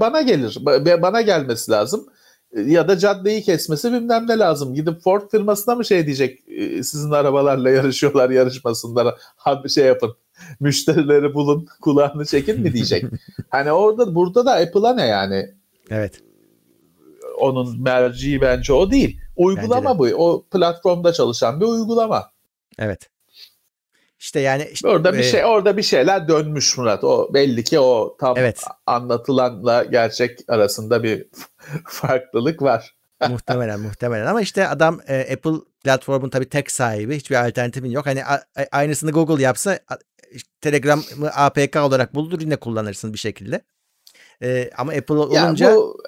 bana 0.00 0.22
gelir. 0.22 0.58
Bana 1.02 1.20
gelmesi 1.20 1.70
lazım. 1.70 2.06
Ya 2.56 2.88
da 2.88 2.98
caddeyi 2.98 3.42
kesmesi 3.42 3.92
bilmem 3.92 4.28
ne 4.28 4.38
lazım. 4.38 4.74
Gidip 4.74 5.02
Ford 5.02 5.30
firmasına 5.30 5.74
mı 5.74 5.84
şey 5.84 6.06
diyecek 6.06 6.48
e, 6.48 6.82
sizin 6.82 7.10
arabalarla 7.10 7.70
yarışıyorlar 7.78 8.30
yarışmasınlar. 8.30 9.14
Ha 9.36 9.64
bir 9.64 9.68
şey 9.68 9.86
yapın. 9.86 10.16
Müşterileri 10.60 11.34
bulun 11.34 11.66
kulağını 11.80 12.26
çekin 12.26 12.60
mi 12.60 12.72
diyecek. 12.72 13.04
hani 13.50 13.72
orada 13.72 14.14
burada 14.14 14.46
da 14.46 14.52
Apple'a 14.52 14.94
ne 14.94 15.06
yani? 15.06 15.50
Evet. 15.90 16.20
Onun 17.38 17.82
merciği 17.82 18.40
bence 18.40 18.72
o 18.72 18.90
değil. 18.90 19.20
Uygulama 19.36 19.98
bu. 19.98 20.04
O 20.04 20.44
platformda 20.50 21.12
çalışan 21.12 21.60
bir 21.60 21.66
uygulama. 21.66 22.30
Evet. 22.78 23.08
İşte 24.22 24.40
yani 24.40 24.68
işte, 24.72 24.88
orada 24.88 25.12
bir 25.12 25.18
e, 25.18 25.22
şey 25.22 25.44
orada 25.44 25.76
bir 25.76 25.82
şeyler 25.82 26.28
dönmüş 26.28 26.78
Murat. 26.78 27.04
O 27.04 27.34
belli 27.34 27.64
ki 27.64 27.80
o 27.80 28.16
tam 28.20 28.36
evet. 28.36 28.64
anlatılanla 28.86 29.84
gerçek 29.84 30.38
arasında 30.48 31.02
bir 31.02 31.26
farklılık 31.86 32.62
var. 32.62 32.94
muhtemelen 33.28 33.80
muhtemelen 33.80 34.26
ama 34.26 34.40
işte 34.40 34.68
adam 34.68 35.00
e, 35.08 35.32
Apple 35.32 35.71
platformun 35.84 36.28
tabii 36.30 36.48
tek 36.48 36.70
sahibi 36.70 37.16
hiçbir 37.16 37.48
alternatifin 37.48 37.90
yok. 37.90 38.06
Hani 38.06 38.22
aynısını 38.72 39.10
Google 39.10 39.42
yapsa 39.42 39.78
Telegram'ı 40.60 41.30
APK 41.34 41.76
olarak 41.76 42.14
buldur 42.14 42.40
yine 42.40 42.56
kullanırsın 42.56 43.12
bir 43.12 43.18
şekilde. 43.18 43.62
Ee, 44.42 44.70
ama 44.78 44.92
Apple 44.92 45.14
olunca 45.14 45.70
ya 45.70 45.76
bu, 45.76 46.02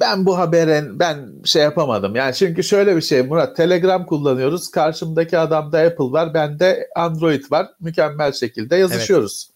ben 0.00 0.26
bu 0.26 0.38
haberin 0.38 0.98
ben 0.98 1.42
şey 1.44 1.62
yapamadım. 1.62 2.14
Yani 2.14 2.34
çünkü 2.34 2.64
şöyle 2.64 2.96
bir 2.96 3.00
şey 3.00 3.22
Murat 3.22 3.56
Telegram 3.56 4.06
kullanıyoruz. 4.06 4.70
Karşımdaki 4.70 5.38
adamda 5.38 5.78
Apple 5.78 6.12
var, 6.12 6.34
bende 6.34 6.88
Android 6.96 7.44
var. 7.50 7.66
Mükemmel 7.80 8.32
şekilde 8.32 8.76
yazışıyoruz. 8.76 9.50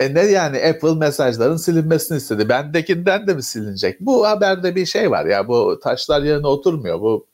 E 0.00 0.14
ne 0.14 0.20
yani 0.20 0.64
Apple 0.64 0.94
mesajların 0.94 1.56
silinmesini 1.56 2.18
istedi. 2.18 2.48
Bendekinden 2.48 3.26
de 3.26 3.34
mi 3.34 3.42
silinecek? 3.42 4.00
Bu 4.00 4.26
haberde 4.26 4.76
bir 4.76 4.86
şey 4.86 5.10
var 5.10 5.26
ya 5.26 5.48
bu 5.48 5.80
taşlar 5.82 6.22
yerine 6.22 6.46
oturmuyor. 6.46 7.00
Bu 7.00 7.26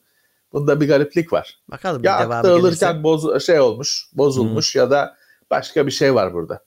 bunda 0.53 0.81
bir 0.81 0.87
gariplik 0.87 1.33
var. 1.33 1.59
Bakalım 1.71 2.03
Ya 2.03 2.15
bir 2.19 2.23
devamı 2.23 2.35
aktarılırken 2.35 3.03
boz, 3.03 3.45
şey 3.45 3.59
olmuş, 3.59 4.05
bozulmuş 4.13 4.75
ya 4.75 4.91
da 4.91 5.17
başka 5.51 5.87
bir 5.87 5.91
şey 5.91 6.15
var 6.15 6.33
burada. 6.33 6.63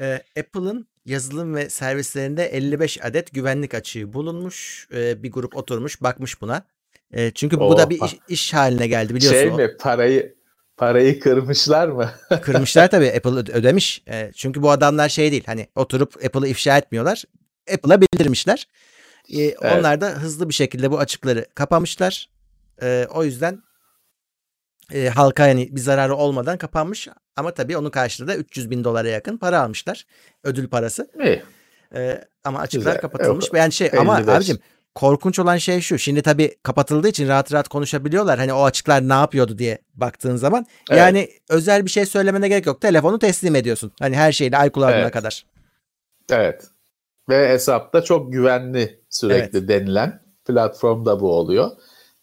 Ee, 0.00 0.22
Apple'ın 0.40 0.88
yazılım 1.06 1.54
ve 1.54 1.70
servislerinde 1.70 2.46
55 2.46 3.04
adet 3.04 3.32
güvenlik 3.34 3.74
açığı 3.74 4.12
bulunmuş. 4.12 4.88
Ee, 4.92 5.22
bir 5.22 5.32
grup 5.32 5.56
oturmuş 5.56 6.02
bakmış 6.02 6.40
buna. 6.40 6.62
Ee, 7.12 7.30
çünkü 7.34 7.60
bu 7.60 7.64
Oo, 7.64 7.78
da 7.78 7.90
bir 7.90 8.00
iş, 8.02 8.16
iş 8.28 8.54
haline 8.54 8.86
geldi 8.86 9.14
biliyorsun. 9.14 9.40
Şey 9.40 9.50
mi 9.50 9.76
parayı 9.76 10.34
parayı 10.76 11.20
kırmışlar 11.20 11.88
mı? 11.88 12.10
Kırmışlar 12.42 12.90
tabii 12.90 13.12
Apple 13.16 13.30
öde- 13.30 13.52
ödemiş. 13.52 14.02
Ee, 14.08 14.32
çünkü 14.34 14.62
bu 14.62 14.70
adamlar 14.70 15.08
şey 15.08 15.32
değil 15.32 15.44
hani 15.46 15.66
oturup 15.76 16.24
Apple'ı 16.24 16.48
ifşa 16.48 16.78
etmiyorlar. 16.78 17.24
Apple'a 17.74 18.00
bildirmişler. 18.00 18.68
Ee, 19.36 19.54
Onlar 19.58 20.00
da 20.00 20.08
hızlı 20.08 20.48
bir 20.48 20.54
şekilde 20.54 20.90
bu 20.90 20.98
açıkları 20.98 21.46
kapamışlar. 21.54 22.28
Ee, 22.82 23.06
o 23.14 23.24
yüzden 23.24 23.62
e, 24.92 25.08
halka 25.08 25.46
yani 25.46 25.68
bir 25.76 25.80
zararı 25.80 26.14
olmadan 26.14 26.58
kapanmış. 26.58 27.08
Ama 27.36 27.54
tabii 27.54 27.76
onun 27.76 27.90
karşılığında 27.90 28.36
300 28.36 28.70
bin 28.70 28.84
dolara 28.84 29.08
yakın 29.08 29.36
para 29.38 29.60
almışlar. 29.62 30.06
Ödül 30.44 30.68
parası. 30.68 31.10
İyi. 31.24 31.42
Ee, 31.94 32.24
ama 32.44 32.58
açıklar 32.58 32.90
Güzel. 32.92 33.00
kapatılmış. 33.00 33.46
Yok, 33.46 33.54
Yani 33.56 33.72
şey 33.72 33.90
ama 33.98 34.18
55. 34.20 34.34
abicim 34.36 34.58
korkunç 34.94 35.38
olan 35.38 35.56
şey 35.56 35.80
şu. 35.80 35.98
Şimdi 35.98 36.22
tabii 36.22 36.56
kapatıldığı 36.62 37.08
için 37.08 37.28
rahat 37.28 37.52
rahat 37.52 37.68
konuşabiliyorlar. 37.68 38.38
Hani 38.38 38.52
o 38.52 38.64
açıklar 38.64 39.08
ne 39.08 39.12
yapıyordu 39.12 39.58
diye 39.58 39.78
baktığın 39.94 40.36
zaman. 40.36 40.66
Evet. 40.90 40.98
Yani 41.00 41.28
özel 41.48 41.84
bir 41.84 41.90
şey 41.90 42.06
söylemene 42.06 42.48
gerek 42.48 42.66
yok. 42.66 42.80
Telefonu 42.80 43.18
teslim 43.18 43.54
ediyorsun. 43.54 43.92
Hani 44.00 44.16
her 44.16 44.32
şeyle 44.32 44.56
iCloud'una 44.66 44.90
Evet. 44.90 45.12
kadar. 45.12 45.46
Evet. 46.30 46.64
Ve 47.28 47.48
hesapta 47.48 48.02
çok 48.02 48.32
güvenli 48.32 49.00
sürekli 49.10 49.68
denilen 49.68 50.22
platformda 50.44 51.20
bu 51.20 51.32
oluyor. 51.32 51.70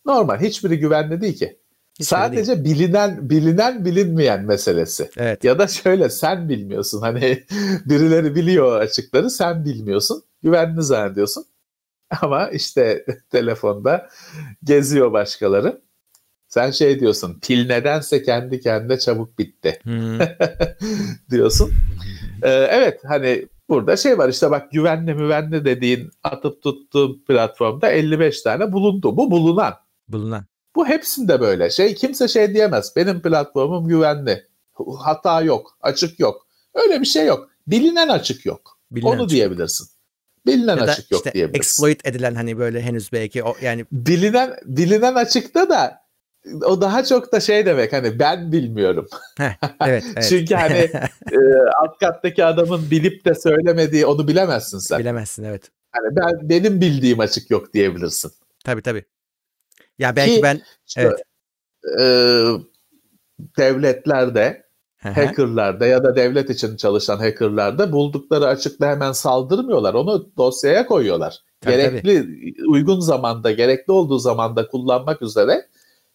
Normal. 0.05 0.39
Hiçbiri 0.39 0.79
güvenli 0.79 1.21
değil 1.21 1.37
ki. 1.37 1.59
Hiçbiri 1.93 2.05
Sadece 2.05 2.63
bilinen 2.63 3.29
bilinen 3.29 3.85
bilinmeyen 3.85 4.45
meselesi. 4.45 5.09
Evet. 5.17 5.43
Ya 5.43 5.59
da 5.59 5.67
şöyle 5.67 6.09
sen 6.09 6.49
bilmiyorsun. 6.49 7.01
Hani 7.01 7.43
birileri 7.85 8.35
biliyor 8.35 8.79
açıkları 8.79 9.29
sen 9.29 9.65
bilmiyorsun. 9.65 10.23
Güvenli 10.43 10.83
zannediyorsun. 10.83 11.45
Ama 12.21 12.49
işte 12.49 13.05
telefonda 13.31 14.09
geziyor 14.63 15.13
başkaları. 15.13 15.81
Sen 16.47 16.71
şey 16.71 16.99
diyorsun 16.99 17.39
pil 17.39 17.67
nedense 17.67 18.23
kendi 18.23 18.59
kendine 18.59 18.99
çabuk 18.99 19.39
bitti 19.39 19.79
Hmm. 19.83 20.19
diyorsun. 21.29 21.71
Ee, 22.43 22.49
evet 22.49 22.99
hani 23.03 23.47
burada 23.69 23.97
şey 23.97 24.17
var 24.17 24.29
işte 24.29 24.51
bak 24.51 24.71
güvenli 24.71 25.13
müvenli 25.13 25.65
dediğin 25.65 26.11
atıp 26.23 26.61
tuttuğun 26.61 27.23
platformda 27.27 27.89
55 27.89 28.41
tane 28.41 28.71
bulundu. 28.71 29.17
Bu 29.17 29.31
bulunan. 29.31 29.73
Bulunan. 30.07 30.45
Bu 30.75 30.87
hepsinde 30.87 31.39
böyle. 31.41 31.69
Şey 31.69 31.95
kimse 31.95 32.27
şey 32.27 32.53
diyemez. 32.53 32.93
Benim 32.95 33.21
platformum 33.21 33.87
güvenli. 33.87 34.47
Hata 34.99 35.41
yok, 35.41 35.77
açık 35.81 36.19
yok. 36.19 36.47
Öyle 36.73 37.01
bir 37.01 37.05
şey 37.05 37.25
yok. 37.25 37.49
Bilinen 37.67 38.09
açık 38.09 38.45
yok. 38.45 38.79
Bilinen 38.91 39.11
Onu 39.11 39.23
açık 39.23 39.29
diyebilirsin. 39.29 39.87
Bilinen 40.45 40.77
Ya 40.77 40.83
açık 40.83 41.11
yok 41.11 41.19
işte 41.19 41.33
diyebilirsin. 41.33 41.59
exploit 41.59 42.07
edilen 42.07 42.35
hani 42.35 42.57
böyle 42.57 42.81
henüz 42.81 43.11
belki 43.11 43.43
o 43.43 43.55
yani 43.61 43.85
Bilinen 43.91 44.55
bilinen 44.65 45.15
açıkta 45.15 45.69
da 45.69 46.04
o 46.65 46.81
daha 46.81 47.03
çok 47.05 47.31
da 47.31 47.39
şey 47.39 47.65
demek 47.65 47.93
hani 47.93 48.19
ben 48.19 48.51
bilmiyorum. 48.51 49.07
evet, 49.39 49.55
evet. 49.85 50.25
Çünkü 50.29 50.55
hani 50.55 50.77
e, 51.31 51.37
alt 51.81 51.97
kattaki 51.99 52.45
adamın 52.45 52.91
bilip 52.91 53.25
de 53.25 53.35
söylemediği 53.35 54.05
onu 54.05 54.27
bilemezsin 54.27 54.79
sen. 54.79 54.99
bilemezsin 54.99 55.43
evet. 55.43 55.71
Hani 55.91 56.15
ben 56.15 56.49
benim 56.49 56.81
bildiğim 56.81 57.19
açık 57.19 57.51
yok 57.51 57.73
diyebilirsin. 57.73 58.31
Tabii 58.63 58.81
tabii. 58.81 59.05
Ya 59.99 60.15
belki 60.15 60.35
Ki- 60.35 60.43
ben 60.43 60.61
İşte, 60.87 61.01
Evet. 61.01 61.21
e, 61.99 62.05
devletlerde 63.57 64.65
hackerlarda 64.97 65.85
ya 65.85 66.03
da 66.03 66.15
devlet 66.15 66.49
için 66.49 66.77
çalışan 66.77 67.17
hackerlarda 67.17 67.91
buldukları 67.91 68.47
açıkla 68.47 68.87
hemen 68.87 69.11
saldırmıyorlar. 69.11 69.93
Onu 69.93 70.31
dosyaya 70.37 70.85
koyuyorlar. 70.85 71.39
Tabii, 71.61 71.75
gerekli 71.75 72.27
uygun 72.67 72.99
zamanda, 72.99 73.51
gerekli 73.51 73.91
olduğu 73.91 74.19
zamanda 74.19 74.67
kullanmak 74.67 75.21
üzere 75.21 75.67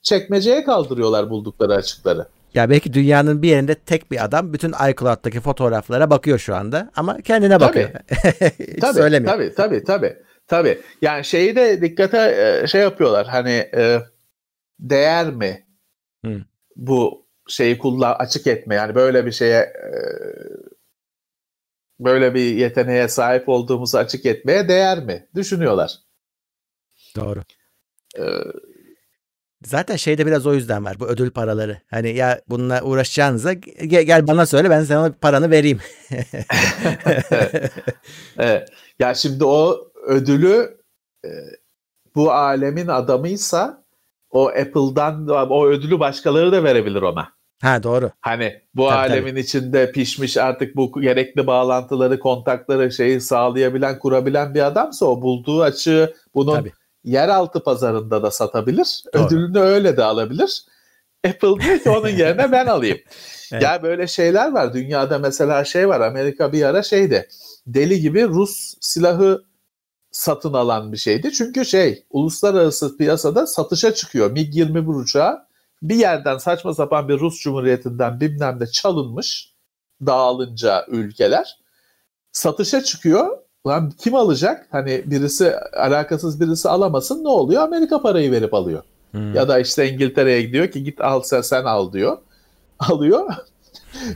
çekmeceye 0.02 0.64
kaldırıyorlar 0.64 1.30
buldukları 1.30 1.74
açıkları. 1.74 2.26
Ya 2.54 2.70
belki 2.70 2.92
dünyanın 2.92 3.42
bir 3.42 3.48
yerinde 3.48 3.74
tek 3.74 4.10
bir 4.10 4.24
adam 4.24 4.52
bütün 4.52 4.72
iCloud'daki 4.90 5.40
fotoğraflara 5.40 6.10
bakıyor 6.10 6.38
şu 6.38 6.54
anda 6.56 6.90
ama 6.96 7.20
kendine 7.20 7.58
Tabii. 7.58 7.64
bakıyor. 7.64 7.90
Tabii, 8.80 8.94
söylemiyor. 8.94 9.32
tabii, 9.32 9.54
tabii, 9.54 9.84
tabii. 9.84 10.16
Tabii. 10.46 10.80
Yani 11.02 11.24
şeyi 11.24 11.56
de 11.56 11.80
dikkate 11.82 12.18
e, 12.62 12.66
şey 12.66 12.80
yapıyorlar. 12.80 13.26
Hani 13.26 13.70
e, 13.76 14.00
değer 14.80 15.30
mi 15.30 15.66
Hı. 16.24 16.40
bu 16.76 17.26
şeyi 17.48 17.78
kullan 17.78 18.14
açık 18.18 18.46
etme 18.46 18.74
yani 18.74 18.94
böyle 18.94 19.26
bir 19.26 19.32
şeye 19.32 19.60
e, 19.60 19.92
böyle 22.00 22.34
bir 22.34 22.54
yeteneğe 22.54 23.08
sahip 23.08 23.48
olduğumuzu 23.48 23.98
açık 23.98 24.26
etmeye 24.26 24.68
değer 24.68 25.04
mi 25.04 25.28
düşünüyorlar. 25.34 25.94
Doğru. 27.16 27.42
Zaten 29.64 29.96
şeyde 29.96 30.26
biraz 30.26 30.46
o 30.46 30.54
yüzden 30.54 30.84
var 30.84 31.00
bu 31.00 31.06
ödül 31.06 31.30
paraları. 31.30 31.80
Hani 31.90 32.10
ya 32.10 32.40
bununla 32.48 32.82
uğraşacağınıza 32.82 33.52
ge- 33.52 34.02
gel 34.02 34.26
bana 34.26 34.46
söyle 34.46 34.70
ben 34.70 34.84
sana 34.84 35.12
paranı 35.20 35.50
vereyim. 35.50 35.78
Evet. 38.38 38.68
Ya 38.98 39.14
şimdi 39.14 39.44
o 39.44 39.78
ödülü 40.06 40.78
e, 41.24 41.30
bu 42.14 42.32
alemin 42.32 42.88
adamıysa 42.88 43.84
o 44.30 44.48
Apple'dan 44.48 45.28
o 45.28 45.66
ödülü 45.66 46.00
başkaları 46.00 46.52
da 46.52 46.64
verebilir 46.64 47.02
ona. 47.02 47.28
ha 47.62 47.82
doğru. 47.82 48.10
Hani 48.20 48.60
bu 48.74 48.88
Tabii, 48.88 48.96
alemin 48.96 49.36
içinde 49.36 49.92
pişmiş 49.92 50.36
artık 50.36 50.76
bu 50.76 51.00
gerekli 51.00 51.46
bağlantıları, 51.46 52.18
kontakları 52.18 52.92
şeyi 52.92 53.20
sağlayabilen, 53.20 53.98
kurabilen 53.98 54.54
bir 54.54 54.66
adamsa 54.66 55.06
o 55.06 55.22
bulduğu 55.22 55.62
açığı 55.62 56.14
bunun 56.34 56.54
Tabii. 56.54 56.72
Yeraltı 57.04 57.62
pazarında 57.62 58.22
da 58.22 58.30
satabilir. 58.30 59.04
Doğru. 59.14 59.26
Ödülünü 59.26 59.58
öyle 59.58 59.96
de 59.96 60.04
alabilir. 60.04 60.64
Apple 61.26 61.60
diyor 61.60 61.78
ki 61.78 61.90
onun 61.90 62.08
yerine 62.08 62.52
ben 62.52 62.66
alayım. 62.66 62.98
Evet. 63.52 63.62
Ya 63.62 63.82
böyle 63.82 64.06
şeyler 64.06 64.52
var. 64.52 64.74
Dünyada 64.74 65.18
mesela 65.18 65.64
şey 65.64 65.88
var. 65.88 66.00
Amerika 66.00 66.52
bir 66.52 66.62
ara 66.62 66.82
şeydi. 66.82 67.28
Deli 67.66 68.00
gibi 68.00 68.28
Rus 68.28 68.74
silahı 68.80 69.44
satın 70.10 70.52
alan 70.52 70.92
bir 70.92 70.96
şeydi. 70.96 71.32
Çünkü 71.32 71.64
şey 71.64 72.04
uluslararası 72.10 72.96
piyasada 72.96 73.46
satışa 73.46 73.94
çıkıyor. 73.94 74.30
MiG-21 74.36 75.02
uçağı 75.02 75.46
bir 75.82 75.94
yerden 75.94 76.38
saçma 76.38 76.74
sapan 76.74 77.08
bir 77.08 77.18
Rus 77.20 77.40
Cumhuriyeti'nden 77.40 78.20
bilmem 78.20 78.60
ne 78.60 78.66
çalınmış 78.66 79.54
dağılınca 80.06 80.86
ülkeler 80.88 81.58
satışa 82.32 82.84
çıkıyor. 82.84 83.38
Lan 83.66 83.90
kim 83.98 84.14
alacak? 84.14 84.66
Hani 84.70 85.02
birisi 85.06 85.56
alakasız 85.56 86.40
birisi 86.40 86.68
alamasın 86.68 87.24
ne 87.24 87.28
oluyor? 87.28 87.62
Amerika 87.62 88.02
parayı 88.02 88.32
verip 88.32 88.54
alıyor. 88.54 88.82
Hmm. 89.10 89.34
Ya 89.34 89.48
da 89.48 89.58
işte 89.58 89.90
İngiltere'ye 89.90 90.42
gidiyor 90.42 90.68
ki 90.70 90.84
git 90.84 91.00
al 91.00 91.22
sen, 91.22 91.40
sen 91.40 91.64
al 91.64 91.92
diyor. 91.92 92.18
Alıyor. 92.78 93.34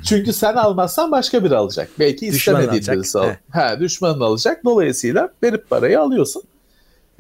Çünkü 0.04 0.32
sen 0.32 0.54
almazsan 0.54 1.10
başka 1.10 1.44
biri 1.44 1.56
alacak. 1.56 1.90
Belki 1.98 2.26
istemediğin 2.26 2.86
birisi 2.86 3.18
al. 3.18 3.30
Ha, 3.50 3.80
düşmanın 3.80 4.20
alacak. 4.20 4.64
Dolayısıyla 4.64 5.28
verip 5.42 5.70
parayı 5.70 6.00
alıyorsun. 6.00 6.42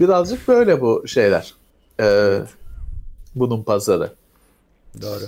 Birazcık 0.00 0.48
böyle 0.48 0.80
bu 0.80 1.08
şeyler. 1.08 1.54
Ee, 2.00 2.40
Bunun 3.34 3.62
pazarı. 3.62 4.12
Doğru. 5.02 5.24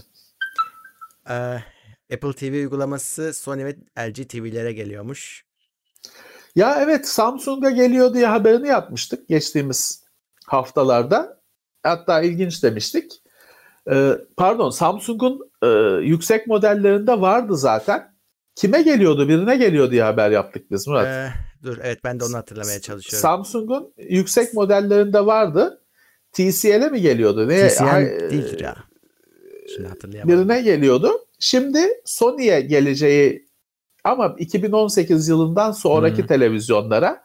Ee, 1.31 1.59
Apple 2.15 2.33
TV 2.33 2.53
uygulaması 2.53 3.35
Sony 3.35 3.65
ve 3.65 3.77
LG 3.99 4.29
TV'lere 4.29 4.73
geliyormuş. 4.73 5.46
Ya 6.57 6.79
evet 6.83 7.09
Samsung'a 7.09 7.71
geliyor 7.71 8.15
diye 8.15 8.27
haberini 8.27 8.69
yapmıştık 8.69 9.29
geçtiğimiz 9.29 10.05
haftalarda. 10.47 11.41
Hatta 11.83 12.23
ilginç 12.23 12.63
demiştik. 12.63 13.13
Ee, 13.91 14.13
pardon 14.37 14.71
Samsung'un 14.71 15.51
e, 15.63 15.67
yüksek 16.07 16.47
modellerinde 16.47 17.21
vardı 17.21 17.57
zaten. 17.57 18.17
Kime 18.55 18.83
geliyordu? 18.83 19.29
Birine 19.29 19.57
geliyor 19.57 19.91
diye 19.91 20.03
haber 20.03 20.31
yaptık 20.31 20.71
biz 20.71 20.89
Murat. 20.89 21.07
Ee, 21.07 21.29
dur 21.63 21.79
evet 21.83 21.99
ben 22.05 22.21
de 22.21 22.25
onu 22.25 22.37
hatırlamaya 22.37 22.81
çalışıyorum. 22.81 23.23
Samsung'un 23.23 23.93
yüksek 23.97 24.55
modellerinde 24.55 25.27
vardı. 25.27 25.83
TCL'e 26.33 26.89
mi 26.89 27.01
geliyordu? 27.01 27.49
Ne? 27.49 27.69
TCL 27.69 27.85
Hay- 27.85 28.21
değildir 28.31 28.61
ya. 28.61 28.77
Şimdi 29.75 29.89
hatırlayamadım. 29.89 30.39
birine 30.39 30.63
geliyordu. 30.63 31.27
Şimdi 31.39 31.89
Sony'ye 32.05 32.61
geleceği 32.61 33.46
ama 34.07 34.35
2018 34.39 35.29
yılından 35.29 35.73
sonraki 35.73 36.19
Hmm. 36.19 36.27
televizyonlara 36.27 37.23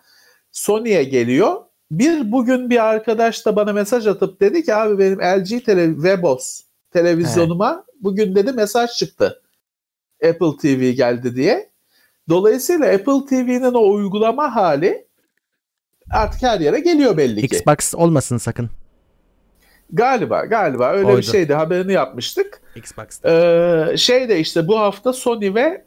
Sony'ye 0.52 1.04
geliyor. 1.04 1.56
Bir 1.92 2.32
bugün 2.32 2.70
bir 2.70 2.86
arkadaş 2.86 3.46
da 3.46 3.56
bana 3.56 3.74
mesaj 3.74 4.08
atıp 4.08 4.42
dedi 4.42 4.64
ki 4.64 4.76
abi 4.76 5.00
benim 5.00 5.20
LG 5.20 5.66
tele 5.66 5.94
Webos 5.94 6.62
televizyonuma 6.92 7.86
bugün 8.02 8.36
dedi 8.36 8.52
mesaj 8.54 8.90
çıktı. 8.92 9.42
Apple 10.30 10.58
TV 10.62 10.90
geldi 10.92 11.36
diye. 11.36 11.70
Dolayısıyla 12.30 12.86
Apple 12.86 13.26
TV'nin 13.30 13.74
o 13.74 13.92
uygulama 13.92 14.56
hali 14.56 15.08
artık 16.12 16.44
her 16.44 16.60
yere 16.60 16.80
geliyor 16.80 17.18
belli 17.18 17.48
ki. 17.48 17.56
Xbox 17.56 17.96
olmasın 17.96 18.38
sakın. 18.38 18.70
Galiba 19.94 20.46
galiba 20.46 20.92
öyle 20.92 21.06
Oydu. 21.08 21.18
bir 21.18 21.24
şeydi 21.24 21.54
haberini 21.54 21.94
yapmıştık. 21.94 22.62
Xbox'ta. 22.76 23.30
Ee, 23.92 23.98
şey 23.98 24.30
de 24.30 24.40
işte 24.40 24.68
bu 24.68 24.80
hafta 24.80 25.14
Sony 25.14 25.54
ve 25.56 25.86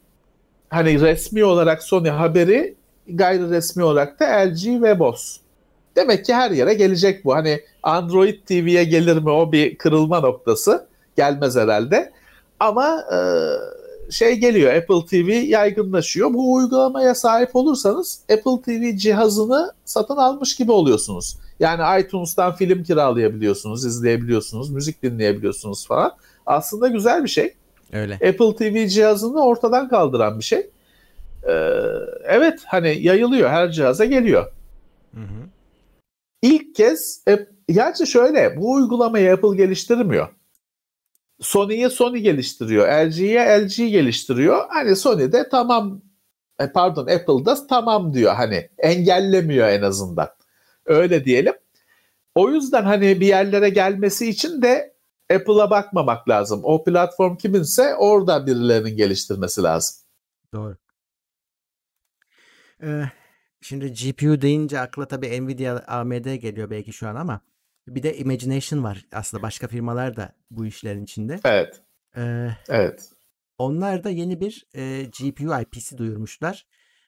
hani 0.75 1.01
resmi 1.01 1.45
olarak 1.45 1.83
Sony 1.83 2.09
haberi 2.09 2.75
gayri 3.09 3.51
resmi 3.51 3.85
olarak 3.85 4.21
da 4.21 4.25
LG 4.25 4.83
ve 4.83 4.99
Bose. 4.99 5.41
Demek 5.97 6.25
ki 6.25 6.35
her 6.35 6.51
yere 6.51 6.75
gelecek 6.75 7.25
bu. 7.25 7.35
Hani 7.35 7.61
Android 7.83 8.47
TV'ye 8.47 8.85
gelir 8.85 9.17
mi 9.17 9.31
o 9.31 9.53
bir 9.53 9.79
kırılma 9.79 10.21
noktası. 10.21 10.87
Gelmez 11.17 11.57
herhalde. 11.57 12.13
Ama 12.61 13.05
e, 13.13 13.19
şey 14.11 14.35
geliyor 14.35 14.75
Apple 14.75 15.07
TV 15.07 15.31
yaygınlaşıyor. 15.31 16.35
Bu 16.35 16.55
uygulamaya 16.55 17.15
sahip 17.15 17.57
olursanız 17.57 18.21
Apple 18.33 18.63
TV 18.63 18.97
cihazını 18.97 19.73
satın 19.85 20.17
almış 20.17 20.57
gibi 20.57 20.73
oluyorsunuz. 20.73 21.37
Yani 21.61 22.01
iTunes'tan 22.03 22.55
film 22.55 22.83
kiralayabiliyorsunuz, 22.83 23.85
izleyebiliyorsunuz, 23.85 24.71
müzik 24.71 25.03
dinleyebiliyorsunuz 25.03 25.87
falan. 25.87 26.13
Aslında 26.47 26.89
güzel 26.89 27.25
bir 27.25 27.29
şey. 27.29 27.55
Öyle. 27.95 28.15
Apple 28.15 28.57
TV 28.57 28.87
cihazını 28.89 29.45
ortadan 29.45 29.89
kaldıran 29.89 30.39
bir 30.39 30.45
şey. 30.45 30.71
Ee, 31.49 31.81
evet 32.25 32.61
hani 32.67 33.03
yayılıyor 33.03 33.51
her 33.51 33.71
cihaza 33.71 34.05
geliyor. 34.05 34.53
Hı 35.15 35.21
hı. 35.21 35.49
İlk 36.43 36.75
kez 36.75 37.25
gerçi 37.69 38.07
şöyle 38.07 38.57
bu 38.57 38.73
uygulamayı 38.73 39.33
Apple 39.33 39.57
geliştirmiyor. 39.57 40.29
Sony'ye 41.41 41.91
Sony 41.91 42.19
geliştiriyor. 42.19 42.89
LG'ye 42.89 43.61
LG 43.61 43.77
geliştiriyor. 43.77 44.65
Hani 44.69 44.97
Sony 44.97 45.33
de 45.33 45.49
tamam 45.49 46.03
e, 46.61 46.73
pardon 46.73 47.07
Apple 47.07 47.45
da 47.45 47.67
tamam 47.67 48.15
diyor 48.15 48.35
hani 48.35 48.69
engellemiyor 48.79 49.69
en 49.69 49.83
azından. 49.83 50.29
Öyle 50.87 51.25
diyelim. 51.25 51.55
O 52.35 52.51
yüzden 52.51 52.83
hani 52.83 53.21
bir 53.21 53.27
yerlere 53.27 53.69
gelmesi 53.69 54.29
için 54.29 54.63
de 54.63 54.94
Apple'a 55.31 55.71
bakmamak 55.71 56.29
lazım. 56.29 56.61
O 56.65 56.85
platform 56.85 57.37
kiminse 57.37 57.95
orada 57.95 58.47
birilerinin 58.47 58.97
geliştirmesi 58.97 59.63
lazım. 59.63 59.97
Doğru. 60.53 60.77
Ee, 62.83 63.03
şimdi 63.63 63.93
GPU 63.93 64.41
deyince 64.41 64.81
akla 64.81 65.09
tabii 65.09 65.43
Nvidia 65.47 65.83
AMD 65.87 66.35
geliyor 66.35 66.71
belki 66.71 66.93
şu 66.93 67.09
an 67.09 67.15
ama 67.15 67.41
bir 67.87 68.03
de 68.03 68.17
Imagination 68.17 68.85
var. 68.85 69.05
Aslında 69.13 69.43
başka 69.43 69.69
firmalar 69.69 70.17
da 70.17 70.33
bu 70.51 70.67
işlerin 70.67 71.05
içinde. 71.05 71.41
Evet. 71.45 71.81
Ee, 72.17 72.49
Evet. 72.69 73.11
onlar 73.59 74.05
da 74.05 74.11
yeni 74.11 74.41
bir 74.41 74.67
e, 74.75 75.03
GPU 75.03 75.61
IP'si 75.63 75.99
duyurmuşlar. 75.99 76.67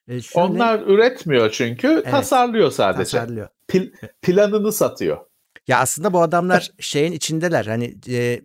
Ee, 0.09 0.21
şöyle 0.21 0.47
Onlar 0.47 0.81
üretmiyor 0.81 1.51
çünkü 1.51 2.03
tasarlıyor 2.11 2.71
sadece. 2.71 3.19
tasarlıyor. 3.19 3.49
Pil- 3.69 3.93
planını 4.23 4.73
satıyor. 4.73 5.27
Ya 5.69 5.79
aslında 5.81 6.13
bu 6.13 6.23
adamlar 6.23 6.71
şeyin 6.81 7.13
içindeler. 7.13 7.67
Hani 7.67 7.95
e, 8.09 8.41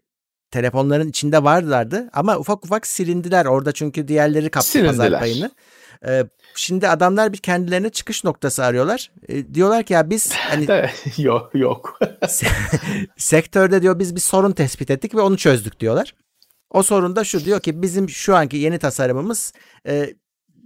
telefonların 0.51 1.09
içinde 1.09 1.43
varlardı 1.43 2.09
ama 2.13 2.37
ufak 2.37 2.65
ufak 2.65 2.87
silindiler 2.87 3.45
orada 3.45 3.71
çünkü 3.71 4.07
diğerleri 4.07 4.49
kaptı 4.49 4.85
pazar 4.85 5.19
payını. 5.19 5.51
Ee, 6.07 6.23
şimdi 6.55 6.87
adamlar 6.87 7.33
bir 7.33 7.37
kendilerine 7.37 7.89
çıkış 7.89 8.23
noktası 8.23 8.63
arıyorlar. 8.63 9.11
Ee, 9.29 9.53
diyorlar 9.53 9.83
ki 9.83 9.93
ya 9.93 10.09
biz 10.09 10.33
hani 10.33 10.67
yok 11.17 11.51
yok. 11.53 11.99
sektörde 13.17 13.81
diyor 13.81 13.99
biz 13.99 14.15
bir 14.15 14.19
sorun 14.19 14.51
tespit 14.51 14.91
ettik 14.91 15.15
ve 15.15 15.21
onu 15.21 15.37
çözdük 15.37 15.79
diyorlar. 15.79 16.15
O 16.69 16.83
sorun 16.83 17.15
da 17.15 17.23
şu 17.23 17.45
diyor 17.45 17.59
ki 17.59 17.81
bizim 17.81 18.09
şu 18.09 18.35
anki 18.35 18.57
yeni 18.57 18.79
tasarımımız 18.79 19.53
e, 19.87 20.13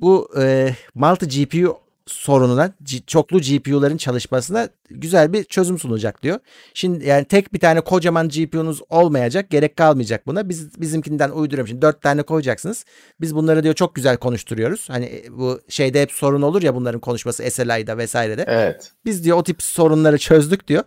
bu 0.01 0.32
e, 0.39 0.76
multi 0.95 1.28
GPU 1.45 1.84
sorununa 2.08 2.74
çoklu 3.08 3.39
GPU'ların 3.41 3.97
çalışmasına 3.97 4.70
güzel 4.89 5.34
bir 5.34 5.43
çözüm 5.43 5.80
sunacak 5.80 6.24
diyor. 6.24 6.39
Şimdi 6.74 7.06
yani 7.06 7.26
tek 7.26 7.53
bir 7.53 7.60
tane 7.60 7.82
kocaman 7.82 8.30
GPU'nuz 8.30 8.82
olmayacak. 8.89 9.49
Gerek 9.49 9.76
kalmayacak 9.76 10.28
buna. 10.28 10.49
Biz 10.49 10.82
bizimkinden 10.82 11.30
uyduruyorum. 11.30 11.68
Şimdi 11.68 11.82
dört 11.82 12.01
tane 12.01 12.22
koyacaksınız. 12.22 12.86
Biz 13.22 13.36
bunları 13.36 13.64
diyor 13.64 13.74
çok 13.74 13.95
güzel 13.95 14.18
konuşturuyoruz. 14.18 14.89
Hani 14.89 15.06
e, 15.06 15.38
bu 15.38 15.62
şeyde 15.70 16.01
hep 16.01 16.12
sorun 16.12 16.41
olur 16.41 16.62
ya 16.62 16.76
bunların 16.76 16.99
konuşması 16.99 17.51
SLI'da 17.51 17.97
vesairede. 17.97 18.45
evet. 18.47 18.91
Biz 19.06 19.24
diyor 19.24 19.38
o 19.38 19.43
tip 19.43 19.64
sorunları 19.64 20.18
çözdük 20.18 20.68
diyor. 20.68 20.84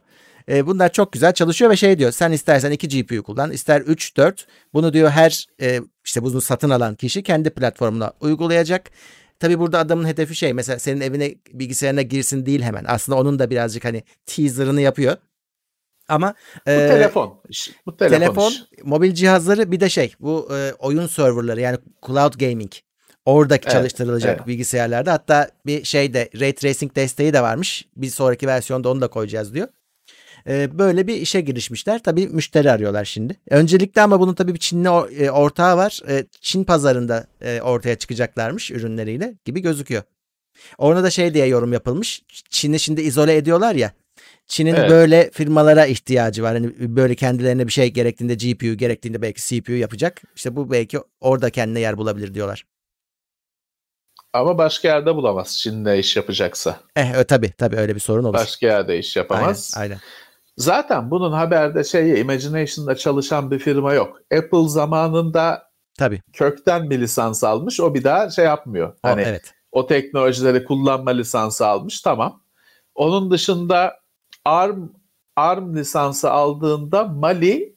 E, 0.48 0.66
bunlar 0.66 0.92
çok 0.92 1.12
güzel 1.12 1.32
çalışıyor 1.32 1.70
ve 1.70 1.76
şey 1.76 1.98
diyor 1.98 2.10
sen 2.10 2.32
istersen 2.32 2.70
2 2.70 2.88
GPU 2.88 3.22
kullan 3.22 3.50
ister 3.50 3.80
3 3.80 4.16
4 4.16 4.46
bunu 4.74 4.92
diyor 4.92 5.10
her 5.10 5.46
e, 5.60 5.80
işte 6.04 6.22
bunu 6.22 6.40
satın 6.40 6.70
alan 6.70 6.94
kişi 6.94 7.22
kendi 7.22 7.50
platformuna 7.50 8.12
uygulayacak. 8.20 8.90
Tabi 9.40 9.58
burada 9.58 9.78
adamın 9.78 10.06
hedefi 10.06 10.34
şey 10.34 10.52
mesela 10.52 10.78
senin 10.78 11.00
evine 11.00 11.34
bilgisayarına 11.52 12.02
girsin 12.02 12.46
değil 12.46 12.62
hemen 12.62 12.84
aslında 12.88 13.18
onun 13.18 13.38
da 13.38 13.50
birazcık 13.50 13.84
hani 13.84 14.02
teaserını 14.26 14.80
yapıyor. 14.80 15.16
Ama 16.08 16.34
Bu 16.66 16.70
e, 16.70 16.88
telefon. 16.88 17.40
Bu 17.86 17.96
telefon. 17.96 18.18
telefon, 18.18 18.52
mobil 18.84 19.14
cihazları 19.14 19.72
bir 19.72 19.80
de 19.80 19.88
şey 19.88 20.14
bu 20.20 20.48
e, 20.56 20.72
oyun 20.72 21.06
serverları 21.06 21.60
yani 21.60 21.78
cloud 22.06 22.34
gaming. 22.40 22.72
Oradaki 23.24 23.64
Evet, 23.64 23.72
çalıştırılacak 23.72 24.36
evet. 24.36 24.46
bilgisayarlarda 24.46 25.12
hatta 25.12 25.50
bir 25.66 25.84
şeyde 25.84 26.30
ray 26.40 26.52
tracing 26.52 26.96
desteği 26.96 27.32
de 27.32 27.42
varmış. 27.42 27.88
Bir 27.96 28.10
sonraki 28.10 28.46
versiyonda 28.46 28.88
onu 28.90 29.00
da 29.00 29.08
koyacağız 29.08 29.54
diyor. 29.54 29.68
E, 30.46 30.78
böyle 30.78 31.06
bir 31.06 31.14
işe 31.14 31.40
girişmişler. 31.40 32.02
Tabii 32.02 32.28
müşteri 32.28 32.70
arıyorlar 32.70 33.04
şimdi. 33.04 33.36
Öncelikle 33.50 34.02
ama 34.02 34.20
bunun 34.20 34.34
tabii 34.34 34.54
bir 34.54 34.58
Çinli 34.58 34.88
e, 34.88 35.30
ortağı 35.30 35.76
var. 35.76 36.00
E, 36.08 36.26
Çin 36.40 36.64
pazarında 36.64 37.26
e, 37.40 37.60
ortaya 37.60 37.96
çıkacaklarmış 37.98 38.70
ürünleriyle 38.70 39.34
gibi 39.44 39.60
gözüküyor. 39.60 40.02
Orada 40.78 41.02
da 41.02 41.10
şey 41.10 41.34
diye 41.34 41.46
yorum 41.46 41.72
yapılmış. 41.72 42.22
Çin'i 42.50 42.80
şimdi 42.80 43.00
izole 43.00 43.36
ediyorlar 43.36 43.74
ya. 43.74 43.92
Çin'in 44.46 44.74
Evet. 44.74 44.90
böyle 44.90 45.30
firmalara 45.30 45.86
ihtiyacı 45.86 46.42
var. 46.42 46.54
Hani 46.54 46.96
böyle 46.96 47.14
kendilerine 47.14 47.66
bir 47.66 47.72
şey 47.72 47.92
gerektiğinde 47.92 48.34
GPU, 48.34 48.74
gerektiğinde 48.74 49.22
belki 49.22 49.42
CPU 49.42 49.72
yapacak. 49.72 50.22
İşte 50.36 50.56
bu 50.56 50.70
belki 50.70 50.98
orada 51.20 51.50
kendine 51.50 51.80
yer 51.80 51.96
bulabilir 51.98 52.34
diyorlar. 52.34 52.64
Ama 54.32 54.58
başka 54.58 54.88
yerde 54.88 55.14
bulamaz 55.14 55.58
Çin'de 55.58 55.98
iş 55.98 56.16
yapacaksa. 56.16 56.80
Eh 56.96 57.24
tabii 57.28 57.52
tabii 57.52 57.76
öyle 57.76 57.94
bir 57.94 58.00
sorun 58.00 58.24
olur. 58.24 58.34
Başka 58.34 58.66
yerde 58.66 58.98
iş 58.98 59.16
yapamaz. 59.16 59.74
Aynen, 59.76 59.88
aynen. 59.90 60.00
Zaten 60.58 61.10
bunun 61.10 61.32
haberde 61.32 61.84
şey 61.84 62.20
Imagination'da 62.20 62.94
çalışan 62.96 63.50
bir 63.50 63.58
firma 63.58 63.94
yok. 63.94 64.20
Apple 64.38 64.68
zamanında 64.68 65.62
Tabii. 65.98 66.20
kökten 66.32 66.90
bir 66.90 67.00
lisans 67.00 67.44
almış. 67.44 67.80
O 67.80 67.94
bir 67.94 68.04
daha 68.04 68.30
şey 68.30 68.44
yapmıyor. 68.44 68.88
O, 68.88 69.08
Hani 69.08 69.22
evet. 69.26 69.54
o 69.72 69.86
teknolojileri 69.86 70.64
kullanma 70.64 71.10
lisansı 71.10 71.66
almış. 71.66 72.00
Tamam. 72.00 72.42
Onun 72.94 73.30
dışında 73.30 73.94
ARM 74.44 74.88
ARM 75.36 75.76
lisansı 75.76 76.30
aldığında 76.30 77.04
Mali 77.04 77.76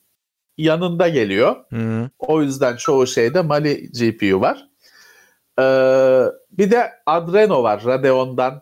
yanında 0.57 1.07
geliyor. 1.07 1.55
Hı, 1.69 2.09
O 2.19 2.41
yüzden 2.41 2.75
çoğu 2.75 3.07
şeyde 3.07 3.41
Mali 3.41 3.91
GPU 3.91 4.41
var. 4.41 4.67
Ee, 5.59 6.23
bir 6.51 6.71
de 6.71 6.91
Adreno 7.05 7.63
var 7.63 7.83
Radeon'dan. 7.85 8.61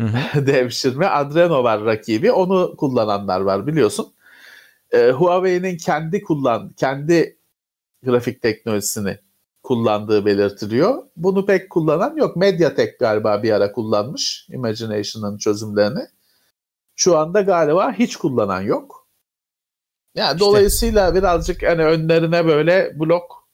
devşirme. 0.34 1.06
Adreno 1.06 1.64
var 1.64 1.84
rakibi. 1.84 2.32
Onu 2.32 2.76
kullananlar 2.76 3.40
var 3.40 3.66
biliyorsun. 3.66 4.12
Ee, 4.92 5.10
Huawei'nin 5.10 5.76
kendi 5.76 6.22
kullan 6.22 6.68
kendi 6.68 7.38
grafik 8.04 8.42
teknolojisini 8.42 9.18
kullandığı 9.62 10.26
belirtiliyor. 10.26 11.02
Bunu 11.16 11.46
pek 11.46 11.70
kullanan 11.70 12.16
yok. 12.16 12.36
Mediatek 12.36 13.00
galiba 13.00 13.42
bir 13.42 13.50
ara 13.50 13.72
kullanmış 13.72 14.46
Imagination'ın 14.50 15.38
çözümlerini. 15.38 16.06
Şu 16.96 17.18
anda 17.18 17.40
galiba 17.40 17.92
hiç 17.92 18.16
kullanan 18.16 18.60
yok. 18.60 19.08
Yani 20.14 20.34
İşte. 20.34 20.40
dolayısıyla 20.40 21.14
birazcık 21.14 21.62
hani 21.62 21.84
önlerine 21.84 22.46
böyle 22.46 23.00
blok 23.00 23.48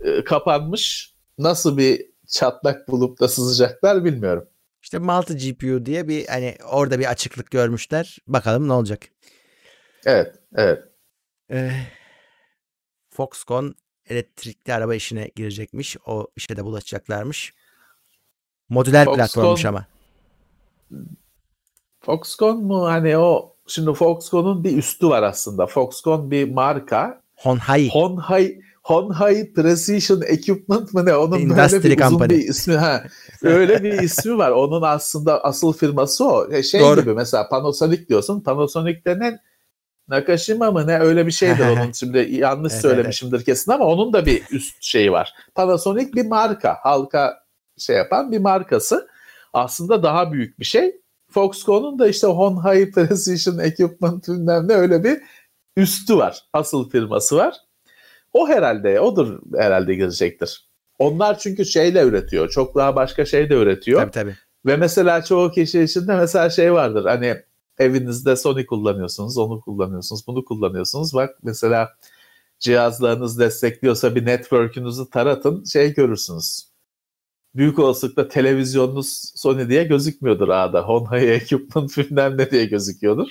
e, 0.00 0.24
kapanmış. 0.24 1.14
Nasıl 1.38 1.78
bir 1.78 2.06
çatlak 2.28 2.88
bulup 2.88 3.20
da 3.20 3.28
sızacaklar 3.28 4.04
bilmiyorum. 4.04 4.48
İşte 4.92 5.04
multi 5.04 5.36
GPU 5.52 5.86
diye 5.86 6.08
bir 6.08 6.26
hani 6.26 6.56
orada 6.70 6.98
bir 6.98 7.10
açıklık 7.10 7.50
görmüşler. 7.50 8.18
Bakalım 8.26 8.68
ne 8.68 8.72
olacak. 8.72 9.08
Evet, 10.04 10.34
evet. 10.54 10.82
Ee, 11.50 11.72
Foxconn 13.10 13.74
elektrikli 14.08 14.74
araba 14.74 14.94
işine 14.94 15.30
girecekmiş. 15.36 15.96
O 16.06 16.26
işe 16.36 16.56
de 16.56 16.64
bulaşacaklarmış. 16.64 17.54
Modüler 18.68 19.06
Foxconn- 19.06 19.16
platformmuş 19.16 19.64
ama. 19.64 19.86
Foxconn 22.00 22.64
mu 22.64 22.86
hani 22.86 23.18
o 23.18 23.56
şimdi 23.66 23.94
Foxconn'un 23.94 24.64
bir 24.64 24.76
üstü 24.76 25.08
var 25.08 25.22
aslında. 25.22 25.66
Foxconn 25.66 26.30
bir 26.30 26.50
marka. 26.50 27.22
Honhai. 27.36 27.88
Honhai 27.88 28.60
Honhai 28.82 29.52
Precision 29.52 30.22
Equipment 30.26 30.94
mı 30.94 31.06
ne? 31.06 31.16
Onun 31.16 31.38
Industry 31.38 31.72
böyle 31.72 31.84
bir 31.84 32.00
uzun 32.00 32.08
Company. 32.08 32.30
bir 32.30 32.48
ismi. 32.48 32.74
Ha. 32.76 33.04
Öyle 33.42 33.82
bir 33.82 33.92
ismi 33.92 34.38
var. 34.38 34.50
Onun 34.50 34.82
aslında 34.82 35.44
asıl 35.44 35.72
firması 35.72 36.24
o. 36.28 36.52
E, 36.52 36.62
Şey 36.62 36.80
Doğru. 36.80 37.00
gibi 37.00 37.14
mesela 37.14 37.48
Panasonic 37.48 38.08
diyorsun. 38.08 38.40
Panasonic'te 38.40 39.18
ne 39.18 39.38
Nakashima 40.08 40.70
mı 40.70 40.86
ne 40.86 40.98
öyle 40.98 41.26
bir 41.26 41.32
şeydir 41.32 41.66
onun. 41.66 41.92
Şimdi 41.94 42.28
yanlış 42.30 42.72
söylemişimdir 42.72 43.44
kesin 43.44 43.72
ama 43.72 43.84
onun 43.84 44.12
da 44.12 44.26
bir 44.26 44.42
üst 44.50 44.76
şeyi 44.82 45.12
var. 45.12 45.34
Panasonic 45.54 46.12
bir 46.12 46.26
marka. 46.26 46.76
Halka 46.82 47.42
şey 47.78 47.96
yapan 47.96 48.32
bir 48.32 48.38
markası. 48.38 49.08
Aslında 49.52 50.02
daha 50.02 50.32
büyük 50.32 50.60
bir 50.60 50.64
şey. 50.64 51.00
Foxconn'un 51.30 51.98
da 51.98 52.08
işte 52.08 52.26
Honhai 52.26 52.90
Precision 52.90 53.58
Equipment 53.58 54.28
bilmem 54.28 54.68
ne 54.68 54.74
öyle 54.74 55.04
bir 55.04 55.20
üstü 55.76 56.16
var. 56.16 56.42
Asıl 56.52 56.90
firması 56.90 57.36
var. 57.36 57.56
O 58.32 58.48
herhalde, 58.48 59.00
odur 59.00 59.40
herhalde 59.56 59.94
girecektir. 59.94 60.68
Onlar 60.98 61.38
çünkü 61.38 61.64
şeyle 61.64 62.02
üretiyor. 62.02 62.48
Çok 62.48 62.74
daha 62.74 62.96
başka 62.96 63.24
şey 63.24 63.50
de 63.50 63.54
üretiyor. 63.54 64.00
Tabii 64.00 64.10
tabii. 64.10 64.36
Ve 64.66 64.76
mesela 64.76 65.24
çoğu 65.24 65.50
kişi 65.50 65.82
içinde 65.82 66.16
mesela 66.16 66.50
şey 66.50 66.72
vardır. 66.72 67.04
Hani 67.04 67.36
evinizde 67.78 68.36
Sony 68.36 68.66
kullanıyorsunuz, 68.66 69.38
onu 69.38 69.60
kullanıyorsunuz, 69.60 70.26
bunu 70.26 70.44
kullanıyorsunuz. 70.44 71.14
Bak 71.14 71.38
mesela 71.42 71.88
cihazlarınız 72.58 73.38
destekliyorsa 73.38 74.14
bir 74.14 74.26
network'ünüzü 74.26 75.10
taratın 75.10 75.64
şey 75.64 75.94
görürsünüz. 75.94 76.72
Büyük 77.54 77.78
olasılıkla 77.78 78.28
televizyonunuz 78.28 79.32
Sony 79.36 79.68
diye 79.68 79.84
gözükmüyordur 79.84 80.48
A'da. 80.48 80.88
Honhai 80.88 81.26
Equipment 81.26 81.96
bilmem 81.98 82.38
ne 82.38 82.50
diye 82.50 82.64
gözüküyordur. 82.64 83.28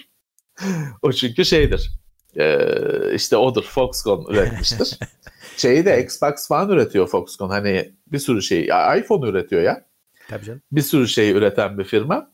o 1.01 1.11
çünkü 1.11 1.45
şeydir. 1.45 1.91
Ee, 2.37 3.15
işte 3.15 3.37
odur. 3.37 3.63
Foxconn 3.63 4.33
üretmiştir. 4.33 4.97
Şeyi 5.57 5.85
de 5.85 6.03
Xbox 6.03 6.47
falan 6.47 6.69
üretiyor 6.69 7.07
Foxconn. 7.07 7.49
Hani 7.49 7.91
bir 8.07 8.19
sürü 8.19 8.41
şey. 8.41 8.63
iPhone 8.99 9.29
üretiyor 9.29 9.61
ya. 9.61 9.85
Tabii 10.29 10.45
canım. 10.45 10.61
Bir 10.71 10.81
sürü 10.81 11.07
şey 11.07 11.31
üreten 11.31 11.77
bir 11.77 11.83
firma. 11.83 12.31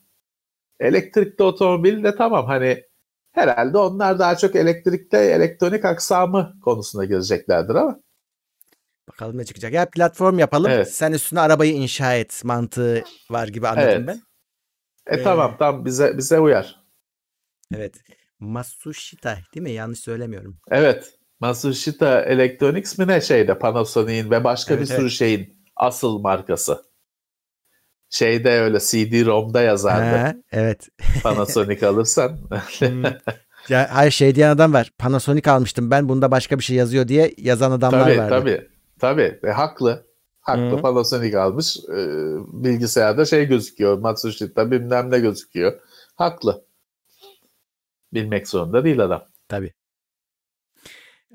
Elektrikli 0.80 1.42
otomobil 1.42 2.04
de 2.04 2.16
tamam 2.16 2.46
hani 2.46 2.84
herhalde 3.32 3.78
onlar 3.78 4.18
daha 4.18 4.36
çok 4.36 4.56
elektrikte 4.56 5.18
elektronik 5.18 5.84
aksamı 5.84 6.54
konusuna 6.64 7.04
gireceklerdir 7.04 7.74
ama. 7.74 8.00
Bakalım 9.08 9.38
ne 9.38 9.44
çıkacak. 9.44 9.72
Ya 9.72 9.90
platform 9.90 10.38
yapalım. 10.38 10.70
Evet. 10.70 10.94
Sen 10.94 11.12
üstüne 11.12 11.40
arabayı 11.40 11.72
inşa 11.72 12.14
et 12.14 12.40
mantığı 12.44 13.04
var 13.30 13.48
gibi 13.48 13.68
anladım 13.68 13.88
Evet. 13.88 14.06
ben. 14.06 14.22
E 15.16 15.20
Ee, 15.20 15.22
tamam 15.22 15.56
tam 15.58 15.84
bize 15.84 16.18
bize 16.18 16.40
uyar. 16.40 16.84
Evet. 17.74 17.94
Matsushita 18.40 19.38
değil 19.54 19.62
mi? 19.62 19.70
Yanlış 19.70 20.00
söylemiyorum. 20.00 20.58
Evet. 20.70 21.14
Matsushita 21.40 22.20
Electronics 22.20 22.98
mi 22.98 23.06
ne 23.06 23.20
şeyde 23.20 23.58
Panasonic'in 23.58 24.30
ve 24.30 24.44
başka 24.44 24.74
Evet, 24.74 24.82
bir 24.82 24.94
sürü 24.94 25.10
şeyin 25.10 25.64
asıl 25.76 26.18
markası. 26.18 26.82
Şeyde 28.10 28.50
öyle 28.50 28.78
CD-ROM'da 28.78 29.62
yazardı. 29.62 30.16
Ha, 30.16 30.34
evet. 30.52 30.88
Panasonic 31.22 31.86
alırsan. 31.86 32.38
Hmm. 32.78 33.04
ya 33.68 33.88
hayır 33.92 34.10
şey 34.10 34.34
diyen 34.34 34.50
adam 34.50 34.72
var. 34.72 34.92
Panasonic 34.98 35.50
almıştım 35.50 35.90
ben. 35.90 36.08
Bunda 36.08 36.30
başka 36.30 36.58
bir 36.58 36.64
şey 36.64 36.76
yazıyor 36.76 37.08
diye 37.08 37.34
yazan 37.38 37.70
adamlar 37.70 38.04
tabii 38.04 38.18
vardı. 38.18 38.30
tabii. 38.30 38.68
Tabii. 39.00 39.40
Ve 39.42 39.52
haklı. 39.52 40.06
Haklı 40.40 40.76
Hı. 40.76 40.80
Panasonic 40.80 41.38
almış. 41.38 41.76
Ee, 41.76 41.96
bilgisayarda 42.52 43.24
şey 43.24 43.46
gözüküyor. 43.46 43.98
Matsushita 43.98 44.70
bilmem 44.70 45.10
ne 45.10 45.18
gözüküyor. 45.18 45.80
Haklı. 46.16 46.64
Bilmek 48.12 48.48
zorunda 48.48 48.84
değil 48.84 49.00
adam. 49.00 49.24
Tabii. 49.48 49.72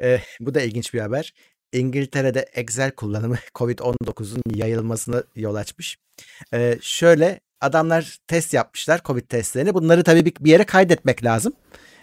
Ee, 0.01 0.19
bu 0.39 0.53
da 0.53 0.61
ilginç 0.61 0.93
bir 0.93 0.99
haber. 0.99 1.34
İngiltere'de 1.74 2.39
Excel 2.53 2.91
kullanımı 2.91 3.36
COVID-19'un 3.55 4.41
yayılmasına 4.55 5.24
yol 5.36 5.55
açmış. 5.55 5.97
Ee, 6.53 6.78
şöyle 6.82 7.39
adamlar 7.61 8.17
test 8.28 8.53
yapmışlar 8.53 9.01
COVID 9.05 9.28
testlerini. 9.28 9.74
Bunları 9.74 10.03
tabii 10.03 10.26
bir, 10.26 10.34
yere 10.45 10.63
kaydetmek 10.63 11.24
lazım. 11.24 11.53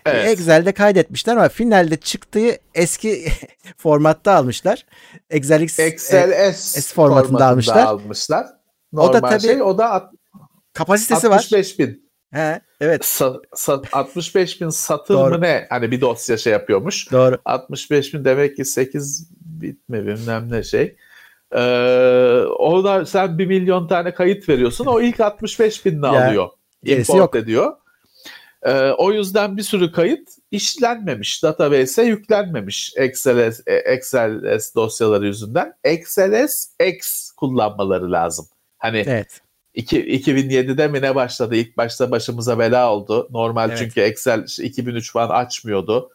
Evet. 0.07 0.29
Excel'de 0.29 0.73
kaydetmişler 0.73 1.37
ama 1.37 1.49
finalde 1.49 1.97
çıktığı 1.97 2.59
eski 2.75 3.29
formatta 3.77 4.33
almışlar. 4.33 4.87
Excel 5.31 5.61
X, 5.61 5.79
e, 5.79 5.83
Excel 5.83 6.53
S, 6.53 6.81
S 6.81 6.95
formatında 6.95 7.47
almışlar. 7.47 7.87
almışlar. 7.87 8.47
O 8.97 9.13
da 9.13 9.13
Normal 9.13 9.31
tabii 9.31 9.41
şey 9.41 9.63
o 9.63 9.79
da 9.79 9.91
at- 9.91 10.15
kapasitesi 10.73 11.31
var. 11.31 11.37
65 11.37 11.79
bin. 11.79 12.10
He, 12.33 12.61
evet 12.81 13.03
Sa- 13.03 13.43
sa- 13.53 13.91
65 13.93 14.61
bin 14.61 14.69
satır 14.69 15.15
Doğru. 15.15 15.35
mı 15.35 15.41
ne? 15.41 15.67
Hani 15.71 15.91
bir 15.91 16.01
dosya 16.01 16.37
şey 16.37 16.53
yapıyormuş. 16.53 17.13
doğru. 17.13 17.39
65 17.45 18.15
bin 18.15 18.25
demek 18.25 18.57
ki 18.57 18.65
8 18.65 19.31
bit 19.41 19.89
mi 19.89 20.07
bilmem 20.07 20.49
ne 20.53 20.63
şey. 20.63 20.97
Ee, 21.53 21.59
o 22.59 22.85
da 22.85 23.07
sen 23.07 23.39
1 23.39 23.47
milyon 23.47 23.89
tane 23.89 24.15
kayıt 24.15 24.49
veriyorsun. 24.49 24.87
O 24.87 25.01
ilk 25.01 25.21
65 25.21 25.85
binini 25.87 26.07
alıyor. 26.07 26.49
Import 26.85 27.19
yok. 27.19 27.37
ediyor. 27.37 27.73
Ee, 28.63 28.91
o 28.91 29.13
yüzden 29.13 29.57
bir 29.57 29.63
sürü 29.63 29.93
kayıt 29.93 30.29
işlenmemiş. 30.51 31.43
Database'e 31.43 32.05
yüklenmemiş 32.05 32.93
Excel, 32.97 33.53
S- 33.53 33.63
e, 33.67 33.75
Excel 33.75 34.59
S 34.59 34.75
dosyaları 34.75 35.27
yüzünden. 35.27 35.73
Excel 35.85 36.49
S 36.49 36.69
X 36.89 37.31
kullanmaları 37.31 38.13
lazım. 38.13 38.47
Hani 38.79 38.99
Evet. 39.07 39.41
İki- 39.75 40.03
2007'de 40.07 40.89
mi 40.89 41.03
ne 41.03 41.15
başladı? 41.15 41.57
İlk 41.57 41.77
başta 41.77 42.11
başımıza 42.11 42.59
bela 42.59 42.93
oldu. 42.93 43.29
Normal 43.31 43.69
Evet. 43.69 43.79
çünkü 43.79 44.01
Excel 44.01 44.45
işte 44.47 44.65
2003 44.65 45.13
falan 45.13 45.29
açmıyordu. 45.29 46.11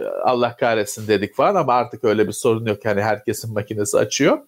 Ee, 0.00 0.04
Allah 0.04 0.56
kahretsin 0.56 1.08
dedik 1.08 1.34
falan 1.34 1.54
ama 1.54 1.72
artık 1.74 2.04
öyle 2.04 2.26
bir 2.28 2.32
sorun 2.32 2.66
yok. 2.66 2.84
Yani 2.84 3.02
herkesin 3.02 3.52
makinesi 3.52 3.98
açıyor. 3.98 4.38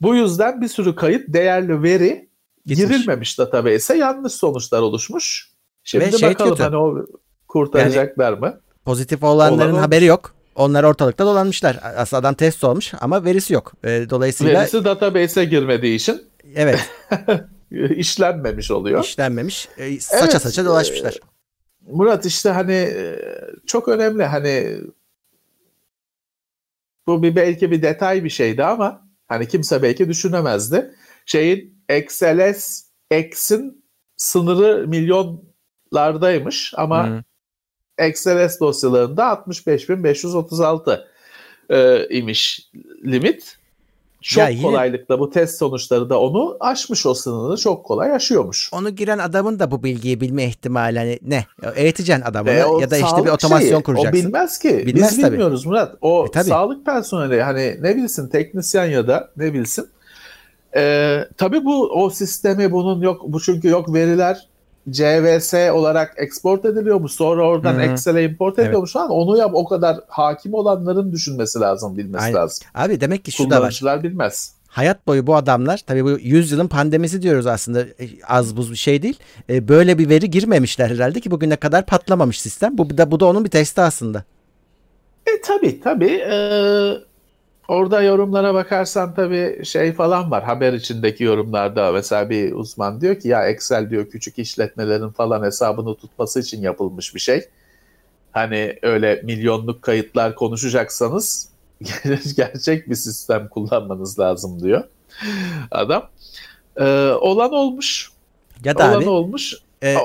Bu 0.00 0.14
yüzden 0.16 0.60
bir 0.60 0.68
sürü 0.68 0.94
kayıt, 0.94 1.24
değerli 1.28 1.82
veri 1.82 2.28
Gitmiş. 2.66 2.88
girilmemiş 2.88 3.38
database'e 3.38 3.96
yanlış 3.98 4.32
sonuçlar 4.32 4.80
oluşmuş. 4.80 5.50
Şimdi 5.84 6.04
Ve 6.04 6.12
şey 6.12 6.30
bakalım 6.30 6.50
kötü. 6.50 6.62
hani 6.62 6.76
o 6.76 7.06
kurtaracaklar 7.48 8.32
mı? 8.32 8.60
Pozitif 8.84 9.22
olanların 9.24 9.72
Olan 9.72 9.80
haberi 9.80 10.04
yok. 10.04 10.34
Onlar 10.54 10.84
ortalıkta 10.84 11.26
dolanmışlar. 11.26 11.78
Aslında 11.96 12.20
adam 12.20 12.34
test 12.34 12.64
olmuş 12.64 12.92
ama 13.00 13.24
verisi 13.24 13.54
yok. 13.54 13.72
Dolayısıyla 13.84 14.60
Verisi 14.60 14.84
database'e 14.84 15.44
girmediği 15.44 15.94
için 15.96 16.22
evet 16.54 16.90
işlenmemiş 17.96 18.70
oluyor. 18.70 19.04
işlenmemiş. 19.04 19.68
Ee, 19.78 20.00
saça 20.00 20.30
Evet, 20.32 20.42
saça 20.42 20.64
dolaşmışlar. 20.64 21.20
Murat 21.80 22.26
işte 22.26 22.50
hani 22.50 22.72
e, 22.72 23.18
çok 23.66 23.88
önemli 23.88 24.24
hani 24.24 24.80
bu 27.06 27.22
bir 27.22 27.36
belki 27.36 27.70
bir 27.70 27.82
detay 27.82 28.24
bir 28.24 28.30
şeydi 28.30 28.64
ama 28.64 29.08
hani 29.28 29.48
kimse 29.48 29.82
belki 29.82 30.08
düşünemezdi. 30.08 30.94
Şeyin 31.26 31.84
XLS 31.98 32.82
X'in 33.10 33.84
sınırı 34.16 34.88
milyonlardaymış 34.88 36.74
ama 36.76 37.08
Hı. 37.08 37.22
XLS 38.08 38.60
dosyalarında 38.60 39.22
65.536 39.22 41.06
e, 41.70 42.08
imiş 42.16 42.70
limit. 43.04 43.55
Çok 44.26 44.42
Ya 44.42 44.48
yine- 44.48 44.62
kolaylıkla 44.62 45.18
bu 45.20 45.30
test 45.30 45.58
sonuçları 45.58 46.10
da 46.10 46.20
onu 46.20 46.56
aşmış 46.60 47.06
o 47.06 47.14
sınırını 47.14 47.56
çok 47.56 47.84
kolay 47.84 48.12
aşıyormuş. 48.12 48.70
Onu 48.72 48.90
giren 48.90 49.18
adamın 49.18 49.58
da 49.58 49.70
bu 49.70 49.82
bilgiyi 49.82 50.20
bilme 50.20 50.44
ihtimali 50.44 50.98
hani 50.98 51.18
ne? 51.22 51.44
Eğiteceksin 51.76 52.22
adamını 52.24 52.54
Ve 52.54 52.64
o 52.64 52.80
ya 52.80 52.90
da 52.90 52.96
işte 52.96 53.24
bir 53.24 53.30
otomasyon 53.30 53.70
şeyi, 53.70 53.82
kuracaksın. 53.82 54.10
O 54.20 54.24
bilmez 54.24 54.58
ki. 54.58 54.82
Bilmez 54.86 55.10
Biz 55.10 55.20
tabii. 55.20 55.32
bilmiyoruz 55.32 55.66
Murat. 55.66 55.94
O 56.00 56.26
E, 56.28 56.30
tabii. 56.30 56.44
sağlık 56.48 56.86
personeli 56.86 57.42
hani 57.42 57.76
ne 57.80 57.96
bilsin 57.96 58.28
teknisyen 58.28 58.84
ya 58.86 59.08
da 59.08 59.30
ne 59.36 59.52
bilsin. 59.54 59.88
Ee, 60.76 61.20
tabii 61.36 61.64
bu 61.64 61.88
o 62.02 62.10
sistemi 62.10 62.72
bunun 62.72 63.00
yok 63.02 63.20
bu 63.26 63.40
çünkü 63.40 63.68
yok 63.68 63.94
veriler 63.94 64.48
CVS 64.90 65.54
olarak 65.54 66.14
export 66.16 66.64
ediliyormuş. 66.64 67.12
Sonra 67.12 67.48
oradan. 67.48 67.80
Excel'e 67.80 68.24
import 68.24 68.54
Evet. 68.58 68.66
ediliyormuş 68.66 68.92
falan. 68.92 69.10
Onu 69.10 69.38
yap 69.38 69.50
o 69.54 69.64
kadar 69.64 70.00
hakim 70.08 70.54
olanların 70.54 71.12
düşünmesi 71.12 71.60
lazım, 71.60 71.96
bilmesi 71.96 72.24
Aynen. 72.24 72.36
lazım. 72.36 72.66
Abi 72.74 73.00
demek 73.00 73.24
ki 73.24 73.32
şu 73.32 73.50
da 73.50 73.62
var. 73.62 74.00
Bilmez. 74.02 74.56
Hayat 74.68 75.06
boyu 75.06 75.26
bu 75.26 75.36
adamlar 75.36 75.80
tabii 75.86 76.04
bu 76.04 76.10
100 76.10 76.52
yılın 76.52 76.68
pandemisi 76.68 77.22
diyoruz 77.22 77.46
aslında 77.46 77.80
e, 77.82 78.08
az 78.28 78.56
buz 78.56 78.70
bir 78.70 78.76
şey 78.76 79.02
değil. 79.02 79.18
E, 79.50 79.68
böyle 79.68 79.98
bir 79.98 80.08
veri 80.08 80.30
girmemişler 80.30 80.90
herhalde 80.90 81.20
ki 81.20 81.30
bugüne 81.30 81.56
kadar 81.56 81.86
patlamamış 81.86 82.40
sistem. 82.40 82.78
Bu 82.78 82.98
da 82.98 83.10
bu 83.10 83.20
da 83.20 83.26
onun 83.26 83.44
bir 83.44 83.50
testi 83.50 83.80
aslında. 83.80 84.24
E 85.26 85.40
tabii 85.44 85.80
tabii. 85.80 86.22
Ee, 86.30 86.92
orada 87.68 88.02
yorumlara 88.02 88.54
bakarsan 88.54 89.14
tabii 89.14 89.64
şey 89.64 89.92
falan 89.92 90.30
var. 90.30 90.44
Haber 90.44 90.72
içindeki 90.72 91.24
yorumlarda 91.24 91.92
mesela 91.92 92.30
bir 92.30 92.52
uzman 92.52 93.00
diyor 93.00 93.20
ki 93.20 93.28
ya 93.28 93.48
Excel 93.48 93.90
diyor 93.90 94.06
küçük 94.10 94.38
işletmelerin 94.38 95.08
falan 95.08 95.42
hesabını 95.42 95.94
tutması 95.94 96.40
için 96.40 96.62
yapılmış 96.62 97.14
bir 97.14 97.20
şey. 97.20 97.48
Hani 98.32 98.78
öyle 98.82 99.20
milyonluk 99.24 99.82
kayıtlar 99.82 100.34
konuşacaksanız 100.34 101.48
gerçek 102.36 102.90
bir 102.90 102.94
sistem 102.94 103.48
kullanmanız 103.48 104.18
lazım 104.18 104.62
diyor 104.62 104.84
adam. 105.70 106.08
Ee, 106.76 106.84
olan 107.20 107.52
olmuş. 107.52 108.10
Ya 108.64 108.78
da 108.78 108.90
olan 108.90 109.02
abi 109.02 109.08
olmuş. 109.08 109.54
e, 109.82 109.96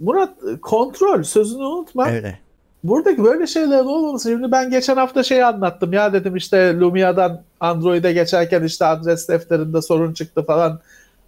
Murat 0.00 0.34
kontrol 0.62 1.22
sözünü 1.22 1.62
unutma. 1.62 2.10
öyle. 2.10 2.38
Buradaki 2.84 3.24
böyle 3.24 3.46
şeylerin 3.46 3.84
olmaması. 3.84 4.28
Şimdi 4.30 4.52
ben 4.52 4.70
geçen 4.70 4.96
hafta 4.96 5.22
şey 5.22 5.44
anlattım 5.44 5.92
ya 5.92 6.12
dedim 6.12 6.36
işte 6.36 6.76
Lumia'dan 6.80 7.42
Android'e 7.60 8.12
geçerken 8.12 8.62
işte 8.62 8.84
adres 8.84 9.28
defterinde 9.28 9.82
sorun 9.82 10.12
çıktı 10.12 10.44
falan 10.46 10.80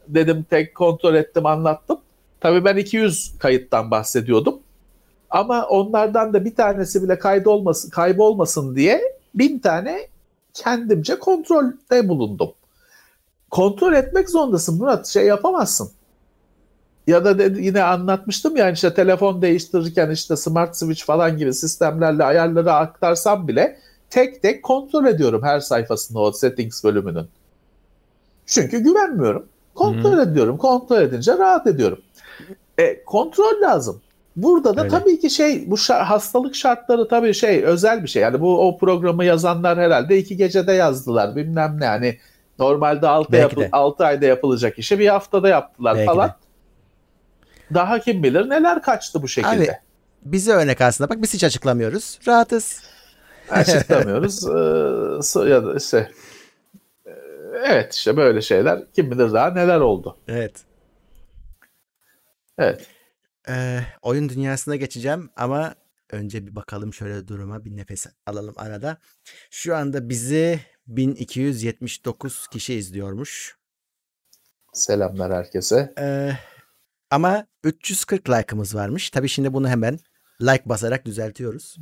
dedim 0.08 0.46
tek 0.50 0.74
kontrol 0.74 1.14
ettim 1.14 1.46
anlattım. 1.46 1.98
Tabii 2.40 2.64
ben 2.64 2.76
200 2.76 3.38
kayıttan 3.38 3.90
bahsediyordum. 3.90 4.58
Ama 5.30 5.66
onlardan 5.66 6.32
da 6.32 6.44
bir 6.44 6.54
tanesi 6.54 7.02
bile 7.02 7.18
kaydolmasın, 7.18 7.90
kaybolmasın 7.90 8.76
diye 8.76 9.02
bin 9.34 9.58
tane 9.58 10.08
kendimce 10.54 11.18
kontrolde 11.18 12.08
bulundum. 12.08 12.52
kontrol 13.50 13.92
etmek 13.92 14.30
zorundasın 14.30 14.78
Murat. 14.78 15.06
Şey 15.06 15.26
yapamazsın. 15.26 15.90
Ya 17.06 17.24
da 17.24 17.38
de, 17.38 17.62
yine 17.62 17.82
anlatmıştım 17.82 18.56
ya 18.56 18.70
işte 18.70 18.94
telefon 18.94 19.42
değiştirirken 19.42 20.10
işte 20.10 20.36
smart 20.36 20.76
switch 20.76 21.04
falan 21.04 21.38
gibi 21.38 21.54
sistemlerle 21.54 22.24
ayarları 22.24 22.72
aktarsam 22.72 23.48
bile 23.48 23.78
tek 24.10 24.42
tek 24.42 24.62
kontrol 24.62 25.06
ediyorum 25.06 25.42
her 25.42 25.60
sayfasında 25.60 26.18
o 26.20 26.32
settings 26.32 26.84
bölümünün. 26.84 27.28
Çünkü 28.46 28.78
güvenmiyorum. 28.78 29.46
Kontrol 29.74 30.12
hmm. 30.12 30.20
ediyorum. 30.20 30.56
Kontrol 30.56 31.00
edince 31.00 31.38
rahat 31.38 31.66
ediyorum. 31.66 31.98
E, 32.78 33.04
kontrol 33.04 33.60
lazım. 33.62 34.00
Burada 34.36 34.76
da 34.76 34.80
Öyle. 34.80 34.90
tabii 34.90 35.20
ki 35.20 35.30
şey 35.30 35.70
bu 35.70 35.74
şa- 35.74 36.02
hastalık 36.02 36.54
şartları 36.54 37.08
tabii 37.08 37.34
şey 37.34 37.64
özel 37.64 38.02
bir 38.02 38.08
şey. 38.08 38.22
Yani 38.22 38.40
bu 38.40 38.68
o 38.68 38.78
programı 38.78 39.24
yazanlar 39.24 39.78
herhalde 39.78 40.18
iki 40.18 40.36
gecede 40.36 40.72
yazdılar 40.72 41.36
bilmem 41.36 41.76
ne. 41.80 41.84
Yani 41.84 42.18
normalde 42.58 43.08
6 43.08 43.36
yapı- 43.36 43.68
6 43.72 44.04
ayda 44.04 44.26
yapılacak 44.26 44.78
işi 44.78 44.98
bir 44.98 45.08
haftada 45.08 45.48
yaptılar 45.48 45.94
Belki 45.94 46.06
falan. 46.06 46.28
De. 46.28 46.45
Daha 47.74 48.00
kim 48.00 48.22
bilir 48.22 48.48
neler 48.48 48.82
kaçtı 48.82 49.22
bu 49.22 49.28
şekilde. 49.28 49.72
Abi 49.72 49.78
bize 50.22 50.52
örnek 50.52 50.80
aslında 50.80 51.10
bak 51.10 51.22
biz 51.22 51.34
hiç 51.34 51.44
açıklamıyoruz. 51.44 52.18
Rahatız. 52.26 52.82
Açıklamıyoruz. 53.50 54.44
ee, 55.36 55.50
ya 55.50 55.66
da 55.66 55.74
işte 55.76 56.10
evet 57.64 57.94
işte 57.94 58.16
böyle 58.16 58.42
şeyler 58.42 58.92
kim 58.92 59.10
bilir 59.10 59.32
daha 59.32 59.50
neler 59.50 59.80
oldu. 59.80 60.18
Evet. 60.28 60.64
Evet. 62.58 62.86
Ee, 63.48 63.80
oyun 64.02 64.28
dünyasına 64.28 64.76
geçeceğim 64.76 65.30
ama 65.36 65.74
önce 66.10 66.46
bir 66.46 66.56
bakalım 66.56 66.94
şöyle 66.94 67.28
duruma 67.28 67.64
bir 67.64 67.76
nefes 67.76 68.06
alalım 68.26 68.54
arada. 68.56 68.98
Şu 69.50 69.76
anda 69.76 70.08
bizi 70.08 70.60
1279 70.86 72.48
kişi 72.48 72.74
izliyormuş. 72.74 73.56
Selamlar 74.72 75.32
herkese. 75.32 75.94
Ee, 75.98 76.32
ama 77.10 77.46
340 77.64 78.30
like'ımız 78.30 78.74
varmış. 78.74 79.10
Tabii 79.10 79.28
şimdi 79.28 79.52
bunu 79.52 79.68
hemen 79.68 79.98
like 80.40 80.62
basarak 80.66 81.06
düzeltiyoruz. 81.06 81.76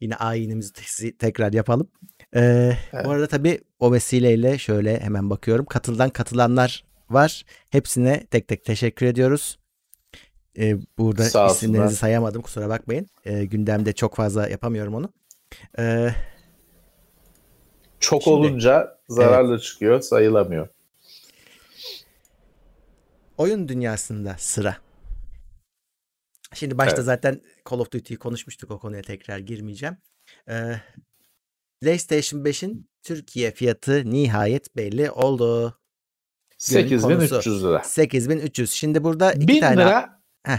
Yine 0.00 0.16
ayinimizi 0.16 0.72
tekrar 1.18 1.52
yapalım. 1.52 1.88
Ee, 2.34 2.72
evet. 2.92 3.04
Bu 3.04 3.10
arada 3.10 3.26
tabii 3.26 3.60
o 3.78 3.92
vesileyle 3.92 4.58
şöyle 4.58 5.00
hemen 5.00 5.30
bakıyorum. 5.30 5.66
Katıldan 5.66 6.10
katılanlar 6.10 6.84
var. 7.10 7.44
Hepsine 7.70 8.26
tek 8.26 8.48
tek 8.48 8.64
teşekkür 8.64 9.06
ediyoruz. 9.06 9.58
Ee, 10.58 10.76
burada 10.98 11.24
Sağ 11.24 11.46
isimlerinizi 11.46 11.96
sayamadım 11.96 12.42
kusura 12.42 12.68
bakmayın. 12.68 13.06
Ee, 13.24 13.44
gündemde 13.44 13.92
çok 13.92 14.16
fazla 14.16 14.48
yapamıyorum 14.48 14.94
onu. 14.94 15.12
Ee, 15.78 16.10
çok 18.00 18.22
şimdi, 18.22 18.36
olunca 18.36 18.98
zararlı 19.08 19.52
evet. 19.52 19.62
çıkıyor 19.62 20.00
sayılamıyor. 20.00 20.68
Oyun 23.38 23.68
dünyasında 23.68 24.36
sıra. 24.38 24.76
Şimdi 26.54 26.78
başta 26.78 26.96
evet. 26.96 27.04
zaten 27.04 27.40
Call 27.70 27.78
of 27.78 27.92
Duty'yi 27.92 28.18
konuşmuştuk 28.18 28.70
o 28.70 28.78
konuya 28.78 29.02
tekrar 29.02 29.38
girmeyeceğim. 29.38 29.96
Ee, 30.48 30.80
PlayStation 31.80 32.40
5'in 32.40 32.90
Türkiye 33.02 33.50
fiyatı 33.50 34.10
nihayet 34.10 34.76
belli 34.76 35.10
oldu. 35.10 35.78
8300 36.58 37.64
lira. 37.64 37.82
8300. 37.84 38.70
Şimdi 38.70 39.04
burada 39.04 39.32
iki 39.32 39.48
1000 39.48 39.60
tane... 39.60 39.76
lira 39.76 40.22
Heh. 40.42 40.58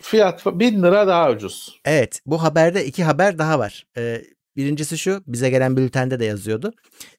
fiyat 0.00 0.46
1000 0.46 0.82
lira 0.82 1.06
daha 1.06 1.30
ucuz. 1.30 1.80
Evet 1.84 2.20
bu 2.26 2.42
haberde 2.42 2.86
iki 2.86 3.04
haber 3.04 3.38
daha 3.38 3.58
var. 3.58 3.86
Ee, 3.96 4.24
birincisi 4.56 4.98
şu 4.98 5.22
bize 5.26 5.50
gelen 5.50 5.76
bültende 5.76 6.20
de 6.20 6.24
yazıyordu. 6.24 6.72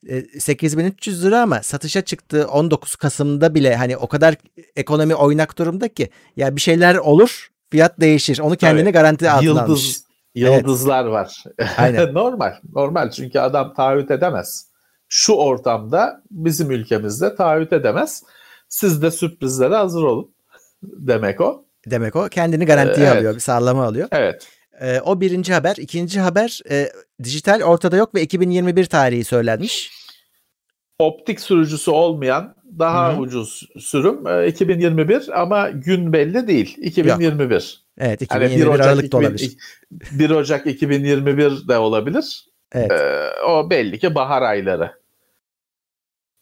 Ee, 0.10 0.40
8300 0.40 1.26
lira 1.26 1.42
ama 1.42 1.64
satışa 1.64 2.02
çıktı 2.02 2.48
19 2.48 2.96
Kasım'da 2.96 3.56
bile 3.56 3.76
hani 3.76 3.98
o 3.98 4.08
kadar 4.08 4.36
ekonomi 4.76 5.16
oynak 5.16 5.58
durumda 5.58 5.88
ki 5.88 6.10
ya 6.36 6.56
bir 6.56 6.62
şeyler 6.62 6.96
olur 6.96 7.50
fiyat 7.72 8.00
değişir. 8.00 8.40
Onu 8.40 8.56
kendini 8.58 8.84
evet. 8.84 8.94
garanti 8.94 9.30
altına 9.30 9.46
Yıldız, 9.46 9.70
almış. 9.70 9.98
Yıldızlar 10.36 11.04
evet. 11.04 11.14
var. 11.14 11.44
Aynen. 11.78 12.14
normal. 12.14 12.54
Normal 12.74 13.12
çünkü 13.12 13.40
adam 13.40 13.74
taahhüt 13.74 14.12
edemez. 14.12 14.68
Şu 15.10 15.34
ortamda 15.34 16.22
bizim 16.32 16.72
ülkemizde 16.72 17.36
taahhüt 17.36 17.74
edemez. 17.74 18.24
Siz 18.70 19.02
de 19.02 19.12
sürprizlere 19.12 19.76
hazır 19.76 20.04
olun. 20.04 20.36
Demek 20.84 21.42
o. 21.42 21.66
Demek 21.86 22.16
o. 22.16 22.30
Kendini 22.30 22.66
garantiye 22.66 23.08
evet. 23.08 23.18
alıyor. 23.18 23.36
Bir 23.36 23.40
sağlama 23.40 23.86
alıyor. 23.86 24.08
Evet. 24.12 24.48
Ee, 24.82 25.02
o 25.02 25.22
birinci 25.22 25.54
haber. 25.54 25.76
İkinci 25.78 26.20
haber 26.20 26.62
e, 26.70 26.90
dijital 27.24 27.62
ortada 27.62 27.98
yok 27.98 28.16
ve 28.16 28.22
2021 28.22 28.86
tarihi 28.86 29.24
söylenmiş. 29.24 29.92
Optik 31.00 31.40
sürücüsü 31.40 31.92
olmayan 31.92 32.56
daha 32.80 33.14
Hı-hı. 33.14 33.20
ucuz 33.20 33.70
sürüm 33.80 34.28
e, 34.28 34.48
2021 34.48 35.42
ama 35.42 35.70
gün 35.70 36.14
belli 36.14 36.48
değil. 36.48 36.78
2021. 36.78 37.54
Yok. 37.54 37.62
Evet 37.98 38.22
2021 38.22 38.66
hani 38.66 38.72
1 38.72 38.76
Ocak 38.76 38.88
Aralık 38.88 39.06
2000, 39.06 39.24
olabilir. 39.24 39.58
1 39.92 40.30
Ocak 40.30 40.68
2021 40.68 41.68
de 41.68 41.78
olabilir. 41.78 42.46
Evet. 42.74 42.92
Ee, 42.92 43.42
o 43.48 43.70
belli 43.70 44.00
ki 44.00 44.16
bahar 44.16 44.42
ayları 44.42 44.92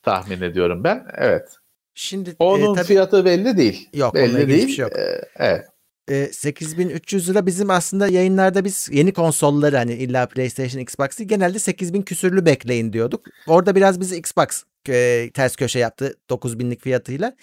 tahmin 0.01 0.41
ediyorum 0.41 0.84
ben. 0.84 1.07
Evet. 1.17 1.49
Şimdi 1.95 2.29
e, 2.29 2.36
onun 2.39 2.73
e, 2.73 2.75
tabii, 2.75 2.88
fiyatı 2.88 3.25
belli 3.25 3.57
değil. 3.57 3.89
Yok, 3.93 4.13
belli 4.13 4.47
değil. 4.47 4.67
Şey 4.67 4.84
yok. 4.84 4.91
Ee, 4.97 5.21
evet. 5.36 5.65
E, 6.10 6.30
8300 6.34 7.30
lira 7.30 7.45
bizim 7.45 7.70
aslında 7.70 8.08
yayınlarda 8.08 8.66
biz 8.66 8.89
yeni 8.91 9.14
konsolları 9.14 9.78
hani 9.78 9.93
illa 9.93 10.26
PlayStation, 10.26 10.82
Xbox'ı 10.82 11.24
genelde 11.24 11.60
8000 11.60 12.01
küsürlü 12.01 12.45
bekleyin 12.45 12.93
diyorduk. 12.93 13.26
Orada 13.47 13.76
biraz 13.76 13.99
bizi 13.99 14.18
Xbox 14.18 14.64
e, 14.89 15.30
ters 15.34 15.56
köşe 15.56 15.80
yaptı 15.80 16.16
9000'lik 16.30 16.82
fiyatıyla. 16.82 17.36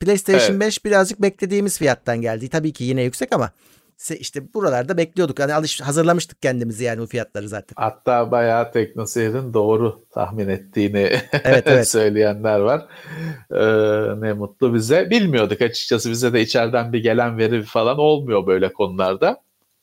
PlayStation 0.00 0.50
evet. 0.50 0.60
5 0.60 0.84
birazcık 0.84 1.22
beklediğimiz 1.22 1.78
fiyattan 1.78 2.20
geldi. 2.20 2.48
Tabii 2.48 2.72
ki 2.72 2.84
yine 2.84 3.02
yüksek 3.02 3.32
ama 3.32 3.52
işte 4.18 4.54
buralarda 4.54 4.96
bekliyorduk. 4.96 5.40
Hani 5.40 5.54
alış 5.54 5.80
hazırlamıştık 5.80 6.42
kendimizi 6.42 6.84
yani 6.84 7.00
bu 7.00 7.06
fiyatları 7.06 7.48
zaten. 7.48 7.74
Hatta 7.76 8.30
bayağı 8.30 8.72
TeknoSeyir'in 8.72 9.54
doğru 9.54 10.04
tahmin 10.10 10.48
ettiğini 10.48 10.98
evet, 11.44 11.64
evet. 11.66 11.88
söyleyenler 11.88 12.58
var. 12.58 12.86
Ee, 13.50 14.20
ne 14.20 14.32
mutlu 14.32 14.74
bize. 14.74 15.10
Bilmiyorduk 15.10 15.62
açıkçası 15.62 16.10
bize 16.10 16.32
de 16.32 16.40
içeriden 16.40 16.92
bir 16.92 17.02
gelen 17.02 17.38
veri 17.38 17.62
falan 17.62 17.98
olmuyor 17.98 18.46
böyle 18.46 18.72
konularda. 18.72 19.40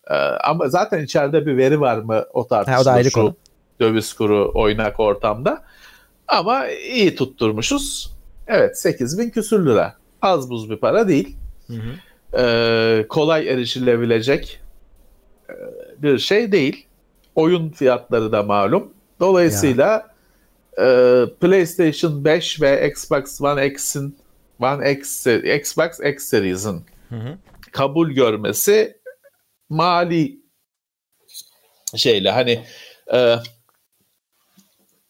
Ee, 0.09 0.15
ama 0.15 0.69
zaten 0.69 1.03
içeride 1.03 1.45
bir 1.45 1.57
veri 1.57 1.81
var 1.81 1.97
mı 1.97 2.25
o 2.33 2.47
tartışılır. 2.47 2.75
Ha, 2.75 2.81
o 2.81 2.85
da 2.85 2.91
ayrı 2.91 3.09
konu. 3.09 3.35
Döviz 3.79 4.13
kuru 4.13 4.51
oynak 4.55 4.99
ortamda. 4.99 5.63
Ama 6.27 6.67
iyi 6.67 7.15
tutturmuşuz. 7.15 8.15
Evet 8.47 8.79
8 8.79 9.19
bin 9.19 9.29
küsür 9.29 9.65
lira. 9.65 9.95
Az 10.21 10.49
buz 10.49 10.69
bir 10.69 10.77
para 10.77 11.07
değil. 11.07 11.37
Hı 11.67 11.73
hı 11.73 11.91
e, 12.37 13.05
kolay 13.09 13.49
erişilebilecek 13.49 14.59
e, 15.49 15.53
bir 15.97 16.19
şey 16.19 16.51
değil. 16.51 16.87
Oyun 17.35 17.69
fiyatları 17.69 18.31
da 18.31 18.43
malum. 18.43 18.93
Dolayısıyla 19.19 20.13
e, 20.77 21.25
PlayStation 21.41 22.25
5 22.25 22.61
ve 22.61 22.89
Xbox 22.89 23.41
One 23.41 23.67
X'in 23.67 24.17
One 24.59 24.91
X, 24.91 25.27
Xbox 25.59 25.99
X 25.99 26.23
Series'in 26.23 26.85
kabul 27.71 28.09
görmesi 28.09 28.97
mali 29.69 30.41
şeyle 31.95 32.31
hani 32.31 32.63
e, 33.13 33.35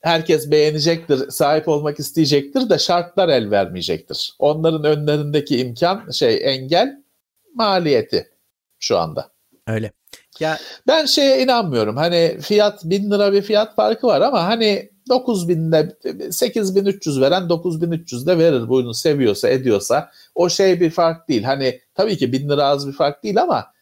herkes 0.02 0.52
beğenecektir, 0.52 1.30
sahip 1.30 1.68
olmak 1.68 2.00
isteyecektir 2.00 2.70
de 2.70 2.80
şartlar 2.80 3.30
el 3.30 3.52
vermeyecektir. 3.52 4.34
Onların 4.40 4.84
önlerindeki 4.84 5.58
imkan 5.58 6.10
şey 6.12 6.40
engel 6.44 7.01
maliyeti 7.56 8.30
şu 8.80 8.98
anda. 8.98 9.32
Öyle. 9.68 9.92
Ya 10.40 10.58
ben 10.88 11.06
şeye 11.06 11.44
inanmıyorum. 11.44 11.98
Hani 11.98 12.38
fiyat 12.42 12.84
1000 12.84 13.12
lira 13.12 13.34
bir 13.34 13.42
fiyat 13.42 13.76
farkı 13.76 14.08
var 14.08 14.22
ama 14.22 14.44
hani 14.44 14.92
9000'de 15.10 16.32
8300 16.32 17.22
veren 17.22 17.50
9300 17.50 18.28
de 18.28 18.38
verir 18.38 18.70
bunu 18.70 18.94
seviyorsa 18.94 19.50
ediyorsa 19.50 20.12
o 20.36 20.50
şey 20.50 20.80
bir 20.80 20.90
fark 20.90 21.28
değil. 21.28 21.44
Hani 21.44 21.82
tabii 21.96 22.18
ki 22.18 22.32
1000 22.32 22.50
lira 22.50 22.66
az 22.66 22.88
bir 22.88 22.94
fark 22.94 23.24
değil 23.24 23.42
ama 23.42 23.74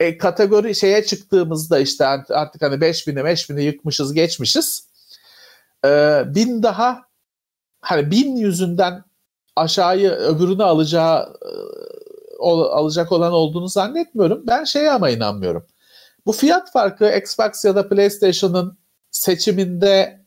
e, 0.00 0.18
kategori 0.18 0.74
şeye 0.74 1.04
çıktığımızda 1.04 1.78
işte 1.78 2.06
artık 2.06 2.62
hani 2.62 2.74
5000'i 2.74 3.22
5000'i 3.22 3.64
yıkmışız 3.64 4.12
geçmişiz. 4.12 4.88
E, 5.84 6.22
1000 6.26 6.62
daha 6.62 7.02
hani 7.80 8.10
1000 8.10 8.36
yüzünden 8.36 9.04
aşağıyı 9.56 10.10
öbürünü 10.10 10.62
alacağı 10.62 11.36
e, 12.40 12.46
alacak 12.48 13.12
olan 13.12 13.32
olduğunu 13.32 13.68
zannetmiyorum. 13.68 14.42
Ben 14.46 14.64
şeye 14.64 14.90
ama 14.90 15.10
inanmıyorum. 15.10 15.66
Bu 16.26 16.32
fiyat 16.32 16.72
farkı 16.72 17.16
Xbox 17.16 17.64
ya 17.64 17.76
da 17.76 17.88
PlayStation'ın 17.88 18.78
seçiminde 19.10 20.20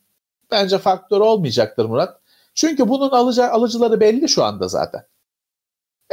bence 0.52 0.78
faktör 0.78 1.20
olmayacaktır 1.20 1.86
Murat. 1.86 2.20
Çünkü 2.56 2.90
bunun 2.90 3.10
alacağı 3.10 3.50
alıcıları 3.50 4.00
belli 4.00 4.30
şu 4.30 4.44
anda 4.44 4.68
zaten. 4.68 5.06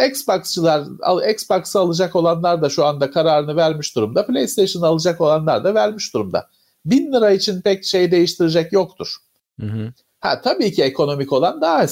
Xbox'çılar, 0.08 0.84
Xbox'ı 1.30 1.78
alacak 1.78 2.16
olanlar 2.16 2.62
da 2.62 2.68
şu 2.68 2.84
anda 2.84 3.10
kararını 3.10 3.56
vermiş 3.56 3.96
durumda. 3.96 4.26
PlayStation 4.26 4.82
alacak 4.82 5.20
olanlar 5.20 5.64
da 5.64 5.74
vermiş 5.74 6.14
durumda. 6.14 6.48
Bin 6.84 7.12
lira 7.12 7.30
için 7.30 7.60
pek 7.60 7.84
şey 7.84 8.10
değiştirecek 8.10 8.72
yoktur. 8.72 9.16
Hı 9.60 9.66
hı. 9.66 9.92
Ha 10.20 10.40
tabii 10.40 10.72
ki 10.72 10.82
ekonomik 10.82 11.32
olan 11.32 11.60
daha 11.60 11.86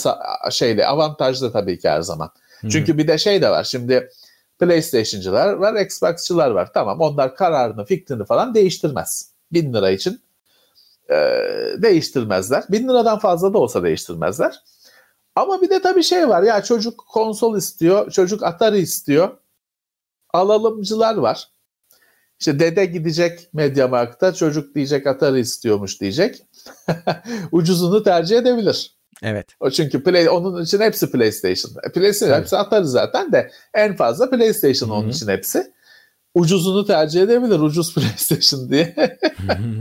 şeyde 0.51 0.87
avantajlı 0.87 1.53
tabii 1.53 1.79
ki 1.79 1.89
her 1.89 2.01
zaman. 2.01 2.31
Çünkü 2.71 2.99
bir 2.99 3.09
de 3.09 3.19
şey 3.19 3.43
de 3.43 3.51
var. 3.51 3.65
Şimdi 3.65 4.11
PlayStation'cılar 4.59 5.53
var, 5.53 5.75
Xbox'çılar 5.75 6.51
var. 6.51 6.73
Tamam 6.75 7.01
onlar 7.01 7.37
kararını, 7.37 7.85
fikrini 7.85 8.25
falan 8.25 8.55
değiştirmez. 8.55 9.31
Bin 9.53 9.73
lira 9.73 9.91
için 9.91 10.21
e, 11.11 11.15
değiştirmezler. 11.79 12.65
Bin 12.71 12.89
liradan 12.89 13.19
fazla 13.19 13.55
da 13.55 13.59
olsa 13.59 13.83
değiştirmezler. 13.83 14.63
Ama 15.37 15.63
bir 15.63 15.71
de 15.71 15.83
tabii 15.83 16.03
şey 16.03 16.29
var 16.29 16.43
ya 16.43 16.63
çocuk 16.63 17.05
konsol 17.09 17.57
istiyor, 17.57 18.11
çocuk 18.11 18.43
Atari 18.43 18.79
istiyor. 18.79 19.39
Alalımcılar 20.33 21.17
var. 21.17 21.49
İşte 22.41 22.59
dede 22.59 22.85
gidecek 22.85 23.49
Mediamarkt'a 23.53 24.35
çocuk 24.35 24.75
diyecek 24.75 25.07
Atari 25.07 25.41
istiyormuş 25.41 26.01
diyecek. 26.01 26.43
Ucuzunu 27.53 28.03
tercih 28.03 28.39
edebilir. 28.39 28.97
Evet. 29.23 29.47
O 29.61 29.71
çünkü 29.71 30.03
play 30.03 30.29
onun 30.29 30.63
için 30.63 30.81
hepsi 30.81 31.11
PlayStation. 31.13 31.73
E, 31.85 31.93
PlayStation 31.93 32.35
Evet. 32.35 32.41
hepsi 32.43 32.57
Atari 32.57 32.87
zaten 32.87 33.33
de 33.33 33.51
en 33.75 33.97
fazla 33.97 34.31
PlayStation 34.31 34.91
onun 34.91 35.03
Hı 35.03 35.07
hı. 35.07 35.11
için 35.11 35.29
hepsi. 35.29 35.73
Ucuzunu 36.35 36.87
tercih 36.87 37.23
edebilir 37.23 37.59
ucuz 37.61 37.95
PlayStation 37.95 38.71
diye. 38.71 39.19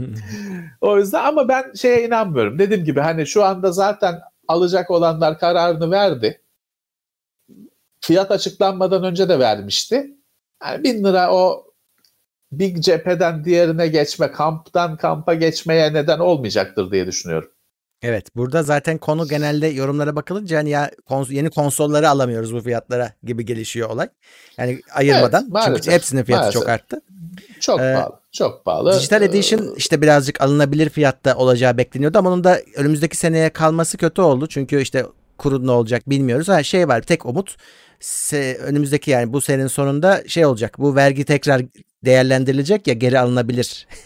o 0.80 0.98
yüzden 0.98 1.24
ama 1.24 1.48
ben 1.48 1.72
şeye 1.72 2.06
inanmıyorum. 2.06 2.58
Dediğim 2.58 2.84
gibi 2.84 3.00
hani 3.00 3.26
şu 3.26 3.44
anda 3.44 3.72
zaten 3.72 4.20
alacak 4.48 4.90
olanlar 4.90 5.38
kararını 5.38 5.90
verdi. 5.90 6.40
Fiyat 8.00 8.30
açıklanmadan 8.30 9.04
önce 9.04 9.28
de 9.28 9.38
vermişti. 9.38 10.10
Yani 10.62 10.84
bin 10.84 11.04
lira 11.04 11.32
o 11.34 11.66
bir 12.52 12.80
cepheden 12.80 13.44
diğerine 13.44 13.86
geçme, 13.86 14.32
kamptan 14.32 14.96
kampa 14.96 15.34
geçmeye 15.34 15.92
neden 15.92 16.18
olmayacaktır 16.18 16.90
diye 16.90 17.06
düşünüyorum. 17.06 17.50
Evet 18.04 18.36
burada 18.36 18.62
zaten 18.62 18.98
konu 18.98 19.28
genelde 19.28 19.66
yorumlara 19.66 20.16
bakılınca 20.16 20.58
hani 20.58 20.70
ya 20.70 20.90
kons- 21.10 21.32
yeni 21.34 21.50
konsolları 21.50 22.08
alamıyoruz 22.08 22.54
bu 22.54 22.60
fiyatlara 22.60 23.12
gibi 23.24 23.44
gelişiyor 23.46 23.90
olay. 23.90 24.08
Yani 24.58 24.80
ayırmadan 24.94 25.42
Evet, 25.42 25.52
maalesef, 25.52 25.82
çünkü 25.82 25.94
hepsinin 25.94 26.24
fiyatı 26.24 26.42
maalesef. 26.42 26.60
çok 26.62 26.68
arttı. 26.68 27.00
Çok 27.60 27.80
Ee, 27.80 27.94
pahalı. 27.94 28.18
Çok 28.32 28.64
pahalı. 28.64 28.98
Digital 28.98 29.22
Ee, 29.22 29.24
Edition 29.24 29.74
işte 29.76 30.02
birazcık 30.02 30.40
alınabilir 30.40 30.88
fiyatta 30.88 31.36
olacağı 31.36 31.76
bekleniyordu 31.78 32.18
ama 32.18 32.30
onun 32.30 32.44
da 32.44 32.60
önümüzdeki 32.76 33.16
seneye 33.16 33.50
kalması 33.50 33.98
kötü 33.98 34.22
oldu. 34.22 34.46
Çünkü 34.46 34.80
işte 34.80 35.06
kurun 35.38 35.66
ne 35.66 35.70
olacak 35.70 36.10
bilmiyoruz. 36.10 36.48
Ha 36.48 36.62
şey 36.62 36.88
var 36.88 37.02
tek 37.02 37.26
umut 37.26 37.56
se- 38.04 38.56
önümüzdeki 38.58 39.10
yani 39.10 39.32
bu 39.32 39.40
senenin 39.40 39.66
sonunda 39.66 40.22
şey 40.28 40.46
olacak. 40.46 40.76
Bu 40.78 40.94
vergi 40.96 41.24
tekrar 41.24 41.62
değerlendirilecek 42.04 42.86
ya 42.86 42.94
geri 42.94 43.18
alınabilir. 43.20 43.86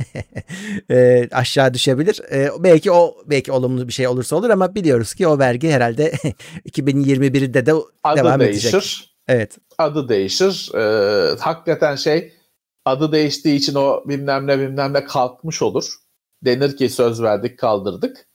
Ee, 0.90 1.28
aşağı 1.32 1.74
düşebilir. 1.74 2.20
Ee, 2.32 2.50
belki 2.58 2.92
o 2.92 3.14
belki 3.26 3.52
olumlu 3.52 3.88
bir 3.88 3.92
şey 3.92 4.08
olursa 4.08 4.36
olur 4.36 4.50
ama 4.50 4.74
biliyoruz 4.74 5.14
ki 5.14 5.26
o 5.28 5.38
vergi 5.38 5.70
herhalde 5.70 6.12
2021'de 6.66 7.66
de 7.66 7.72
adı 8.04 8.18
devam 8.18 8.40
değişir. 8.40 8.68
edecek. 8.68 9.10
Evet. 9.28 9.58
Adı 9.78 10.08
değişir. 10.08 10.70
Ee, 10.74 11.36
hakikaten 11.38 11.96
şey 11.96 12.32
adı 12.84 13.12
değiştiği 13.12 13.56
için 13.58 13.74
o 13.74 14.04
bilmem 14.08 14.46
ne 14.46 14.58
bilmem 14.58 14.92
ne 14.92 15.04
kalkmış 15.04 15.62
olur. 15.62 15.92
Denir 16.44 16.76
ki 16.76 16.88
söz 16.88 17.22
verdik 17.22 17.58
kaldırdık. 17.58 18.27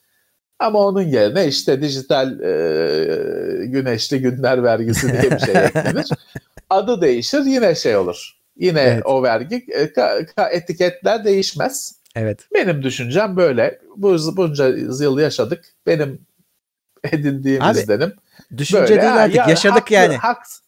Ama 0.63 0.79
onun 0.79 1.01
yerine 1.01 1.47
işte 1.47 1.81
dijital 1.81 2.39
e, 2.39 3.65
güneşli 3.65 4.21
günler 4.21 4.63
vergisi 4.63 5.11
diye 5.11 5.31
bir 5.31 5.39
şey 5.39 5.55
eklenir. 5.65 6.05
Adı 6.69 7.01
değişir 7.01 7.41
yine 7.45 7.75
şey 7.75 7.97
olur. 7.97 8.31
Yine 8.57 8.81
Evet. 8.81 9.05
o 9.05 9.23
vergi 9.23 9.55
e, 9.55 9.83
ka- 9.85 10.25
ka- 10.33 10.49
etiketler 10.49 11.23
değişmez. 11.25 11.95
Evet. 12.15 12.39
Benim 12.53 12.83
düşüncem 12.83 13.37
böyle. 13.37 13.79
Bu 13.97 14.17
bunca 14.37 14.67
yıl 14.67 15.19
yaşadık. 15.19 15.65
Benim 15.87 16.21
edindiğim 17.11 17.61
Abi, 17.63 17.79
izlenim. 17.79 18.13
Düşünce 18.57 18.81
Böyle. 18.81 19.01
değil 19.01 19.13
artık. 19.15 19.35
yani 19.35 19.49
Yaşadık 19.49 19.75
haklı- 19.81 19.93
yani. 19.95 20.15
haks- 20.15 20.59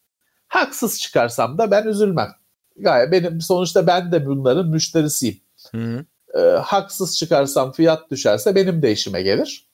haksız 0.47 0.99
çıkarsam 1.01 1.57
da 1.57 1.71
ben 1.71 1.87
üzülmem. 1.87 2.29
Gayet 2.77 3.11
benim 3.11 3.41
sonuçta 3.41 3.87
ben 3.87 4.11
de 4.11 4.25
bunların 4.25 4.67
müşterisiyim. 4.67 5.37
Hı-hı. 5.71 6.05
Ee, 6.35 6.39
haksız 6.39 7.17
çıkarsam 7.17 7.71
fiyat 7.71 8.11
düşerse 8.11 8.55
benim 8.55 8.81
de 8.81 8.91
işime 8.91 9.21
gelir. 9.21 9.67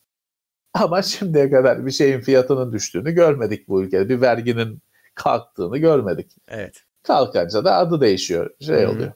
Ama 0.74 1.02
şimdiye 1.02 1.50
kadar 1.52 1.86
bir 1.86 1.92
şeyin 1.92 2.20
fiyatının 2.22 2.72
düştüğünü 2.72 3.12
görmedik 3.12 3.68
bu 3.68 3.84
ülkede. 3.84 4.10
Bir 4.10 4.22
verginin 4.22 4.82
kalktığını 5.16 5.78
görmedik. 5.78 6.32
Evet. 6.48 6.84
Kalkınca 7.04 7.66
da 7.66 7.76
adı 7.76 8.02
değişiyor. 8.02 8.50
Şey 8.60 8.76
Hı 8.84 8.88
hı. 8.88 8.92
oluyor. 8.92 9.12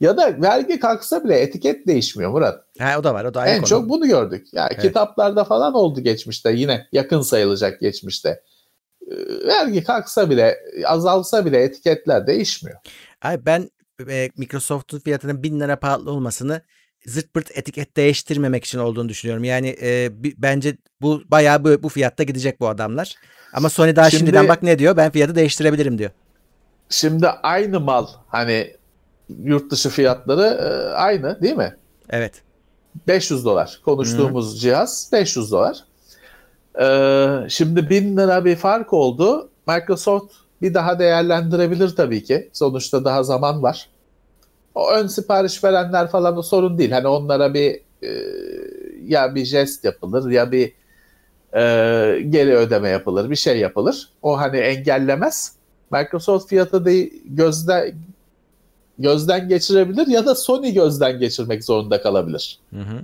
Ya 0.00 0.16
da 0.16 0.42
vergi 0.42 0.80
kalksa 0.80 1.24
bile 1.24 1.38
etiket 1.40 1.86
değişmiyor 1.86 2.30
Murat. 2.30 2.64
Ha, 2.78 2.94
o 2.98 3.04
da 3.04 3.14
var. 3.14 3.24
O 3.24 3.34
da 3.34 3.40
ayrı 3.40 3.52
en 3.54 3.58
konu. 3.58 3.68
çok 3.68 3.88
bunu 3.88 4.06
gördük. 4.06 4.46
Yani 4.52 4.68
Evet. 4.72 4.82
kitaplarda 4.82 5.44
falan 5.44 5.74
oldu 5.74 6.00
geçmişte 6.00 6.52
yine 6.52 6.86
yakın 6.92 7.20
sayılacak 7.20 7.80
geçmişte. 7.80 8.42
Ee, 9.10 9.14
Vergi 9.46 9.84
kalksa 9.84 10.30
bile 10.30 10.58
azalsa 10.86 11.44
bile 11.46 11.62
etiketler 11.62 12.26
değişmiyor. 12.26 12.78
Abi 13.22 13.46
ben 13.46 13.70
e, 14.08 14.28
Microsoft'un 14.36 14.98
fiyatının 14.98 15.42
1000 15.42 15.60
lira 15.60 15.76
pahalı 15.78 16.10
olmasını 16.10 16.62
zırt 17.06 17.34
pırt 17.34 17.58
etiket 17.58 17.96
değiştirmemek 17.96 18.64
için 18.64 18.78
olduğunu 18.78 19.08
düşünüyorum. 19.08 19.44
Yani 19.44 19.76
e, 19.82 20.10
bence 20.38 20.76
bu 21.02 21.22
bayağı 21.28 21.64
bu, 21.64 21.82
bu 21.82 21.88
fiyatta 21.88 22.22
gidecek 22.22 22.60
bu 22.60 22.68
adamlar. 22.68 23.14
Ama 23.52 23.68
Sony 23.68 23.96
daha 23.96 24.10
Şimdi- 24.10 24.18
şimdiden 24.18 24.48
bak 24.48 24.62
ne 24.62 24.78
diyor? 24.78 24.96
Ben 24.96 25.10
fiyatı 25.10 25.34
değiştirebilirim 25.34 25.98
diyor. 25.98 26.10
Şimdi 26.88 27.28
aynı 27.28 27.80
mal 27.80 28.06
hani 28.28 28.76
yurt 29.42 29.70
dışı 29.70 29.88
fiyatları 29.88 30.42
e, 30.42 30.94
aynı 30.94 31.42
değil 31.42 31.56
mi? 31.56 31.76
Evet. 32.10 32.42
500 33.08 33.44
dolar. 33.44 33.80
Konuştuğumuz 33.84 34.60
cihaz 34.60 35.10
500 35.12 35.52
dolar. 35.52 35.84
Ee, 36.80 37.48
şimdi 37.48 37.90
1000 37.90 38.16
lira 38.16 38.44
bir 38.44 38.56
fark 38.56 38.92
oldu. 38.92 39.50
Microsoft 39.68 40.34
bir 40.62 40.74
daha 40.74 40.98
değerlendirebilir 40.98 41.96
tabii 41.96 42.24
ki. 42.24 42.50
Sonuçta 42.52 43.04
daha 43.04 43.22
zaman 43.22 43.62
var. 43.62 43.88
O 44.74 44.90
ön 44.90 45.06
sipariş 45.06 45.64
verenler 45.64 46.10
falan 46.10 46.36
da 46.36 46.42
sorun 46.42 46.78
değil. 46.78 46.90
Hani 46.90 47.06
onlara 47.06 47.54
bir 47.54 47.80
e, 48.02 48.10
ya 49.04 49.34
bir 49.34 49.44
jest 49.44 49.84
yapılır 49.84 50.30
ya 50.30 50.52
bir 50.52 50.72
e, 51.54 51.60
geri 52.20 52.56
ödeme 52.56 52.88
yapılır. 52.88 53.30
Bir 53.30 53.36
şey 53.36 53.58
yapılır. 53.58 54.08
O 54.22 54.38
hani 54.38 54.56
engellemez. 54.56 55.52
Microsoft 55.90 56.48
fiyatı 56.48 56.84
da 56.84 56.90
gözde 57.24 57.94
gözden 58.98 59.48
geçirebilir 59.48 60.06
ya 60.06 60.26
da 60.26 60.34
Sony 60.34 60.72
gözden 60.72 61.18
geçirmek 61.18 61.64
zorunda 61.64 62.02
kalabilir. 62.02 62.58
Hı 62.70 62.80
hı. 62.80 63.02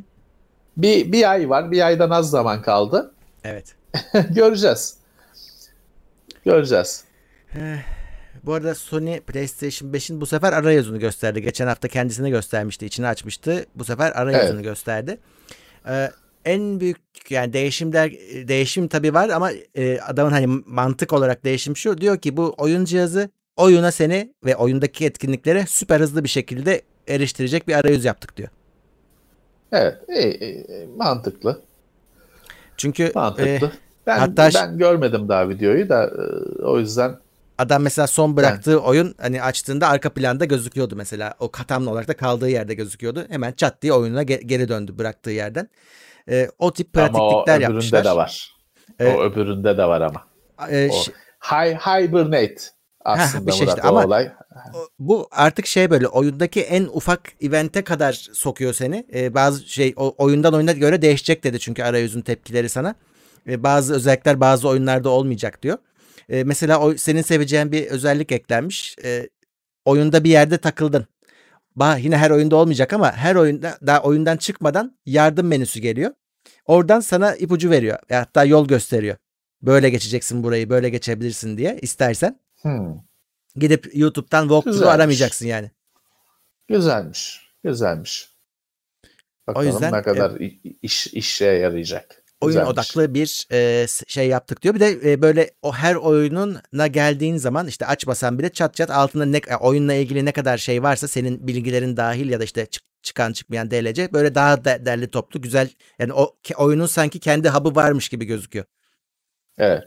Bir, 0.77 1.13
bir 1.13 1.31
ay 1.31 1.51
var. 1.51 1.71
Bir 1.71 1.87
aydan 1.87 2.11
az 2.11 2.31
zaman 2.31 2.63
kaldı. 2.63 3.13
Evet. 3.45 3.75
Göreceğiz. 4.31 4.97
Göreceğiz. 6.45 7.05
Bu 8.45 8.53
arada 8.55 8.75
Sony 8.75 9.21
PlayStation 9.21 9.93
5'in 9.93 10.21
bu 10.21 10.27
sefer 10.27 10.53
arayüzünü 10.53 10.99
gösterdi. 10.99 11.43
Geçen 11.43 11.67
hafta 11.67 11.89
kendisine 11.89 12.31
göstermişti, 12.31 12.87
içini 12.87 13.07
açmıştı. 13.07 13.67
Bu 13.75 13.85
sefer 13.85 14.13
arayüzünü 14.13 14.55
Evet. 14.55 14.65
gösterdi. 14.65 15.19
Ee, 15.89 16.11
en 16.45 16.81
büyük 16.81 16.99
yani 17.31 17.53
değişimler 17.53 18.11
değişim 18.49 18.89
tabii 18.89 19.15
var 19.15 19.29
ama 19.29 19.51
e, 19.75 20.01
adamın 20.01 20.31
hani 20.31 20.47
mantık 20.67 21.13
olarak 21.13 21.45
değişim 21.45 21.77
şu 21.77 21.99
diyor 22.01 22.19
ki 22.19 22.37
bu 22.37 22.55
oyun 22.59 22.85
cihazı 22.85 23.31
oyuna 23.57 23.91
seni 23.93 24.35
ve 24.45 24.57
oyundaki 24.57 25.07
etkinliklere 25.07 25.65
süper 25.67 26.01
hızlı 26.01 26.25
bir 26.25 26.29
şekilde 26.29 26.83
eriştirecek 27.09 27.69
bir 27.69 27.75
arayüz 27.75 28.05
yaptık 28.05 28.37
diyor. 28.37 28.49
Evet. 29.73 29.97
iyi, 30.09 30.39
iyi, 30.41 30.67
mantıklı. 30.97 31.61
Çünkü 32.77 33.13
Mantıklı. 33.15 33.67
e, 33.67 33.73
ben, 34.07 34.19
hatta 34.19 34.51
ben 34.55 34.79
görmedim 34.79 35.29
daha 35.29 35.49
videoyu 35.49 35.89
da 35.89 36.05
e, 36.05 36.63
o 36.63 36.79
yüzden 36.79 37.17
Adam 37.59 37.83
mesela 37.83 38.07
son 38.07 38.37
bıraktığı 38.37 38.81
oyun 38.81 39.15
hani 39.21 39.43
açtığında 39.43 39.89
arka 39.89 40.11
planda 40.11 40.45
gözüküyordu 40.45 40.97
mesela. 40.97 41.35
O 41.39 41.51
katamlı 41.51 41.91
olarak 41.91 42.09
da 42.09 42.17
kaldığı 42.17 42.49
yerde 42.51 42.75
gözüküyordu. 42.75 43.27
Hemen 43.31 43.53
çat 43.53 43.83
diye 43.83 43.93
oyununa 43.93 44.23
ge- 44.23 44.43
geri 44.47 44.69
döndü 44.69 44.99
bıraktığı 44.99 45.31
yerden. 45.31 45.69
Ee, 46.31 46.49
o 46.59 46.73
tip 46.73 46.99
ama 46.99 47.07
o 47.07 47.45
pratiklikler 47.45 47.57
öbüründe 47.57 47.73
yapmışlar. 47.73 48.05
de 48.05 48.11
var. 48.17 48.57
Evet. 48.99 49.19
O 49.19 49.23
öbüründe 49.23 49.79
de 49.79 49.85
var 49.85 50.01
ama. 50.01 50.25
Ee, 50.71 50.89
O 50.93 50.97
hi, 51.45 51.75
hibernate 51.75 52.57
aslında 53.05 53.47
bir 53.47 53.53
şey 53.53 53.61
Murat 53.67 53.79
işte 53.79 53.89
ama- 53.89 54.05
olay. 54.05 54.33
bu 54.99 55.29
artık 55.31 55.67
şey 55.67 55.91
böyle 55.91 56.09
oyundaki 56.09 56.61
en 56.61 56.85
ufak 56.85 57.21
evente 57.43 57.85
kadar 57.85 58.29
sokuyor 58.33 58.73
seni. 58.73 59.07
Ee, 59.15 59.35
bazı 59.35 59.69
şey 59.69 59.95
o, 59.97 60.15
oyundan 60.19 60.55
oyuna 60.55 60.73
göre 60.73 61.03
değişecek 61.03 61.45
dedi 61.45 61.59
çünkü 61.59 61.83
arayüzün 61.83 62.21
tepkileri 62.21 62.69
sana. 62.69 62.95
Ee, 63.49 63.63
bazı 63.63 63.95
özellikler 63.95 64.41
bazı 64.41 64.69
oyunlarda 64.69 65.09
olmayacak 65.09 65.63
diyor. 65.63 65.79
Ee, 66.29 66.45
mesela 66.45 66.81
o, 66.81 66.95
senin 66.97 67.23
seveceğin 67.23 67.73
bir 67.73 67.87
özellik 67.87 68.33
eklenmiş. 68.33 68.97
Ee, 69.05 69.29
oyunda 69.85 70.25
bir 70.25 70.31
yerde 70.31 70.59
takıldın. 70.59 71.07
Bah 71.77 71.99
yine 72.05 72.17
her 72.17 72.31
oyunda 72.31 72.57
olmayacak 72.57 72.93
ama 72.93 73.13
her 73.13 73.35
oyunda 73.35 73.79
daha 73.87 74.03
oyundan 74.03 74.37
çıkmadan 74.37 74.99
yardım 75.07 75.47
menüsü 75.47 75.81
geliyor. 75.81 76.11
Oradan 76.67 77.01
sana 77.01 77.35
ipucu 77.37 77.71
veriyor. 77.71 77.99
E, 78.11 78.15
Hatta 78.15 78.45
yol 78.45 78.69
gösteriyor. 78.69 79.17
Böyle 79.63 79.91
geçeceksin 79.91 80.43
burayı, 80.45 80.71
böyle 80.71 80.89
geçebilirsin 80.91 81.59
diye 81.59 81.79
istersen. 81.83 82.41
Hmm, 82.63 82.95
Gidip 83.57 83.91
YouTube'dan 83.95 84.43
walkthrough 84.43 84.75
Güzelmiş. 84.75 84.95
aramayacaksın 84.95 85.47
yani. 85.47 85.71
güzelmiş. 86.69 87.49
Güzelmiş. 87.65 88.29
Bakalım 89.47 89.67
yüzden, 89.67 89.93
ne 89.93 90.03
kadar 90.03 90.41
i- 90.41 90.79
iş 90.83 91.07
işe 91.07 91.45
yarayacak. 91.45 92.25
Oyun 92.41 92.53
Güzelmiş. 92.53 92.73
odaklı 92.73 93.15
bir 93.15 93.47
e, 93.53 93.87
şey 94.07 94.29
yaptık 94.29 94.63
diyor. 94.63 94.75
Bir 94.75 94.81
de 94.81 95.13
e, 95.13 95.23
böyle 95.23 95.51
o 95.63 95.73
her 95.73 95.95
oyununa 95.95 96.87
geldiğin 96.87 97.37
zaman 97.37 97.67
işte 97.67 97.87
açmasan 97.87 98.39
bile 98.39 98.49
çat 98.49 98.75
çat 98.75 98.91
altında 98.91 99.25
ne 99.25 99.37
e, 99.49 99.57
oyunla 99.57 99.95
ilgili 99.95 100.25
ne 100.25 100.33
kadar 100.33 100.59
şey 100.59 100.83
varsa 100.83 101.09
senin 101.09 101.47
bilgilerin 101.47 101.97
dahil 101.97 102.31
ya 102.31 102.41
da 102.41 102.45
işte 102.45 102.67
çık- 102.67 102.85
çıkan 103.03 103.33
çıkmayan 103.33 103.71
DLC 103.71 104.13
böyle 104.13 104.35
daha 104.35 104.65
de- 104.65 104.83
derli 104.85 105.11
toplu 105.11 105.43
güzel 105.43 105.69
yani 105.99 106.13
o 106.13 106.37
oyunun 106.57 106.87
sanki 106.87 107.21
kendi 107.21 107.49
hub'ı 107.49 107.75
varmış 107.75 108.09
gibi 108.09 108.25
gözüküyor. 108.25 108.65
Evet. 109.59 109.85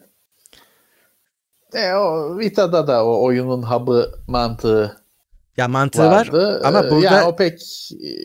E, 1.73 1.93
o 1.93 2.37
Vita'da 2.39 2.87
da 2.87 3.05
o 3.05 3.23
oyunun 3.23 3.63
hub'ı 3.63 4.15
mantığı 4.27 4.97
Ya 5.57 5.67
mantığı 5.67 6.01
vardı. 6.05 6.59
var 6.61 6.61
ama 6.63 6.83
Ee, 6.87 6.91
burada 6.91 7.05
yani 7.15 7.23
o 7.27 7.35
pek 7.35 7.61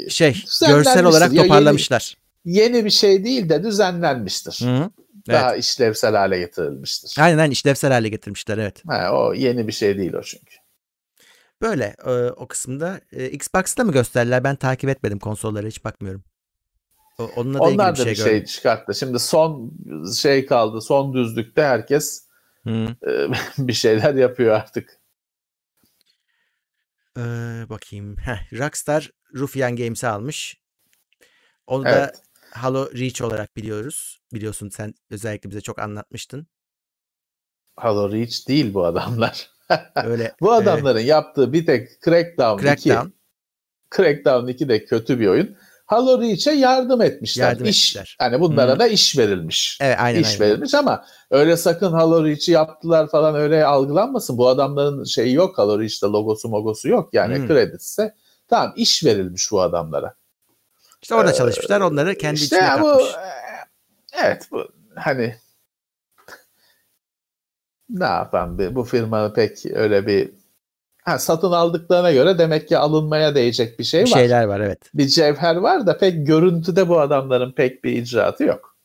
e, 0.06 0.10
şey 0.10 0.36
görsel 0.68 1.04
olarak 1.04 1.32
Ya 1.32 1.42
toparlamışlar. 1.42 2.16
yeni 2.16 2.25
bir 2.46 2.90
şey 2.90 3.24
değil 3.24 3.48
de 3.48 3.62
düzenlenmiştir. 3.64 4.66
Hı 4.66 4.76
hı. 4.76 4.90
Daha 5.28 5.56
işlevsel 5.56 6.14
hale 6.16 6.38
getirilmiştir. 6.38 7.14
Aynen 7.18 7.38
aynen 7.38 7.50
işlevsel 7.50 7.92
hale 7.92 8.08
getirmişler 8.08 8.58
evet. 8.58 8.82
Ha, 8.86 9.10
o 9.12 9.34
yeni 9.34 9.68
bir 9.68 9.72
şey 9.72 9.98
değil 9.98 10.12
o 10.12 10.22
çünkü. 10.22 10.56
Böyle 11.62 11.96
e, 12.06 12.10
o 12.30 12.48
kısımda 12.48 13.00
e, 13.12 13.30
Xbox'ta 13.30 13.84
mı 13.84 13.92
gösterdiler? 13.92 14.44
Ben 14.44 14.56
takip 14.56 14.90
etmedim 14.90 15.18
konsollara 15.18 15.66
hiç 15.66 15.84
bakmıyorum. 15.84 16.24
O, 17.18 17.30
onunla 17.36 17.58
da 17.58 17.62
Onlar 17.62 17.92
ilgili 17.92 18.04
da 18.04 18.04
bir 18.04 18.10
bir 18.10 18.16
şey, 18.16 18.24
şey, 18.24 18.32
gördüm. 18.34 18.46
çıkarttı. 18.46 18.94
Şimdi 18.94 19.18
son 19.18 19.72
şey 20.16 20.46
kaldı. 20.46 20.80
Son 20.80 21.14
düzlükte 21.14 21.62
herkes 21.62 22.26
e, 22.66 22.86
bir 23.58 23.72
şeyler 23.72 24.14
yapıyor 24.14 24.54
artık. 24.54 24.98
Ee, 27.18 27.20
bakayım. 27.68 28.16
Heh, 28.16 28.58
Rockstar 28.58 29.10
Ruffian 29.34 29.76
Games'i 29.76 30.06
almış. 30.06 30.60
Onu 31.66 31.84
da 31.84 31.90
Evet. 31.90 32.22
Halo 32.56 32.90
Reach 32.92 33.22
olarak 33.22 33.56
biliyoruz. 33.56 34.18
Biliyorsun 34.34 34.68
sen 34.68 34.94
özellikle 35.10 35.50
bize 35.50 35.60
çok 35.60 35.78
anlatmıştın. 35.78 36.46
Halo 37.76 38.12
Reach 38.12 38.48
değil 38.48 38.74
bu 38.74 38.84
adamlar. 38.84 39.50
Öyle 40.04 40.34
bu 40.40 40.52
adamların 40.52 41.00
yaptığı 41.00 41.52
bir 41.52 41.66
tek 41.66 42.02
Crackdown, 42.04 42.62
Crackdown 42.62 43.06
2. 43.06 43.16
Crackdown 43.96 44.46
2 44.46 44.68
de 44.68 44.84
kötü 44.84 45.20
bir 45.20 45.26
oyun. 45.26 45.56
Halo 45.86 46.20
Reach'e 46.20 46.52
yardım 46.52 47.02
etmişler. 47.02 47.48
Yardım 47.48 47.66
iş, 47.66 47.68
etmişler. 47.68 48.16
Hani 48.18 48.40
bunlara 48.40 48.74
Hı. 48.74 48.78
da 48.78 48.86
iş 48.86 49.18
verilmiş. 49.18 49.78
Evet 49.80 49.96
aynen 50.00 50.20
iş 50.20 50.26
aynen. 50.26 50.40
verilmiş 50.40 50.74
ama 50.74 51.04
öyle 51.30 51.56
sakın 51.56 51.92
Halo 51.92 52.24
Reach'i 52.24 52.52
yaptılar 52.52 53.10
falan 53.10 53.34
öyle 53.34 53.64
algılanmasın. 53.64 54.38
Bu 54.38 54.48
adamların 54.48 55.04
şeyi 55.04 55.34
yok 55.34 55.58
Halo 55.58 55.80
Reach'te 55.80 56.06
logosu 56.06 56.48
mogosu 56.48 56.88
yok 56.88 57.14
yani 57.14 57.36
Hmm. 57.36 57.46
kredisi. 57.46 58.12
Tamam 58.48 58.72
iş 58.76 59.04
verilmiş 59.04 59.52
bu 59.52 59.60
adamlara. 59.60 60.14
İşte 61.06 61.14
orada 61.14 61.30
Ee, 61.30 61.34
çalışmışlar. 61.34 61.80
Onları 61.80 62.18
kendi 62.18 62.40
işte 62.40 62.56
içine 62.56 62.82
bu 62.82 62.86
katmış. 62.88 63.14
e, 63.14 63.18
evet 64.22 64.48
bu 64.50 64.68
hani 64.96 65.36
ne 67.88 68.04
yapan 68.04 68.58
bir 68.58 68.74
bu 68.74 68.84
firma 68.84 69.32
pek 69.32 69.66
öyle 69.66 70.06
bir 70.06 70.30
ha, 71.02 71.18
satın 71.18 71.52
aldıklarına 71.52 72.12
göre 72.12 72.38
demek 72.38 72.68
ki 72.68 72.78
alınmaya 72.78 73.34
değecek 73.34 73.78
bir 73.78 73.84
şey 73.84 74.04
Bir 74.04 74.10
var. 74.10 74.16
şeyler 74.18 74.44
var 74.44 74.60
evet. 74.60 74.90
Bir 74.94 75.06
cevher 75.06 75.56
var 75.56 75.86
da 75.86 75.98
pek 75.98 76.26
görüntüde 76.26 76.88
bu 76.88 77.00
adamların 77.00 77.52
pek 77.52 77.84
bir 77.84 77.92
icraatı 77.92 78.44
yok. 78.44 78.76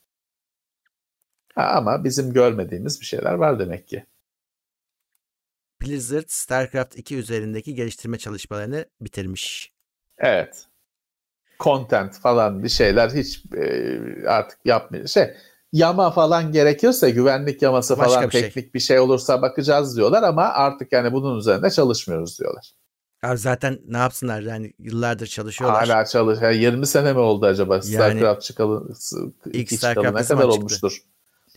Ha, 1.55 1.63
ama 1.75 2.03
bizim 2.03 2.33
görmediğimiz 2.33 3.01
bir 3.01 3.05
şeyler 3.05 3.33
var 3.33 3.59
demek 3.59 3.87
ki. 3.87 4.05
Blizzard 5.81 6.25
StarCraft 6.27 6.97
2 6.97 7.15
üzerindeki 7.17 7.75
geliştirme 7.75 8.17
çalışmalarını 8.17 8.85
bitirmiş. 9.01 9.71
Evet. 10.17 10.65
Content 11.63 12.19
falan 12.19 12.63
bir 12.63 12.69
şeyler 12.69 13.09
hiç 13.09 13.43
e, 13.55 14.27
artık 14.27 14.59
yapmıyor. 14.65 15.07
Şey 15.07 15.33
yama 15.73 16.11
falan 16.11 16.51
gerekirse 16.51 17.09
güvenlik 17.09 17.61
yaması 17.61 17.97
Başka 17.97 18.11
falan 18.11 18.25
bir 18.27 18.31
şey. 18.31 18.41
teknik 18.41 18.75
bir 18.75 18.79
şey 18.79 18.99
olursa 18.99 19.41
bakacağız 19.41 19.97
diyorlar 19.97 20.23
ama 20.23 20.43
artık 20.43 20.91
yani 20.91 21.13
bunun 21.13 21.39
üzerinde 21.39 21.69
çalışmıyoruz 21.69 22.39
diyorlar. 22.39 22.71
Abi 23.23 23.37
zaten 23.37 23.79
ne 23.87 23.97
yapsınlar 23.97 24.41
yani 24.41 24.73
yıllardır 24.79 25.27
çalışıyorlar. 25.27 25.87
Hala 25.87 26.05
çalış. 26.05 26.39
yani 26.41 26.57
20 26.57 26.87
sene 26.87 27.13
mi 27.13 27.19
oldu 27.19 27.45
acaba 27.45 27.73
Yani 27.75 27.83
StarCraft 27.83 28.41
çıkalı 28.41 28.89
ilk 29.53 29.71
StarCraft 29.71 30.19
ne 30.19 30.25
kadar 30.35 30.47
olmuştur? 30.47 30.97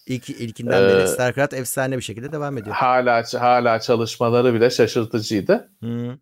İlk, 0.06 0.30
ilkinden 0.30 0.82
Ee, 0.82 0.88
beri 0.88 1.08
StarCraft 1.08 1.54
efsane 1.54 1.96
bir 1.96 2.02
şekilde 2.02 2.32
devam 2.32 2.58
ediyor. 2.58 2.76
Hala 2.76 3.22
hala 3.38 3.80
çalışmaları 3.80 4.54
bile 4.54 4.70
şaşırtıcıydı. 4.70 5.70
Hı. 5.82 6.18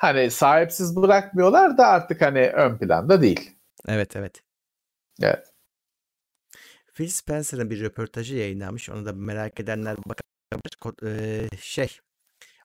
Hani 0.00 0.30
sahipsiz 0.30 0.96
bırakmıyorlar 0.96 1.78
da 1.78 1.86
artık 1.86 2.20
hani 2.20 2.48
ön 2.48 2.78
planda 2.78 3.22
değil. 3.22 3.50
Evet 3.88 4.16
evet. 4.16 4.42
Evet. 5.22 5.52
Phil 6.94 7.08
Spencer'ın 7.08 7.70
bir 7.70 7.80
röportajı 7.80 8.36
yayınlanmış. 8.36 8.90
Onu 8.90 9.06
da 9.06 9.12
merak 9.12 9.60
edenler 9.60 9.96
bakabilir. 9.96 11.18
Eee, 11.18 11.48
şey 11.60 11.98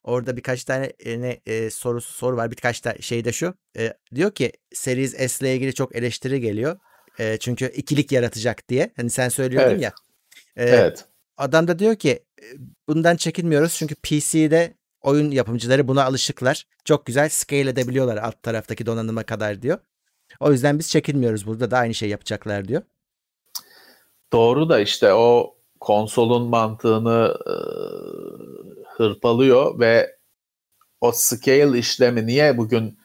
orada 0.03 0.37
birkaç 0.37 0.63
tane 0.63 0.85
e, 0.85 1.21
ne 1.21 1.41
e, 1.45 1.69
soru 1.69 2.01
soru 2.01 2.37
var. 2.37 2.51
Birkaç 2.51 2.85
da 2.85 2.95
şey 2.99 3.25
de 3.25 3.31
şu. 3.31 3.53
E, 3.77 3.93
diyor 4.15 4.31
ki 4.31 4.51
Series 4.73 5.31
S 5.31 5.45
ile 5.45 5.55
ilgili 5.55 5.73
çok 5.73 5.95
eleştiri 5.95 6.41
geliyor. 6.41 6.79
E, 7.19 7.37
çünkü 7.37 7.65
ikilik 7.65 8.11
yaratacak 8.11 8.69
diye. 8.69 8.93
Hani 8.95 9.09
sen 9.09 9.29
söylüyordun 9.29 9.69
Evet. 9.69 9.81
ya. 9.81 9.93
E, 10.57 10.63
Evet. 10.65 11.05
Adam 11.37 11.67
da 11.67 11.79
diyor 11.79 11.95
ki 11.95 12.25
e, 12.41 12.45
bundan 12.89 13.15
çekinmiyoruz 13.15 13.75
çünkü 13.75 13.95
PC'de 13.95 14.73
oyun 15.05 15.31
yapımcıları 15.31 15.87
buna 15.87 16.03
alışıklar. 16.05 16.65
Çok 16.85 17.05
güzel 17.05 17.29
scale 17.29 17.69
edebiliyorlar 17.69 18.17
alt 18.17 18.43
taraftaki 18.43 18.85
donanıma 18.85 19.23
kadar 19.23 19.61
diyor. 19.61 19.79
O 20.39 20.51
yüzden 20.51 20.79
biz 20.79 20.89
çekinmiyoruz. 20.89 21.47
Burada 21.47 21.71
da 21.71 21.77
aynı 21.77 21.93
şey 21.93 22.09
yapacaklar 22.09 22.67
diyor. 22.67 22.81
Doğru 24.33 24.69
da 24.69 24.79
işte 24.79 25.13
o 25.13 25.55
konsolun 25.79 26.49
mantığını 26.49 27.37
e, 27.47 27.55
hırpalıyor 28.97 29.79
ve 29.79 30.15
o 31.01 31.11
scale 31.11 31.79
işlemi 31.79 32.27
niye 32.27 32.57
bugün 32.57 32.99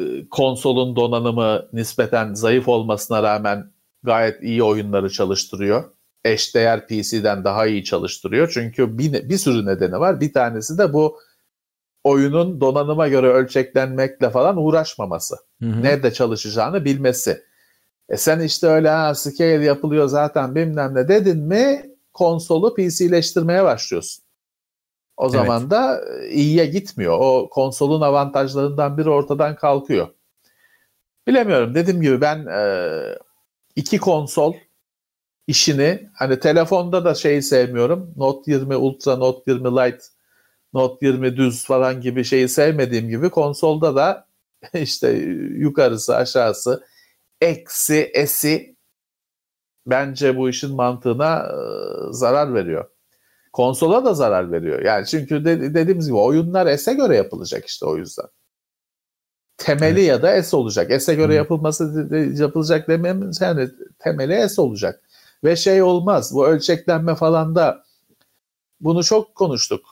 e, 0.00 0.28
konsolun 0.28 0.96
donanımı 0.96 1.68
nispeten 1.72 2.34
zayıf 2.34 2.68
olmasına 2.68 3.22
rağmen 3.22 3.72
gayet 4.02 4.42
iyi 4.42 4.62
oyunları 4.62 5.10
çalıştırıyor. 5.10 5.99
Eşdeğer 6.24 6.86
PC'den 6.86 7.44
daha 7.44 7.66
iyi 7.66 7.84
çalıştırıyor. 7.84 8.50
Çünkü 8.54 8.98
bir, 8.98 9.28
bir 9.28 9.38
sürü 9.38 9.66
nedeni 9.66 10.00
var. 10.00 10.20
Bir 10.20 10.32
tanesi 10.32 10.78
de 10.78 10.92
bu 10.92 11.18
oyunun 12.04 12.60
donanıma 12.60 13.08
göre 13.08 13.26
ölçeklenmekle 13.26 14.30
falan 14.30 14.56
uğraşmaması. 14.56 15.36
Hı 15.62 15.66
hı. 15.66 15.82
Nerede 15.82 16.12
çalışacağını 16.12 16.84
bilmesi. 16.84 17.42
E 18.08 18.16
sen 18.16 18.40
işte 18.40 18.66
öyle 18.66 18.88
ha 18.88 19.14
scale 19.14 19.64
yapılıyor 19.64 20.06
zaten 20.06 20.54
bilmem 20.54 20.94
ne 20.94 21.08
dedin 21.08 21.38
mi 21.38 21.90
konsolu 22.12 22.74
PC'leştirmeye 22.74 23.64
başlıyorsun. 23.64 24.24
O 25.16 25.24
Evet. 25.24 25.32
zaman 25.34 25.70
da 25.70 26.00
e, 26.20 26.28
iyiye 26.28 26.66
gitmiyor. 26.66 27.18
O 27.20 27.48
konsolun 27.50 28.00
avantajlarından 28.00 28.98
biri 28.98 29.10
ortadan 29.10 29.56
kalkıyor. 29.56 30.08
Bilemiyorum. 31.26 31.74
Dediğim 31.74 32.02
gibi 32.02 32.20
ben 32.20 32.46
e, 32.46 32.88
iki 33.76 33.98
konsol 33.98 34.54
işini 35.50 36.10
hani 36.14 36.40
telefonda 36.40 37.04
da 37.04 37.14
şeyi 37.14 37.42
sevmiyorum. 37.42 38.14
Note 38.16 38.52
20 38.52 38.76
Ultra, 38.76 39.16
Note 39.16 39.52
20 39.52 39.68
Lite, 39.68 40.04
Note 40.74 41.06
20 41.06 41.36
düz 41.36 41.64
falan 41.64 42.00
gibi 42.00 42.24
şeyi 42.24 42.48
sevmediğim 42.48 43.08
gibi 43.08 43.30
konsolda 43.30 43.96
da 43.96 44.26
işte 44.74 45.10
yukarısı 45.56 46.16
aşağısı 46.16 46.84
eksi 47.40 48.10
esi 48.14 48.76
bence 49.86 50.36
bu 50.36 50.48
işin 50.48 50.74
mantığına 50.74 51.52
zarar 52.10 52.54
veriyor. 52.54 52.90
Konsola 53.52 54.04
da 54.04 54.14
zarar 54.14 54.52
veriyor. 54.52 54.82
Yani 54.82 55.06
çünkü 55.06 55.44
de, 55.44 55.74
dediğimiz 55.74 56.06
gibi 56.06 56.16
oyunlar 56.16 56.76
S'e 56.76 56.94
göre 56.94 57.16
yapılacak 57.16 57.66
işte 57.66 57.86
o 57.86 57.96
yüzden. 57.96 58.26
Temeli 59.56 60.00
ya 60.00 60.22
da 60.22 60.42
S 60.42 60.56
olacak. 60.56 61.02
S'e 61.02 61.14
göre 61.14 61.32
Hı. 61.32 61.36
yapılması 61.36 62.08
yapılacak 62.42 62.88
demem 62.88 63.30
yani 63.40 63.68
temeli 63.98 64.48
S 64.48 64.62
olacak. 64.62 65.02
Ve 65.44 65.56
şey 65.56 65.82
olmaz. 65.82 66.34
Bu 66.34 66.46
ölçeklenme 66.46 67.14
falan 67.14 67.54
da 67.54 67.84
bunu 68.80 69.04
çok 69.04 69.34
konuştuk. 69.34 69.86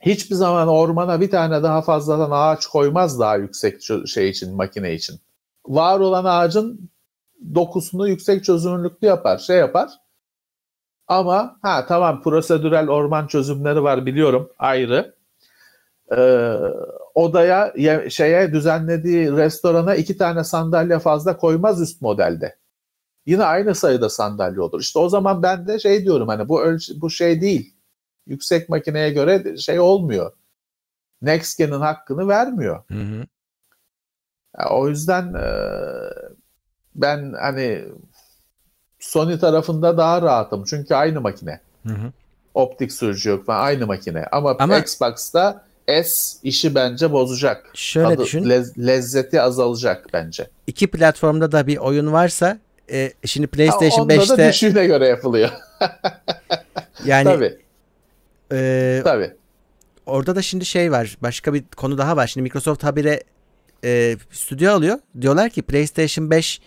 Hiçbir 0.00 0.34
zaman 0.36 0.68
ormana 0.68 1.20
bir 1.20 1.30
tane 1.30 1.62
daha 1.62 1.82
fazladan 1.82 2.30
ağaç 2.32 2.66
koymaz 2.66 3.20
daha 3.20 3.36
yüksek 3.36 3.82
şey 4.06 4.28
için, 4.30 4.56
makine 4.56 4.94
için. 4.94 5.20
Var 5.66 6.00
olan 6.00 6.24
ağacın 6.24 6.90
dokusunu 7.54 8.08
yüksek 8.08 8.44
çözünürlüklü 8.44 9.06
yapar, 9.06 9.38
şey 9.38 9.58
yapar. 9.58 9.90
Ama 11.08 11.58
ha 11.62 11.86
tamam 11.88 12.22
prosedürel 12.22 12.88
orman 12.88 13.26
çözümleri 13.26 13.82
var 13.82 14.06
biliyorum 14.06 14.50
ayrı. 14.58 15.14
Ee, 16.16 16.58
odaya 17.14 17.72
ye- 17.76 18.10
şeye 18.10 18.52
düzenlediği 18.52 19.32
restorana 19.32 19.94
iki 19.94 20.18
tane 20.18 20.44
sandalye 20.44 20.98
fazla 20.98 21.38
koymaz 21.38 21.80
üst 21.82 22.02
modelde. 22.02 22.57
Yine 23.28 23.44
aynı 23.44 23.74
sayıda 23.74 24.08
sandalye 24.08 24.60
olur. 24.60 24.80
İşte 24.80 24.98
o 24.98 25.08
zaman 25.08 25.42
ben 25.42 25.66
de 25.66 25.78
şey 25.78 26.04
diyorum 26.04 26.28
hani 26.28 26.48
bu 26.48 26.62
ölç- 26.62 27.00
bu 27.00 27.10
şey 27.10 27.40
değil. 27.40 27.74
Yüksek 28.26 28.68
makineye 28.68 29.10
göre 29.10 29.56
şey 29.56 29.80
olmuyor. 29.80 30.32
Next 31.22 31.58
Gen'in 31.58 31.80
hakkını 31.80 32.28
vermiyor. 32.28 32.82
Hı 32.88 32.94
hı. 32.98 33.24
Ya 34.58 34.68
o 34.70 34.88
yüzden 34.88 35.34
e, 35.34 35.48
ben 36.94 37.32
hani 37.40 37.84
Sony 39.00 39.38
tarafında 39.38 39.96
daha 39.96 40.22
rahatım. 40.22 40.64
Çünkü 40.64 40.94
aynı 40.94 41.20
makine. 41.20 41.60
Hı 41.86 41.92
hı. 41.92 42.12
Optik 42.54 42.92
sürücü 42.92 43.28
yok 43.30 43.46
falan 43.46 43.60
aynı 43.64 43.86
makine. 43.86 44.24
Ama, 44.32 44.56
Ama- 44.58 44.78
Xbox'ta 44.78 45.64
S 45.88 46.38
işi 46.42 46.74
bence 46.74 47.12
bozacak. 47.12 47.70
Şöyle 47.74 48.08
Tadı- 48.14 48.22
düşün. 48.24 48.44
lez- 48.44 48.86
lezzeti 48.86 49.40
azalacak 49.42 50.06
bence. 50.12 50.50
İki 50.66 50.86
platformda 50.90 51.52
da 51.52 51.66
bir 51.66 51.76
oyun 51.76 52.12
varsa 52.12 52.58
e, 52.92 53.12
şimdi 53.24 53.46
Ha, 53.46 53.50
PlayStation 53.50 54.02
onda 54.02 54.16
da 54.16 54.22
5'te 54.22 54.48
düşüğüne 54.48 54.86
göre 54.86 55.06
yapılıyor. 55.06 55.50
yani 57.04 57.24
tabii, 57.24 57.58
e, 58.52 59.00
tabii. 59.04 59.32
orada 60.06 60.36
da 60.36 60.42
şimdi 60.42 60.64
şey 60.64 60.92
var. 60.92 61.16
Başka 61.22 61.54
bir 61.54 61.64
konu 61.76 61.98
daha 61.98 62.16
var. 62.16 62.26
Şimdi 62.26 62.42
Microsoft 62.42 62.84
habire 62.84 63.22
e, 63.84 64.16
stüdyo 64.30 64.72
alıyor. 64.72 64.98
Diyorlar 65.20 65.50
ki 65.50 65.62
PlayStation 65.62 66.30
5 66.30 66.60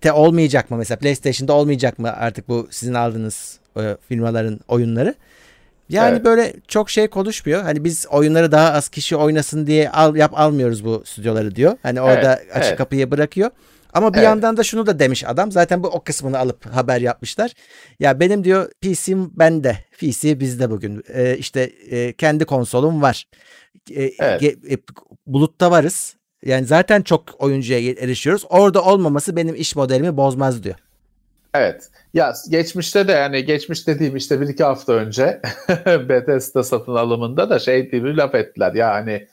te 0.00 0.12
olmayacak 0.12 0.70
mı 0.70 0.76
mesela 0.76 0.98
PlayStation'da 0.98 1.52
olmayacak 1.52 1.98
mı 1.98 2.12
artık 2.12 2.48
bu 2.48 2.68
sizin 2.70 2.94
aldığınız 2.94 3.58
e, 3.76 3.96
firmaların 4.08 4.60
oyunları? 4.68 5.14
Yani 5.88 6.12
Evet. 6.12 6.24
böyle 6.24 6.52
çok 6.68 6.90
şey 6.90 7.08
konuşmuyor. 7.08 7.62
Hani 7.62 7.84
biz 7.84 8.06
oyunları 8.10 8.52
daha 8.52 8.72
az 8.72 8.88
kişi 8.88 9.16
oynasın 9.16 9.66
diye 9.66 9.90
al 9.90 10.16
yap 10.16 10.32
almıyoruz 10.34 10.84
bu 10.84 11.02
stüdyoları 11.06 11.56
diyor. 11.56 11.76
Hani 11.82 12.00
orada 12.00 12.36
Evet, 12.36 12.56
açık 12.56 12.68
evet. 12.68 12.78
kapıyı 12.78 13.10
bırakıyor. 13.10 13.50
Ama 13.92 14.12
bir 14.12 14.18
Evet. 14.18 14.24
yandan 14.26 14.56
da 14.56 14.62
şunu 14.62 14.86
da 14.86 14.98
demiş 14.98 15.24
adam. 15.26 15.52
Zaten 15.52 15.82
bu 15.82 15.88
o 15.88 16.04
kısmını 16.04 16.38
alıp 16.38 16.66
haber 16.66 17.00
yapmışlar. 17.00 17.52
Ya 18.00 18.20
benim 18.20 18.44
diyor 18.44 18.70
PC'm 18.80 19.30
bende. 19.38 19.78
PC 20.00 20.40
bizde 20.40 20.70
bugün. 20.70 21.04
Ee, 21.14 21.36
işte 21.38 21.60
e, 21.90 22.12
kendi 22.12 22.44
konsolum 22.44 23.02
var. 23.02 23.24
E, 23.90 24.02
Evet. 24.18 24.42
ge- 24.42 24.74
e, 24.74 24.78
bulutta 25.26 25.70
varız. 25.70 26.16
Yani 26.44 26.66
zaten 26.66 27.02
çok 27.02 27.24
oyuncuya 27.38 27.78
erişiyoruz. 27.80 28.44
Orada 28.48 28.82
olmaması 28.84 29.36
benim 29.36 29.54
iş 29.54 29.76
modelimi 29.76 30.16
bozmaz 30.16 30.62
diyor. 30.62 30.74
Evet. 31.54 31.88
Ya 32.14 32.34
geçmişte 32.50 33.08
de 33.08 33.12
yani 33.12 33.44
geçmiş 33.44 33.86
dediğim 33.86 34.16
işte 34.16 34.40
bir 34.40 34.48
iki 34.48 34.64
hafta 34.64 34.92
önce 34.92 35.40
Bethesda 35.86 36.62
satın 36.62 36.94
alımında 36.94 37.50
da 37.50 37.58
şey 37.58 37.92
diye 37.92 38.04
bir 38.04 38.14
laf 38.14 38.34
ettiler. 38.34 38.74
Ya 38.74 38.94
hani 38.94 39.26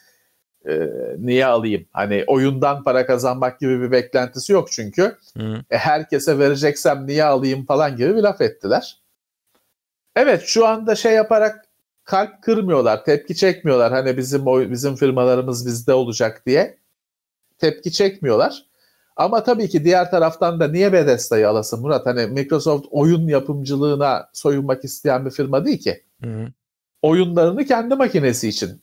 e, 0.70 0.90
niye 1.18 1.46
alayım? 1.46 1.86
Hani 1.92 2.24
oyundan 2.28 2.84
para 2.84 3.06
kazanmak 3.06 3.60
gibi 3.60 3.82
bir 3.82 3.92
beklentisi 3.92 4.54
yok 4.54 4.72
çünkü. 4.72 5.18
E, 5.70 5.78
herkese 5.78 6.40
vereceksem 6.40 7.08
niye 7.08 7.24
alayım 7.24 7.66
falan 7.66 7.96
gibi 7.96 8.16
bir 8.16 8.22
laf 8.22 8.42
ettiler. 8.42 9.02
Evet 10.16 10.44
şu 10.46 10.68
anda 10.68 10.96
şey 10.96 11.14
yaparak 11.14 11.66
kalp 12.04 12.42
kırmıyorlar, 12.44 13.06
tepki 13.06 13.36
çekmiyorlar. 13.36 13.92
Hani 13.92 14.18
bizim 14.18 14.46
bizim 14.46 14.96
firmalarımız 14.96 15.66
bizde 15.66 15.94
olacak 15.94 16.44
diye 16.46 16.78
tepki 17.58 17.92
çekmiyorlar. 17.92 18.66
Ama 19.16 19.44
tabii 19.44 19.70
ki 19.70 19.86
diğer 19.86 20.12
taraftan 20.12 20.60
da 20.60 20.68
niye 20.68 20.94
Bethesda'yı 20.94 21.50
alasın 21.50 21.82
Murat? 21.82 22.06
Hani 22.06 22.26
Microsoft 22.26 22.88
oyun 22.92 23.28
yapımcılığına 23.28 24.30
soyunmak 24.34 24.84
isteyen 24.84 25.26
bir 25.26 25.32
firma 25.32 25.66
değil 25.66 25.80
ki. 25.80 26.04
Hı. 26.24 26.48
Oyunlarını 27.02 27.66
kendi 27.66 27.96
makinesi 27.96 28.50
için 28.50 28.82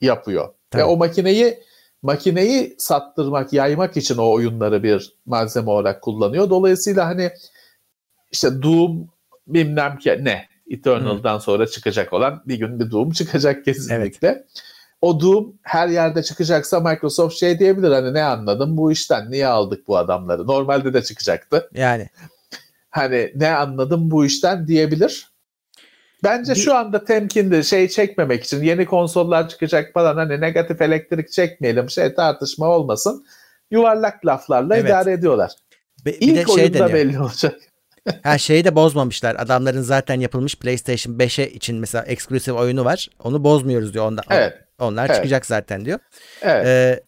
yapıyor. 0.00 0.48
Tabii. 0.70 0.82
Ve 0.82 0.84
o 0.84 0.96
makineyi 0.96 1.60
makineyi 2.02 2.74
sattırmak, 2.78 3.52
yaymak 3.52 3.96
için 3.96 4.16
o 4.16 4.30
oyunları 4.30 4.82
bir 4.82 5.14
malzeme 5.26 5.70
olarak 5.70 6.02
kullanıyor. 6.02 6.50
Dolayısıyla 6.50 7.06
hani 7.06 7.30
işte 8.32 8.62
Doom 8.62 9.08
bilmem 9.46 9.98
ki 9.98 10.18
ne 10.20 10.48
Eternal'dan 10.70 11.38
sonra 11.38 11.66
çıkacak 11.66 12.12
olan 12.12 12.42
bir 12.46 12.58
gün 12.58 12.80
bir 12.80 12.90
Doom 12.90 13.10
çıkacak 13.10 13.64
kesinlikle. 13.64 14.44
O 15.00 15.20
Doom 15.20 15.54
her 15.62 15.88
yerde 15.88 16.22
çıkacaksa 16.22 16.80
Microsoft 16.80 17.36
şey 17.36 17.58
diyebilir 17.58 17.90
hani 17.90 18.14
ne 18.14 18.22
anladım 18.22 18.76
bu 18.76 18.92
işten 18.92 19.30
niye 19.30 19.46
aldık 19.46 19.88
bu 19.88 19.96
adamları? 19.96 20.46
Normalde 20.46 20.94
de 20.94 21.02
çıkacaktı. 21.02 21.70
Yani 21.74 22.08
Hani 22.90 23.32
ne 23.34 23.50
anladım 23.50 24.10
bu 24.10 24.24
işten 24.24 24.66
diyebilir. 24.66 25.30
Bence 26.24 26.52
Bir- 26.54 26.58
şu 26.60 26.74
anda 26.74 27.04
temkinli 27.04 27.64
şey 27.64 27.88
çekmemek 27.88 28.44
için 28.44 28.62
yeni 28.62 28.86
konsollar 28.86 29.48
çıkacak 29.48 29.92
falan 29.94 30.16
hani 30.16 30.40
negatif 30.40 30.82
elektrik 30.82 31.32
çekmeyelim 31.32 31.90
şey 31.90 32.14
tartışma 32.14 32.66
olmasın. 32.68 33.26
Yuvarlak 33.70 34.26
laflarla 34.26 34.76
Evet. 34.76 34.86
idare 34.90 35.12
ediyorlar. 35.12 35.52
Be- 36.06 36.10
bir 36.12 36.16
İlk 36.20 36.36
de 36.36 36.44
şey 36.44 36.54
oyunda 36.64 36.78
deniyor. 36.78 36.92
belli 36.92 37.20
olacak. 37.20 37.54
Ha 38.22 38.38
şeyi 38.38 38.64
de 38.64 38.74
bozmamışlar. 38.74 39.36
Adamların 39.38 39.80
zaten 39.82 40.20
yapılmış 40.20 40.56
PlayStation 40.56 41.14
5'e 41.18 41.50
için 41.50 41.76
mesela 41.76 42.04
eksklusif 42.04 42.54
oyunu 42.54 42.84
var. 42.84 43.08
Onu 43.24 43.44
bozmuyoruz 43.44 43.94
diyor. 43.94 44.06
Onda, 44.06 44.22
Evet. 44.30 44.54
Onlar 44.78 45.06
Evet. 45.06 45.16
çıkacak 45.16 45.46
zaten 45.46 45.84
diyor. 45.84 45.98
Evet. 46.42 46.66
Ee, 46.66 47.00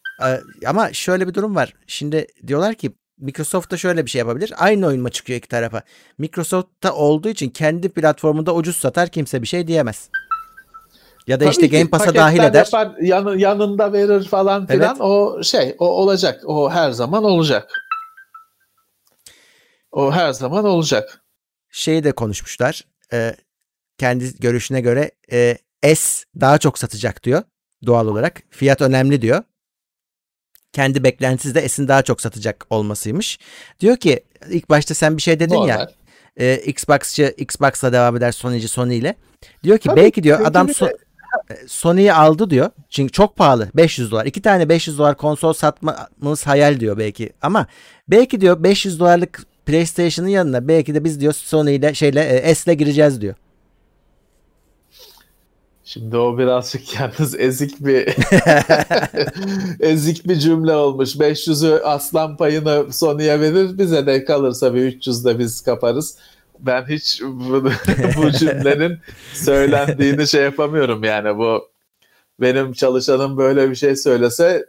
ama 0.67 0.93
şöyle 0.93 1.29
bir 1.29 1.35
durum 1.35 1.55
var. 1.57 1.75
Şimdi 1.87 2.27
diyorlar 2.47 2.75
ki 2.75 2.93
Microsoft 3.19 3.71
da 3.71 3.77
şöyle 3.77 4.05
bir 4.07 4.11
şey 4.11 4.19
yapabilir. 4.19 4.53
Aynı 4.57 4.87
oyun 4.87 5.03
mu 5.03 5.11
çıkıyor 5.11 5.39
iki 5.39 5.49
tarafa? 5.49 5.83
Microsoft'ta 6.19 6.95
olduğu 6.95 7.29
için 7.29 7.51
kendi 7.51 7.89
platformunda 7.89 8.55
ucuz 8.55 8.77
satar 8.77 9.09
kimse 9.09 9.43
bir 9.43 9.47
şey 9.47 9.67
diyemez. 9.67 10.11
Ya 11.27 11.41
da 11.41 11.45
Tabii 11.45 11.51
işte 11.51 11.67
Game 11.67 11.91
Pass'a 11.91 12.15
dahil 12.15 12.39
eder. 12.43 12.65
Yapar, 12.65 12.97
yanı- 13.03 13.39
yanında 13.41 13.93
verir 13.93 14.25
falan 14.25 14.67
filan 14.67 14.89
Evet. 14.91 15.01
o 15.01 15.43
şey 15.43 15.77
o 15.79 15.87
olacak. 15.89 16.41
O 16.47 16.71
her 16.71 16.91
zaman 16.91 17.25
olacak. 17.25 17.71
O 19.93 20.13
her 20.13 20.33
zaman 20.33 20.65
olacak. 20.65 21.23
Şeyi 21.71 22.05
de 22.05 22.13
konuşmuşlar. 22.13 22.85
Ee, 23.13 23.37
kendi 23.99 24.39
görüşüne 24.39 24.81
göre 24.81 25.11
e, 25.33 25.59
S 25.95 26.25
daha 26.41 26.59
çok 26.59 26.79
satacak 26.79 27.25
diyor 27.25 27.43
doğal 27.87 28.07
olarak. 28.07 28.43
Fiyat 28.51 28.81
önemli 28.81 29.23
diyor. 29.23 29.43
Kendi 30.73 31.05
beklentisi 31.05 31.55
de 31.55 31.69
S'in 31.69 31.89
daha 31.89 32.03
çok 32.03 32.21
satacak 32.21 32.67
olmasıymış. 32.71 33.39
Diyor 33.81 33.97
ki 33.97 34.21
ilk 34.51 34.71
başta 34.71 34.95
sen 34.95 35.17
bir 35.17 35.23
şey 35.23 35.41
dedin 35.41 35.55
ya. 35.69 35.91
E, 36.37 36.57
Xbox'çı 36.57 37.35
Xbox'la 37.39 37.93
devam 37.93 38.17
eder 38.17 38.33
Sony'ci 38.33 38.69
Sony 38.69 38.99
ile. 38.99 39.15
Diyor 39.63 39.79
ki 39.79 39.89
Tabii, 39.89 40.01
belki 40.01 40.23
diyor 40.23 40.41
adam 40.47 40.67
So- 40.69 40.87
de- 40.87 40.97
e, 41.51 41.55
Sony'yi 41.69 42.13
aldı 42.13 42.51
diyor. 42.51 42.71
Çünkü 42.91 43.13
çok 43.13 43.37
pahalı 43.37 43.69
500 43.75 44.11
dolar. 44.11 44.27
İki 44.27 44.43
tane 44.43 44.69
500 44.69 44.99
dolar 44.99 45.17
konsol 45.17 45.53
satmamız 45.53 46.47
hayal 46.47 46.81
diyor 46.81 46.99
belki. 46.99 47.31
Ama 47.43 47.67
belki 48.09 48.41
diyor 48.41 48.63
500 48.63 49.01
dolarlık 49.01 49.43
PlayStation'ın 49.67 50.29
yanına 50.29 50.69
belki 50.69 50.95
de 50.95 51.05
biz 51.05 51.21
diyor 51.21 51.33
Sony 51.33 51.75
ile 51.77 51.95
şeyle 51.95 52.21
e, 52.25 52.55
S'le 52.55 52.75
gireceğiz 52.75 53.21
diyor. 53.21 53.35
Şimdi 55.93 56.17
o 56.17 56.39
birazcık 56.39 56.95
yalnız 57.01 57.41
ezik 57.41 57.85
bir 57.87 58.15
ezik 59.81 60.29
bir 60.29 60.37
cümle 60.37 60.73
olmuş. 60.75 61.17
500'ü 61.17 61.81
aslan 61.83 62.37
payını 62.37 62.93
Sony'ye 62.93 63.41
verir 63.41 63.79
bize 63.79 64.07
de 64.07 64.25
kalırsa 64.25 64.75
bir 64.75 64.81
300 64.81 65.25
de 65.25 65.39
biz 65.39 65.61
kaparız. 65.61 66.19
Ben 66.59 66.85
hiç 66.89 67.23
bu, 67.23 67.65
bu 68.17 68.31
cümlenin 68.31 68.99
söylendiğini 69.35 70.29
şey 70.29 70.43
yapamıyorum 70.43 71.05
yani 71.05 71.39
bu 71.39 71.69
benim 72.41 72.73
çalışanım 72.73 73.37
böyle 73.37 73.71
bir 73.71 73.75
şey 73.75 73.97
söylese 73.97 74.67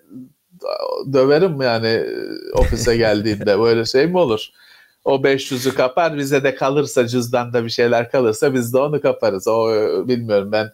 döverim 1.13 1.61
yani 1.61 2.05
ofise 2.53 2.97
geldiğinde 2.97 3.59
böyle 3.59 3.85
şey 3.85 4.07
mi 4.07 4.17
olur? 4.17 4.49
O 5.05 5.15
500'ü 5.15 5.75
kapar 5.75 6.17
bize 6.17 6.43
de 6.43 6.55
kalırsa 6.55 7.07
cüzdanda 7.07 7.63
bir 7.63 7.69
şeyler 7.69 8.11
kalırsa 8.11 8.53
biz 8.53 8.73
de 8.73 8.77
onu 8.77 9.01
kaparız. 9.01 9.47
O 9.47 9.67
bilmiyorum 10.07 10.51
ben 10.51 10.71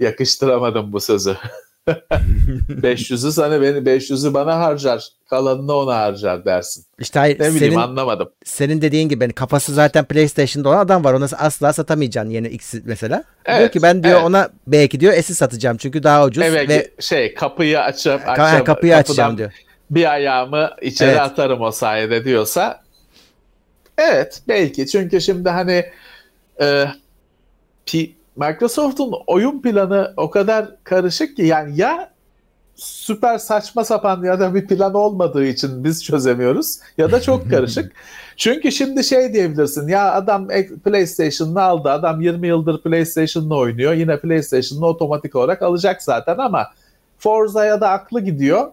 yakıştıramadım 0.00 0.92
bu 0.92 1.00
sözü. 1.00 1.36
500'ü 2.82 3.32
sana 3.32 3.62
beni 3.62 3.76
500'ü 3.78 4.34
bana 4.34 4.58
harcar. 4.58 5.08
Kalanını 5.30 5.72
ona 5.72 5.96
harcar 5.96 6.44
dersin. 6.44 6.84
İşte 6.98 7.18
hayır, 7.18 7.34
Ne 7.34 7.40
bileyim 7.40 7.58
senin, 7.58 7.74
anlamadım. 7.76 8.30
senin 8.44 8.82
dediğin 8.82 9.08
gibi 9.08 9.24
hani 9.24 9.32
kafası 9.32 9.74
zaten 9.74 10.04
PlayStation'da 10.04 10.68
olan 10.68 10.78
adam 10.78 11.04
var. 11.04 11.12
Ona 11.14 11.24
asla 11.38 11.72
satamayacaksın 11.72 12.30
yeni 12.30 12.48
X'i 12.48 12.82
mesela. 12.84 13.24
diyor 13.46 13.58
Evet, 13.58 13.72
ki 13.72 13.82
ben 13.82 14.04
diyor 14.04 14.14
evet. 14.14 14.24
ona 14.26 14.48
belki 14.66 15.00
diyor 15.00 15.12
S'i 15.22 15.34
satacağım 15.34 15.76
çünkü 15.76 16.02
daha 16.02 16.24
ucuz 16.24 16.44
Evet 16.44 16.68
ve 16.68 16.90
şey 17.00 17.34
kapıyı 17.34 17.80
açıp, 17.80 18.28
açıp 18.28 18.66
kapıyı 18.66 18.92
kapıdan 18.92 18.98
açacağım 19.00 19.38
diyor. 19.38 19.52
bir 19.90 20.12
ayağımı 20.12 20.70
içeri 20.82 21.10
Evet. 21.10 21.20
atarım 21.20 21.60
o 21.62 21.70
sayede 21.70 22.24
diyorsa 22.24 22.80
evet 23.98 24.42
belki 24.48 24.86
çünkü 24.86 25.20
şimdi 25.20 25.48
hani 25.48 25.84
e, 26.60 26.84
P- 27.86 28.10
Microsoft'un 28.38 29.12
oyun 29.26 29.62
planı 29.62 30.14
o 30.16 30.30
kadar 30.30 30.84
karışık 30.84 31.36
ki 31.36 31.42
yani 31.42 31.80
ya 31.80 32.10
süper 32.76 33.38
saçma 33.38 33.84
sapan 33.84 34.24
ya 34.24 34.40
da 34.40 34.54
bir 34.54 34.66
plan 34.66 34.94
olmadığı 34.94 35.44
için 35.44 35.84
biz 35.84 36.04
çözemiyoruz 36.04 36.78
ya 36.98 37.12
da 37.12 37.20
çok 37.20 37.50
karışık. 37.50 37.92
Çünkü 38.36 38.72
şimdi 38.72 39.04
şey 39.04 39.32
diyebilirsin 39.32 39.88
ya 39.88 40.12
adam 40.12 40.48
PlayStation'ını 40.84 41.62
aldı 41.62 41.90
adam 41.90 42.20
20 42.20 42.46
yıldır 42.46 42.82
PlayStation'la 42.82 43.56
oynuyor 43.56 43.92
yine 43.92 44.20
PlayStation'ını 44.20 44.86
otomatik 44.86 45.36
olarak 45.36 45.62
alacak 45.62 46.02
zaten 46.02 46.38
ama 46.38 46.66
Forza'ya 47.18 47.80
da 47.80 47.88
aklı 47.90 48.20
gidiyor. 48.20 48.70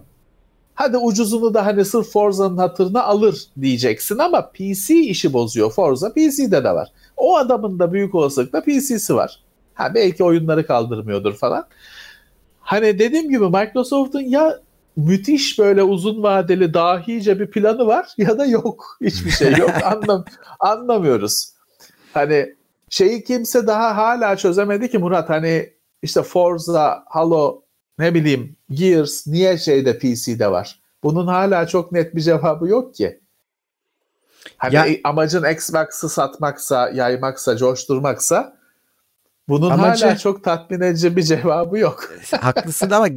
Hadi 0.75 0.97
ucuzunu 0.97 1.53
da 1.53 1.65
hani 1.65 1.85
sırf 1.85 2.11
Forza'nın 2.11 2.57
hatırına 2.57 3.03
alır 3.03 3.43
diyeceksin 3.61 4.17
ama 4.17 4.49
PC 4.49 4.95
işi 4.95 5.33
bozuyor. 5.33 5.71
Forza 5.71 6.13
PC'de 6.13 6.63
de 6.63 6.71
var. 6.71 6.91
O 7.17 7.37
adamın 7.37 7.79
da 7.79 7.93
büyük 7.93 8.15
olasılıkla 8.15 8.61
PC'si 8.61 9.15
var. 9.15 9.44
Ha 9.75 9.95
belki 9.95 10.23
oyunları 10.23 10.67
kaldırmıyordur 10.67 11.33
falan. 11.33 11.67
Hani 12.59 12.99
dediğim 12.99 13.29
gibi 13.29 13.45
Microsoft'un 13.45 14.21
ya 14.21 14.59
müthiş 14.95 15.59
böyle 15.59 15.83
uzun 15.83 16.23
vadeli 16.23 16.73
dahice 16.73 17.39
bir 17.39 17.51
planı 17.51 17.87
var 17.87 18.13
ya 18.17 18.37
da 18.37 18.45
yok. 18.45 18.97
Hiçbir 19.01 19.31
şey 19.31 19.55
yok. 19.55 19.71
Anlam 19.83 20.25
anlamıyoruz. 20.59 21.49
Hani 22.13 22.55
şeyi 22.89 23.23
kimse 23.23 23.67
daha 23.67 23.97
hala 23.97 24.35
çözemedi 24.35 24.89
ki 24.89 24.97
Murat 24.97 25.29
hani 25.29 25.73
işte 26.01 26.23
Forza, 26.23 27.03
Halo, 27.07 27.61
ne 27.99 28.13
bileyim 28.13 28.55
Gears 28.69 29.27
niye 29.27 29.57
şeyde 29.57 29.97
PC'de 29.97 30.51
var? 30.51 30.79
Bunun 31.03 31.27
hala 31.27 31.67
çok 31.67 31.91
net 31.91 32.15
bir 32.15 32.21
cevabı 32.21 32.67
yok 32.67 32.95
ki. 32.95 33.19
Hani 34.57 34.75
ya, 34.75 34.85
amacın 35.03 35.51
Xbox'ı 35.51 36.09
satmaksa, 36.09 36.89
yaymaksa, 36.89 37.57
coşturmaksa 37.57 38.57
bunun 39.49 39.69
amacı, 39.69 40.05
hala 40.05 40.17
çok 40.17 40.43
tatmin 40.43 40.81
edici 40.81 41.15
bir 41.15 41.23
cevabı 41.23 41.77
yok. 41.77 42.09
haklısın 42.41 42.89
ama 42.89 43.07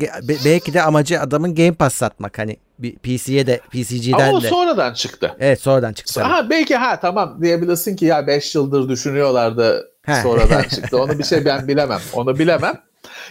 belki 0.44 0.74
de 0.74 0.82
amacı 0.82 1.20
adamın 1.20 1.54
Game 1.54 1.72
Pass 1.72 1.94
satmak. 1.94 2.38
Hani 2.38 2.56
bir 2.78 2.96
PC'ye 2.96 3.46
de 3.46 3.60
PCG'den 3.70 4.28
ama 4.28 4.38
o 4.38 4.42
de. 4.42 4.48
sonradan 4.48 4.92
çıktı. 4.94 5.36
Evet 5.40 5.60
sonradan 5.60 5.92
çıktı. 5.92 6.22
Ha, 6.22 6.50
belki 6.50 6.76
ha 6.76 7.00
tamam 7.00 7.38
diyebilirsin 7.42 7.96
ki 7.96 8.04
ya 8.04 8.26
5 8.26 8.54
yıldır 8.54 8.88
düşünüyorlardı 8.88 9.90
sonradan 10.22 10.62
çıktı. 10.74 11.02
Onu 11.02 11.18
bir 11.18 11.24
şey 11.24 11.44
ben 11.44 11.68
bilemem. 11.68 12.00
Onu 12.12 12.38
bilemem. 12.38 12.74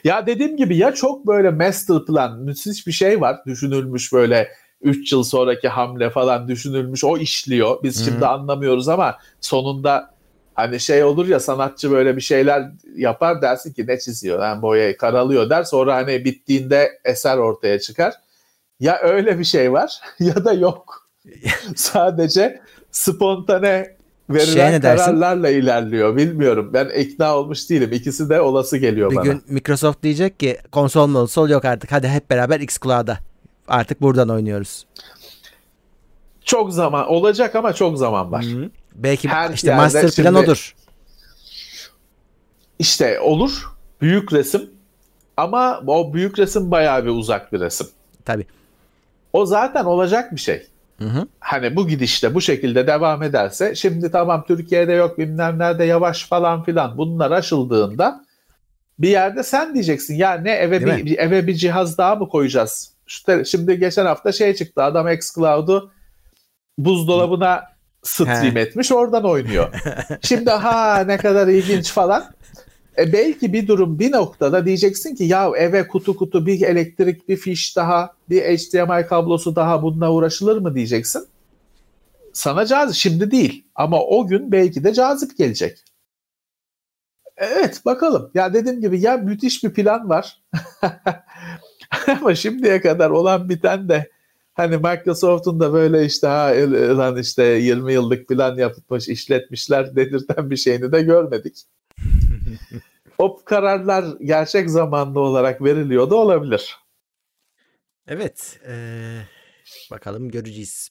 Ya 0.04 0.26
dediğim 0.26 0.58
gibi 0.58 0.78
ya 0.78 0.94
çok 0.94 1.28
böyle 1.28 1.50
master 1.50 2.06
plan 2.06 2.40
müthiş 2.40 2.88
bir 2.88 2.92
şey 2.92 3.22
var 3.22 3.38
düşünülmüş 3.46 4.14
böyle 4.14 4.48
3 4.82 5.12
yıl 5.12 5.24
sonraki 5.24 5.68
hamle 5.68 6.10
falan 6.10 6.48
düşünülmüş 6.48 7.04
o 7.04 7.18
işliyor. 7.18 7.84
Biz 7.84 8.06
şimdi 8.06 8.18
hmm. 8.18 8.28
anlamıyoruz 8.28 8.90
ama 8.90 9.18
sonunda 9.42 10.17
hani 10.58 10.80
şey 10.80 11.04
olur 11.04 11.28
ya 11.28 11.40
sanatçı 11.40 11.92
böyle 11.92 12.16
bir 12.16 12.22
şeyler 12.22 12.72
yapar 12.96 13.42
dersin 13.42 13.74
ki 13.74 13.88
ne 13.88 14.00
çiziyor 14.00 14.44
yani 14.44 14.62
boya 14.62 14.98
karalıyor 14.98 15.50
der 15.50 15.64
sonra 15.64 15.96
hani 15.96 16.26
bittiğinde 16.26 17.00
eser 17.06 17.38
ortaya 17.38 17.80
çıkar. 17.80 18.14
Ya 18.80 19.00
öyle 19.02 19.40
bir 19.40 19.44
şey 19.44 19.74
var 19.74 20.00
ya 20.20 20.46
da 20.46 20.54
yok. 20.54 21.10
Sadece 21.76 22.62
spontane 22.92 23.98
verilen 24.30 24.72
şey 24.72 24.80
kararlarla 24.82 25.50
ilerliyor. 25.50 26.16
Bilmiyorum. 26.16 26.70
Ben 26.74 26.90
ikna 26.90 27.38
olmuş 27.38 27.70
değilim. 27.70 27.90
İkisi 27.94 28.30
de 28.30 28.42
olası 28.42 28.78
geliyor 28.78 29.12
bir 29.12 29.16
bana. 29.16 29.26
Bir 29.26 29.30
gün 29.30 29.44
Microsoft 29.48 30.04
diyecek 30.04 30.40
ki 30.40 30.58
konsol 30.72 31.14
konsol 31.14 31.50
yok 31.50 31.66
artık. 31.66 31.92
Hadi 31.92 32.08
hep 32.08 32.30
beraber 32.30 32.60
xCloud'a. 32.60 33.20
Artık 33.68 34.02
buradan 34.02 34.30
oynuyoruz. 34.30 34.86
Çok 36.46 36.74
zaman 36.74 37.08
olacak 37.08 37.56
ama 37.56 37.74
çok 37.74 37.98
zaman 37.98 38.32
var. 38.32 38.46
Hı-hı. 38.46 38.70
Belki 38.98 39.28
Her 39.28 39.50
işte 39.50 39.76
master 39.76 40.02
plan 40.02 40.12
şimdi, 40.12 40.38
odur. 40.38 40.76
İşte 42.80 43.20
olur. 43.20 43.68
Büyük 44.02 44.34
resim. 44.34 44.70
Ama 45.38 45.84
o 45.88 46.14
büyük 46.14 46.40
resim 46.40 46.72
bayağı 46.72 47.06
bir 47.06 47.10
uzak 47.10 47.54
bir 47.54 47.60
resim. 47.60 47.88
Tabii. 48.26 48.46
O 49.34 49.46
zaten 49.46 49.86
olacak 49.86 50.32
bir 50.32 50.40
şey. 50.40 50.68
Hı 51.00 51.06
hı. 51.06 51.28
Hani 51.40 51.76
bu 51.76 51.88
gidişte 51.88 52.36
bu 52.36 52.42
şekilde 52.42 52.88
devam 52.88 53.24
ederse 53.24 53.76
şimdi 53.76 54.12
tamam 54.12 54.46
Türkiye'de 54.48 54.94
yok 54.94 55.18
bilmem 55.18 55.60
nerede 55.60 55.84
yavaş 55.84 56.26
falan 56.26 56.64
filan 56.64 56.98
bunlar 56.98 57.32
aşıldığında 57.32 58.26
bir 59.00 59.10
yerde 59.10 59.44
sen 59.44 59.74
diyeceksin 59.74 60.16
ya 60.16 60.34
ne 60.34 60.52
eve 60.52 60.86
bir, 60.86 61.06
bir 61.06 61.18
eve 61.18 61.48
bir 61.48 61.54
cihaz 61.54 61.98
daha 61.98 62.16
mı 62.16 62.30
koyacağız? 62.30 62.94
İşte 63.08 63.46
şimdi 63.46 63.80
geçen 63.80 64.06
hafta 64.06 64.32
şey 64.32 64.56
çıktı 64.56 64.84
adam 64.84 65.10
xCloud'u 65.12 65.92
buzdolabına 66.78 67.64
stream 68.04 68.56
He. 68.56 68.60
etmiş 68.60 68.92
oradan 68.92 69.26
oynuyor. 69.26 69.74
şimdi 70.22 70.50
ha 70.50 71.04
ne 71.08 71.18
kadar 71.18 71.48
ilginç 71.48 71.92
falan. 71.92 72.26
E 72.98 73.14
belki 73.14 73.54
bir 73.54 73.68
durum 73.68 74.00
bir 74.00 74.12
noktada 74.12 74.66
diyeceksin 74.66 75.16
ki 75.16 75.24
ya 75.24 75.52
eve 75.58 75.88
kutu 75.88 76.16
kutu 76.16 76.46
bir 76.46 76.62
elektrik 76.62 77.30
bir 77.30 77.38
fiş 77.38 77.76
daha 77.76 78.14
bir 78.30 78.42
HDMI 78.42 79.08
kablosu 79.08 79.56
daha 79.56 79.84
bununla 79.84 80.12
uğraşılır 80.12 80.58
mı 80.58 80.76
diyeceksin. 80.76 81.28
Sana 82.34 82.66
cazip 82.66 82.96
şimdi 82.96 83.32
değil 83.32 83.64
ama 83.76 84.04
o 84.04 84.28
gün 84.28 84.52
belki 84.52 84.84
de 84.84 84.94
cazip 84.94 85.38
gelecek. 85.38 85.78
Evet 87.38 87.86
bakalım. 87.86 88.32
Ya 88.34 88.54
dediğim 88.54 88.82
gibi 88.82 89.02
ya 89.02 89.18
müthiş 89.18 89.64
bir 89.64 89.74
plan 89.74 90.10
var. 90.10 90.42
ama 92.08 92.36
şimdiye 92.36 92.82
kadar 92.82 93.10
olan 93.10 93.50
biten 93.50 93.90
de 93.90 94.10
hani 94.58 94.78
Microsoft'un 94.78 95.60
da 95.60 95.74
böyle 95.74 96.06
işte 96.06 96.28
ha 96.28 96.54
lan 96.98 97.18
işte 97.18 97.44
20 97.44 97.94
yıllık 97.94 98.28
plan 98.28 98.56
yapmış 98.56 99.10
işletmişler 99.10 99.96
dedirten 99.96 100.50
bir 100.50 100.58
şeyini 100.58 100.92
de 100.92 101.02
görmedik 101.02 101.64
o 103.18 103.44
kararlar 103.46 104.06
gerçek 104.22 104.70
zamanlı 104.70 105.20
olarak 105.20 105.64
veriliyor 105.64 106.10
da 106.10 106.16
olabilir. 106.16 106.78
Evet. 108.08 108.60
E, 108.68 108.74
bakalım 109.92 110.30
göreceğiz. 110.30 110.90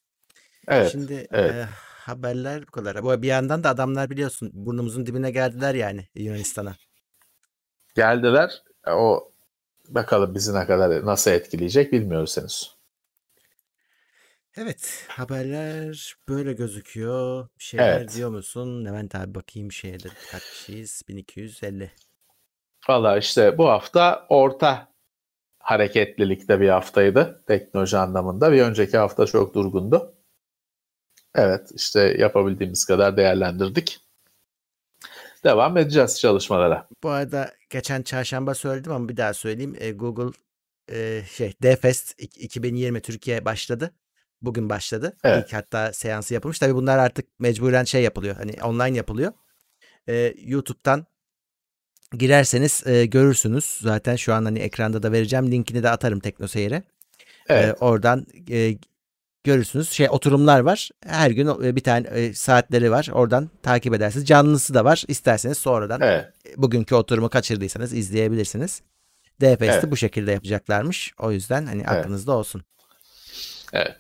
Evet. 0.69 0.93
Şimdi 0.93 1.27
evet. 1.31 1.55
E, 1.55 1.69
haberler 1.81 2.67
bu 2.67 2.71
kadar. 2.71 3.03
Bu 3.03 3.23
bir 3.23 3.29
yandan 3.29 3.65
da 3.65 3.71
adamlar 3.71 4.11
biliyorsun 4.11 4.51
burnumuzun 4.53 5.07
dibine 5.07 5.31
geldiler 5.31 5.75
yani 5.75 6.09
Yunanistan'a. 6.15 6.77
Geldiler. 7.95 8.63
O 8.87 9.33
bakalım 9.89 10.35
bizi 10.35 10.55
ne 10.55 10.67
kadar 10.67 11.07
nasıl 11.07 11.31
etkileyecek 11.31 11.93
bilmiyoruz 11.93 12.37
henüz. 12.37 12.76
Evet 14.59 15.05
haberler 15.09 16.17
böyle 16.29 16.53
gözüküyor. 16.53 17.49
Bir 17.59 17.65
şeyler 17.65 18.01
evet. 18.01 18.15
diyor 18.15 18.31
musun? 18.31 18.85
Levent 18.85 19.15
abi 19.15 19.35
bakayım 19.35 19.73
şeyde 19.73 20.09
kaç 20.31 20.43
kişiyiz? 20.43 21.03
1250. 21.09 21.93
Valla 22.89 23.19
işte 23.19 23.59
bu 23.59 23.69
hafta 23.69 24.27
orta 24.29 24.93
hareketlilikte 25.59 26.61
bir 26.61 26.69
haftaydı 26.69 27.45
teknoloji 27.47 27.97
anlamında. 27.97 28.53
Bir 28.53 28.63
önceki 28.63 28.97
hafta 28.97 29.27
çok 29.27 29.55
durgundu. 29.55 30.15
Evet 31.35 31.71
işte 31.75 32.01
yapabildiğimiz 32.19 32.85
kadar 32.85 33.17
değerlendirdik. 33.17 34.01
Devam 35.45 35.77
edeceğiz 35.77 36.21
çalışmalara. 36.21 36.89
Bu 37.03 37.11
arada 37.11 37.53
geçen 37.71 38.03
çarşamba 38.03 38.55
söyledim 38.55 38.93
ama 38.93 39.09
bir 39.09 39.17
daha 39.17 39.35
söyleyeyim. 39.35 39.77
E, 39.79 39.93
Google 39.93 40.39
e, 40.93 41.23
şey 41.31 41.53
DFest 41.63 42.23
2020 42.23 43.01
Türkiye 43.01 43.45
başladı. 43.45 43.95
Bugün 44.43 44.69
başladı. 44.69 45.17
Evet. 45.25 45.45
İlk 45.45 45.53
hatta 45.53 45.93
seansı 45.93 46.35
yapılmış. 46.35 46.59
Tabii 46.59 46.75
bunlar 46.75 46.99
artık 46.99 47.41
mecburen 47.41 47.85
şey 47.85 48.03
yapılıyor. 48.03 48.37
Hani 48.37 48.63
online 48.63 48.97
yapılıyor. 48.97 49.33
E, 50.09 50.35
YouTube'dan 50.39 51.07
girerseniz 52.13 52.87
e, 52.87 53.07
görürsünüz. 53.07 53.79
Zaten 53.81 54.17
şu 54.17 54.35
an 54.35 54.45
hani 54.45 54.59
ekranda 54.59 55.03
da 55.03 55.13
vereceğim. 55.13 55.51
Linkini 55.51 55.83
de 55.83 55.91
atarım 55.91 56.21
TeknoSeyir'e. 56.21 56.83
Evet. 57.49 57.69
E, 57.69 57.73
oradan 57.73 58.27
e, 58.51 58.79
görürsünüz. 59.45 59.91
Şey 59.91 60.11
oturumlar 60.11 60.61
var. 60.61 60.91
Her 61.07 61.31
gün 61.31 61.77
bir 61.77 61.83
tane 61.83 62.35
saatleri 62.35 62.91
var. 62.91 63.09
Oradan 63.13 63.51
takip 63.63 63.95
edersiniz. 63.95 64.27
Canlısı 64.27 64.75
da 64.75 64.85
var. 64.85 65.05
İsterseniz 65.09 65.59
sonradan 65.59 66.01
evet. 66.01 66.33
bugünkü 66.57 66.95
oturumu 66.95 67.29
kaçırdıysanız 67.29 67.93
izleyebilirsiniz. 67.93 68.83
DFS'de 69.41 69.67
evet. 69.67 69.91
bu 69.91 69.97
şekilde 69.97 70.33
yapacaklarmış. 70.33 71.13
O 71.19 71.33
yüzden 71.33 71.67
hani 71.67 71.87
aklınızda 71.87 72.33
evet. 72.33 72.39
olsun. 72.39 72.63
Evet. 73.73 73.97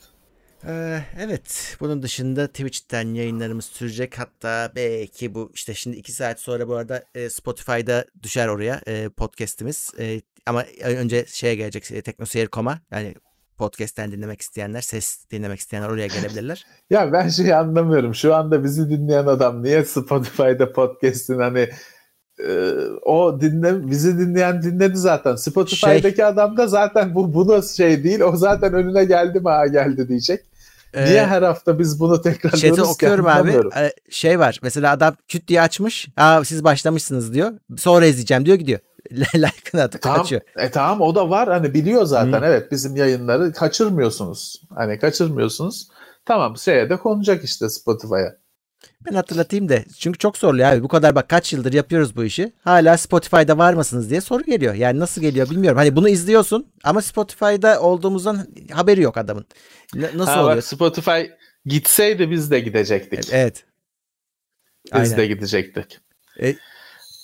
Ee, 0.68 1.00
evet 1.20 1.76
bunun 1.80 2.02
dışında 2.02 2.46
Twitch'ten 2.46 3.14
yayınlarımız 3.14 3.64
sürecek 3.64 4.18
hatta 4.18 4.72
belki 4.76 5.34
bu 5.34 5.50
işte 5.54 5.74
şimdi 5.74 5.96
iki 5.96 6.12
saat 6.12 6.40
sonra 6.40 6.68
bu 6.68 6.74
arada 6.74 7.04
e, 7.14 7.30
Spotify'da 7.30 8.04
düşer 8.22 8.48
oraya 8.48 8.80
e, 8.86 9.08
podcast'imiz 9.08 9.92
e, 9.98 10.20
ama 10.46 10.64
önce 10.84 11.24
şeye 11.28 11.54
gelecek 11.54 11.92
e, 11.92 12.02
teknoseyir.com'a 12.02 12.80
yani 12.90 13.14
podcast'ten 13.58 14.12
dinlemek 14.12 14.40
isteyenler 14.40 14.80
ses 14.80 15.30
dinlemek 15.30 15.60
isteyenler 15.60 15.88
oraya 15.88 16.06
gelebilirler. 16.06 16.66
ya 16.90 17.12
ben 17.12 17.28
şey 17.28 17.54
anlamıyorum 17.54 18.14
şu 18.14 18.34
anda 18.34 18.64
bizi 18.64 18.90
dinleyen 18.90 19.26
adam 19.26 19.62
niye 19.62 19.84
Spotify'da 19.84 20.72
podcast'in 20.72 21.38
hani 21.38 21.68
e, 22.48 22.72
o 23.02 23.40
dinle 23.40 23.90
bizi 23.90 24.18
dinleyen 24.18 24.62
dinledi 24.62 24.96
zaten. 24.96 25.36
Spotify'daki 25.36 26.16
şey, 26.16 26.24
adam 26.24 26.56
da 26.56 26.66
zaten 26.66 27.14
bu 27.14 27.34
bunu 27.34 27.62
şey 27.62 28.04
değil. 28.04 28.20
O 28.20 28.36
zaten 28.36 28.72
önüne 28.72 29.04
geldi 29.04 29.40
mi 29.40 29.48
ha 29.48 29.66
geldi 29.66 30.08
diyecek. 30.08 30.55
Niye 30.96 31.20
ee, 31.20 31.26
her 31.26 31.42
hafta 31.42 31.78
biz 31.78 32.00
bunu 32.00 32.22
tekrarlıyoruz 32.22 32.76
Chat'i 32.76 32.82
okuyorum 32.82 33.26
abi. 33.26 33.60
Ee, 33.76 33.92
şey 34.10 34.38
var. 34.38 34.58
Mesela 34.62 34.92
adam 34.92 35.14
küt 35.28 35.48
diye 35.48 35.62
açmış. 35.62 36.08
Aa 36.16 36.44
siz 36.44 36.64
başlamışsınız 36.64 37.34
diyor. 37.34 37.52
Sonra 37.76 38.06
izleyeceğim 38.06 38.46
diyor 38.46 38.56
gidiyor. 38.56 38.80
Like'ını 39.12 39.82
atıp 39.82 40.02
tamam, 40.02 40.18
kaçıyor. 40.18 40.42
E 40.56 40.70
tamam 40.70 41.00
o 41.00 41.14
da 41.14 41.30
var. 41.30 41.48
Hani 41.48 41.74
biliyor 41.74 42.04
zaten. 42.04 42.38
Hmm. 42.38 42.44
Evet 42.44 42.72
bizim 42.72 42.96
yayınları 42.96 43.52
kaçırmıyorsunuz. 43.52 44.62
Hani 44.74 44.98
kaçırmıyorsunuz. 44.98 45.88
Tamam 46.24 46.56
şeye 46.56 46.90
de 46.90 46.96
konacak 46.96 47.44
işte 47.44 47.68
Spotify'a. 47.68 48.36
Ben 49.06 49.14
hatırlatayım 49.14 49.68
da 49.68 49.78
çünkü 49.98 50.18
çok 50.18 50.38
soruluyor 50.38 50.68
abi 50.68 50.82
bu 50.82 50.88
kadar 50.88 51.14
bak 51.14 51.28
kaç 51.28 51.52
yıldır 51.52 51.72
yapıyoruz 51.72 52.16
bu 52.16 52.24
işi 52.24 52.52
hala 52.64 52.98
Spotify'da 52.98 53.58
var 53.58 53.74
mısınız 53.74 54.10
diye 54.10 54.20
soru 54.20 54.42
geliyor. 54.42 54.74
Yani 54.74 54.98
nasıl 54.98 55.20
geliyor 55.20 55.50
bilmiyorum. 55.50 55.78
Hani 55.78 55.96
bunu 55.96 56.08
izliyorsun 56.08 56.66
ama 56.84 57.02
Spotify'da 57.02 57.80
olduğumuzdan 57.82 58.46
haberi 58.72 59.00
yok 59.02 59.16
adamın. 59.16 59.46
Nasıl 59.94 60.32
ha, 60.32 60.42
oluyor? 60.42 60.56
Bak, 60.56 60.64
Spotify 60.64 61.20
gitseydi 61.66 62.30
biz 62.30 62.50
de 62.50 62.60
gidecektik. 62.60 63.28
Evet. 63.32 63.64
Biz 64.84 64.92
Aynen. 64.92 65.16
de 65.16 65.26
gidecektik. 65.26 65.98
E, 66.42 66.56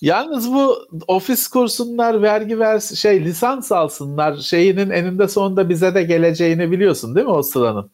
Yalnız 0.02 0.52
bu 0.52 0.88
ofis 1.08 1.48
kursunlar, 1.48 2.22
vergi 2.22 2.58
vers 2.58 2.94
şey 2.94 3.24
lisans 3.24 3.72
alsınlar 3.72 4.36
şeyinin 4.36 4.90
eninde 4.90 5.28
sonunda 5.28 5.68
bize 5.68 5.94
de 5.94 6.02
geleceğini 6.02 6.70
biliyorsun 6.70 7.14
değil 7.14 7.26
mi 7.26 7.32
o 7.32 7.42
sıranın? 7.42 7.90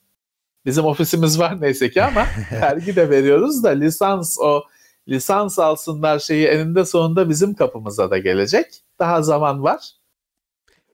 Bizim 0.66 0.84
ofisimiz 0.84 1.38
var 1.38 1.60
neyse 1.60 1.90
ki 1.90 2.02
ama 2.02 2.26
vergi 2.52 2.96
de 2.96 3.10
veriyoruz 3.10 3.64
da 3.64 3.68
lisans 3.68 4.38
o 4.38 4.62
lisans 5.08 5.58
alsınlar 5.58 6.18
şeyi 6.18 6.46
eninde 6.46 6.84
sonunda 6.84 7.28
bizim 7.28 7.54
kapımıza 7.54 8.10
da 8.10 8.18
gelecek. 8.18 8.66
Daha 8.98 9.22
zaman 9.22 9.62
var. 9.62 9.92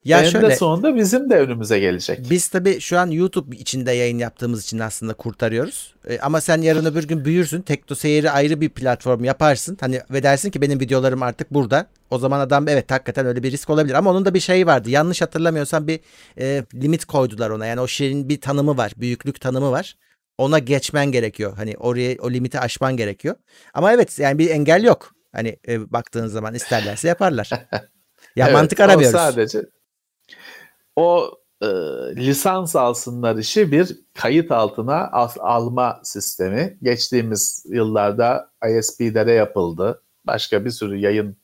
Ya 0.04 0.18
Eninde 0.20 0.30
şöyle, 0.30 0.56
sonunda 0.56 0.96
bizim 0.96 1.30
de 1.30 1.34
önümüze 1.34 1.78
gelecek. 1.78 2.30
Biz 2.30 2.48
tabii 2.48 2.80
şu 2.80 2.98
an 2.98 3.10
YouTube 3.10 3.56
içinde 3.56 3.92
yayın 3.92 4.18
yaptığımız 4.18 4.62
için 4.62 4.78
aslında 4.78 5.14
kurtarıyoruz. 5.14 5.94
E, 6.08 6.18
ama 6.18 6.40
sen 6.40 6.62
yarın 6.62 6.84
öbür 6.84 7.04
gün 7.08 7.24
büyürsün. 7.24 7.62
Tekno 7.62 7.96
Seyir'i 7.96 8.30
ayrı 8.30 8.60
bir 8.60 8.68
platform 8.68 9.24
yaparsın. 9.24 9.76
Hani 9.80 10.00
ve 10.10 10.22
dersin 10.22 10.50
ki 10.50 10.60
benim 10.60 10.80
videolarım 10.80 11.22
artık 11.22 11.54
burada. 11.54 11.86
O 12.10 12.18
zaman 12.18 12.40
adam 12.40 12.68
evet 12.68 12.90
hakikaten 12.90 13.26
öyle 13.26 13.42
bir 13.42 13.52
risk 13.52 13.70
olabilir. 13.70 13.94
Ama 13.94 14.10
onun 14.10 14.24
da 14.24 14.34
bir 14.34 14.40
şeyi 14.40 14.66
vardı. 14.66 14.90
Yanlış 14.90 15.22
hatırlamıyorsam 15.22 15.88
bir 15.88 16.00
e, 16.38 16.64
limit 16.74 17.04
koydular 17.04 17.50
ona. 17.50 17.66
Yani 17.66 17.80
o 17.80 17.86
şeyin 17.86 18.28
bir 18.28 18.40
tanımı 18.40 18.76
var. 18.76 18.92
Büyüklük 18.96 19.40
tanımı 19.40 19.70
var. 19.70 19.96
Ona 20.38 20.58
geçmen 20.58 21.12
gerekiyor. 21.12 21.52
Hani 21.56 21.76
oraya 21.76 22.16
o 22.20 22.30
limiti 22.30 22.60
aşman 22.60 22.96
gerekiyor. 22.96 23.34
Ama 23.74 23.92
evet 23.92 24.18
yani 24.18 24.38
bir 24.38 24.50
engel 24.50 24.84
yok. 24.84 25.14
Hani 25.32 25.56
e, 25.68 25.92
baktığın 25.92 26.26
zaman 26.26 26.54
isterlerse 26.54 27.08
yaparlar. 27.08 27.50
Ya 28.36 28.46
evet, 28.46 28.54
mantık 28.54 28.80
aramıyoruz. 28.80 29.16
sadece 29.16 29.62
o 30.96 31.38
e, 31.62 31.66
lisans 32.16 32.76
alsınlar 32.76 33.36
işi 33.36 33.72
bir 33.72 33.98
kayıt 34.14 34.50
altına 34.52 35.10
al, 35.10 35.28
alma 35.38 36.00
sistemi. 36.04 36.78
Geçtiğimiz 36.82 37.66
yıllarda 37.68 38.50
ISP'lere 38.78 39.32
yapıldı. 39.32 40.02
Başka 40.24 40.64
bir 40.64 40.70
sürü 40.70 40.96
yayın 40.96 41.36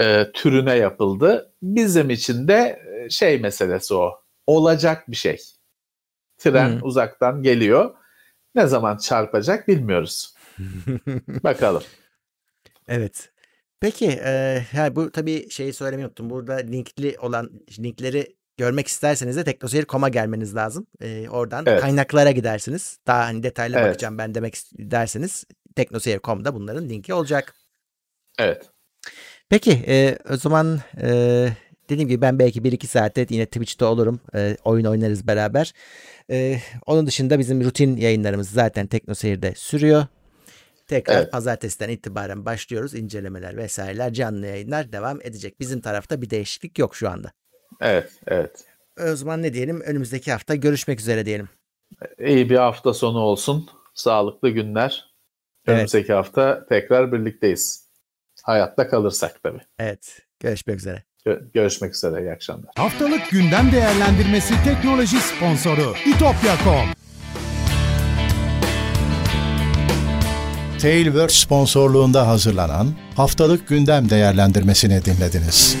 e, 0.00 0.32
türüne 0.32 0.74
yapıldı. 0.76 1.52
Bizim 1.62 2.10
için 2.10 2.48
de 2.48 2.82
e, 2.86 3.10
şey 3.10 3.40
meselesi 3.40 3.94
o. 3.94 4.22
Olacak 4.46 5.10
bir 5.10 5.16
şey. 5.16 5.38
Tren 6.38 6.72
hmm. 6.72 6.82
uzaktan 6.82 7.42
geliyor. 7.42 7.94
Ne 8.54 8.66
zaman 8.66 8.96
çarpacak 8.96 9.68
bilmiyoruz. 9.68 10.34
Bakalım. 11.44 11.82
Evet. 12.88 13.32
Peki, 13.80 14.06
e, 14.24 14.62
yani 14.72 14.96
bu 14.96 15.10
tabii 15.10 15.50
şeyi 15.50 15.72
söylemeyi 15.72 16.06
unuttum. 16.06 16.30
Burada 16.30 16.54
linkli 16.54 17.16
olan 17.20 17.50
linkleri 17.78 18.36
görmek 18.56 18.86
isterseniz 18.86 19.36
de 19.36 19.44
teknoseyir.com'a 19.44 20.08
gelmeniz 20.08 20.54
lazım. 20.54 20.86
Ee, 21.00 21.28
oradan 21.28 21.64
evet. 21.66 21.80
kaynaklara 21.80 22.30
gidersiniz. 22.30 22.98
Daha 23.06 23.24
hani 23.24 23.42
detaylı 23.42 23.76
evet. 23.76 23.88
bakacağım 23.88 24.18
ben 24.18 24.34
demek 24.34 24.56
derseniz 24.78 25.44
teknoseyir.com'da 25.76 26.54
bunların 26.54 26.88
linki 26.88 27.14
olacak. 27.14 27.54
Evet. 28.38 28.70
Peki 29.48 29.84
e, 29.86 30.18
o 30.30 30.36
zaman 30.36 30.80
e, 31.02 31.48
dediğim 31.88 32.08
gibi 32.08 32.20
ben 32.20 32.38
belki 32.38 32.60
1-2 32.60 32.86
saatte 32.86 33.26
yine 33.30 33.46
Twitch'te 33.46 33.84
olurum. 33.84 34.20
E, 34.34 34.56
oyun 34.64 34.84
oynarız 34.84 35.26
beraber. 35.26 35.72
E, 36.30 36.58
onun 36.86 37.06
dışında 37.06 37.38
bizim 37.38 37.64
rutin 37.64 37.96
yayınlarımız 37.96 38.50
zaten 38.50 38.86
Teknoseyir'de 38.86 39.54
sürüyor. 39.56 40.06
Tekrar 40.86 41.22
evet. 41.22 41.32
pazartesiden 41.32 41.88
itibaren 41.88 42.44
başlıyoruz. 42.44 42.94
İncelemeler 42.94 43.56
vesaireler 43.56 44.12
canlı 44.12 44.46
yayınlar 44.46 44.92
devam 44.92 45.20
edecek. 45.22 45.60
Bizim 45.60 45.80
tarafta 45.80 46.22
bir 46.22 46.30
değişiklik 46.30 46.78
yok 46.78 46.96
şu 46.96 47.10
anda. 47.10 47.32
Evet, 47.80 48.12
evet. 48.26 48.64
O 49.12 49.16
zaman 49.16 49.42
ne 49.42 49.52
diyelim? 49.54 49.80
Önümüzdeki 49.80 50.32
hafta 50.32 50.54
görüşmek 50.54 51.00
üzere 51.00 51.26
diyelim. 51.26 51.48
İyi 52.18 52.50
bir 52.50 52.56
hafta 52.56 52.94
sonu 52.94 53.18
olsun. 53.18 53.70
Sağlıklı 53.94 54.50
günler. 54.50 55.12
Önümüzdeki 55.66 56.12
evet. 56.12 56.16
hafta 56.16 56.66
tekrar 56.68 57.12
birlikteyiz. 57.12 57.88
Hayatta 58.42 58.88
kalırsak 58.88 59.42
tabii. 59.42 59.60
Evet. 59.78 60.18
Görüşmek 60.40 60.78
üzere. 60.78 61.02
Gö- 61.26 61.52
görüşmek 61.52 61.94
üzere. 61.94 62.22
İyi 62.22 62.32
akşamlar. 62.32 62.70
Haftalık 62.76 63.30
gündem 63.30 63.72
değerlendirmesi 63.72 64.54
teknoloji 64.64 65.16
sponsoru 65.16 65.94
itopya.com 66.06 67.02
Tailwords 70.82 71.34
sponsorluğunda 71.34 72.26
hazırlanan 72.26 72.94
haftalık 73.16 73.68
gündem 73.68 74.10
değerlendirmesini 74.10 75.04
dinlediniz. 75.04 75.76